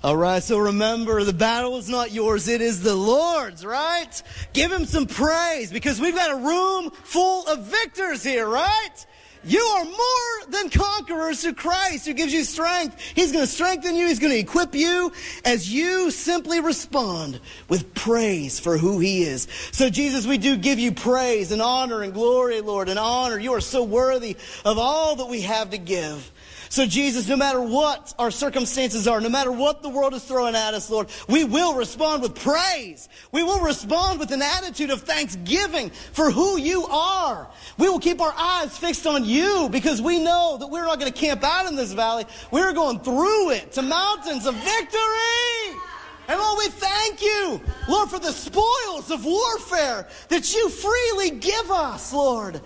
All 0.05 0.15
right, 0.15 0.43
so 0.43 0.59
remember, 0.59 1.23
the 1.23 1.33
battle 1.33 1.77
is 1.77 1.89
not 1.89 2.11
yours, 2.11 2.47
it 2.47 2.61
is 2.61 2.83
the 2.83 2.93
Lord's, 2.93 3.65
right? 3.65 4.21
Give 4.53 4.71
him 4.71 4.85
some 4.85 5.07
praise 5.07 5.71
because 5.71 5.99
we've 5.99 6.13
got 6.13 6.29
a 6.29 6.35
room 6.35 6.91
full 6.91 7.47
of 7.47 7.63
victors 7.63 8.21
here, 8.21 8.47
right? 8.47 9.05
You 9.43 9.61
are 9.61 9.83
more 9.83 10.49
than 10.49 10.69
conquerors 10.69 11.41
through 11.41 11.55
Christ 11.55 12.05
who 12.05 12.13
gives 12.13 12.31
you 12.31 12.43
strength. 12.43 12.99
He's 13.15 13.31
going 13.31 13.45
to 13.45 13.51
strengthen 13.51 13.95
you. 13.95 14.05
He's 14.05 14.19
going 14.19 14.33
to 14.33 14.37
equip 14.37 14.75
you 14.75 15.11
as 15.43 15.73
you 15.73 16.11
simply 16.11 16.59
respond 16.59 17.39
with 17.67 17.95
praise 17.95 18.59
for 18.59 18.77
who 18.77 18.99
He 18.99 19.23
is. 19.23 19.47
So, 19.71 19.89
Jesus, 19.89 20.27
we 20.27 20.37
do 20.37 20.55
give 20.55 20.77
you 20.77 20.91
praise 20.91 21.51
and 21.51 21.63
honor 21.63 22.03
and 22.03 22.13
glory, 22.13 22.61
Lord, 22.61 22.89
and 22.89 22.99
honor. 22.99 23.39
You 23.39 23.53
are 23.53 23.61
so 23.61 23.83
worthy 23.83 24.37
of 24.63 24.77
all 24.77 25.15
that 25.15 25.29
we 25.29 25.41
have 25.41 25.71
to 25.71 25.79
give. 25.79 26.31
So, 26.75 26.85
Jesus, 26.85 27.29
no 27.29 27.37
matter 27.37 27.61
what 27.61 28.13
our 28.19 28.31
circumstances 28.31 29.07
are, 29.07 29.21
no 29.21 29.29
matter 29.29 29.49
what 29.49 29.81
the 29.81 29.87
world 29.87 30.13
is 30.13 30.25
throwing 30.25 30.55
at 30.55 30.73
us, 30.73 30.89
Lord, 30.89 31.07
we 31.29 31.45
will 31.45 31.73
respond 31.73 32.21
with 32.21 32.35
praise. 32.35 33.07
We 33.31 33.43
will 33.43 33.61
respond 33.61 34.19
with 34.19 34.31
an 34.31 34.41
attitude 34.41 34.89
of 34.89 35.03
thanksgiving 35.03 35.91
for 36.11 36.31
who 36.31 36.59
you 36.59 36.85
are. 36.87 37.47
We 37.77 37.87
will 37.87 38.01
keep 38.01 38.19
our 38.19 38.33
eyes 38.37 38.77
fixed 38.77 39.07
on 39.07 39.23
you 39.23 39.69
because 39.71 40.01
we 40.01 40.19
know 40.19 40.57
that 40.59 40.67
we're 40.67 40.83
not 40.83 40.99
going 40.99 41.09
to 41.09 41.17
camp 41.17 41.45
out 41.45 41.65
in 41.65 41.77
this 41.77 41.93
valley. 41.93 42.25
We're 42.51 42.73
going 42.73 42.99
through 42.99 43.51
it 43.51 43.71
to 43.71 43.81
mountains 43.81 44.45
of 44.45 44.55
victory. 44.55 45.79
And 46.27 46.37
Lord, 46.37 46.57
we 46.57 46.67
thank 46.67 47.21
you, 47.21 47.61
Lord, 47.87 48.09
for 48.09 48.19
the 48.19 48.33
spoils 48.33 49.11
of 49.11 49.23
warfare 49.23 50.09
that 50.27 50.53
you 50.53 50.67
freely 50.67 51.39
give 51.39 51.71
us, 51.71 52.11
Lord, 52.11 52.59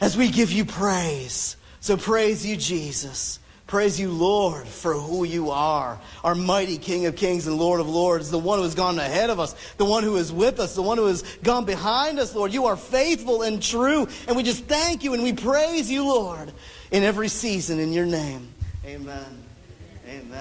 as 0.00 0.16
we 0.16 0.30
give 0.30 0.52
you 0.52 0.64
praise. 0.64 1.58
So 1.80 1.98
praise 1.98 2.46
you, 2.46 2.56
Jesus. 2.56 3.40
Praise 3.72 3.98
you, 3.98 4.10
Lord, 4.10 4.68
for 4.68 4.92
who 4.92 5.24
you 5.24 5.50
are, 5.50 5.98
our 6.22 6.34
mighty 6.34 6.76
King 6.76 7.06
of 7.06 7.16
kings 7.16 7.46
and 7.46 7.56
Lord 7.56 7.80
of 7.80 7.88
lords, 7.88 8.30
the 8.30 8.38
one 8.38 8.58
who 8.58 8.64
has 8.64 8.74
gone 8.74 8.98
ahead 8.98 9.30
of 9.30 9.40
us, 9.40 9.54
the 9.78 9.86
one 9.86 10.04
who 10.04 10.16
is 10.16 10.30
with 10.30 10.60
us, 10.60 10.74
the 10.74 10.82
one 10.82 10.98
who 10.98 11.06
has 11.06 11.22
gone 11.42 11.64
behind 11.64 12.18
us, 12.18 12.34
Lord. 12.34 12.52
You 12.52 12.66
are 12.66 12.76
faithful 12.76 13.40
and 13.40 13.62
true, 13.62 14.06
and 14.28 14.36
we 14.36 14.42
just 14.42 14.66
thank 14.66 15.04
you 15.04 15.14
and 15.14 15.22
we 15.22 15.32
praise 15.32 15.90
you, 15.90 16.04
Lord, 16.04 16.52
in 16.90 17.02
every 17.02 17.28
season 17.28 17.78
in 17.78 17.94
your 17.94 18.04
name. 18.04 18.52
Amen. 18.84 19.42
Amen. 20.06 20.38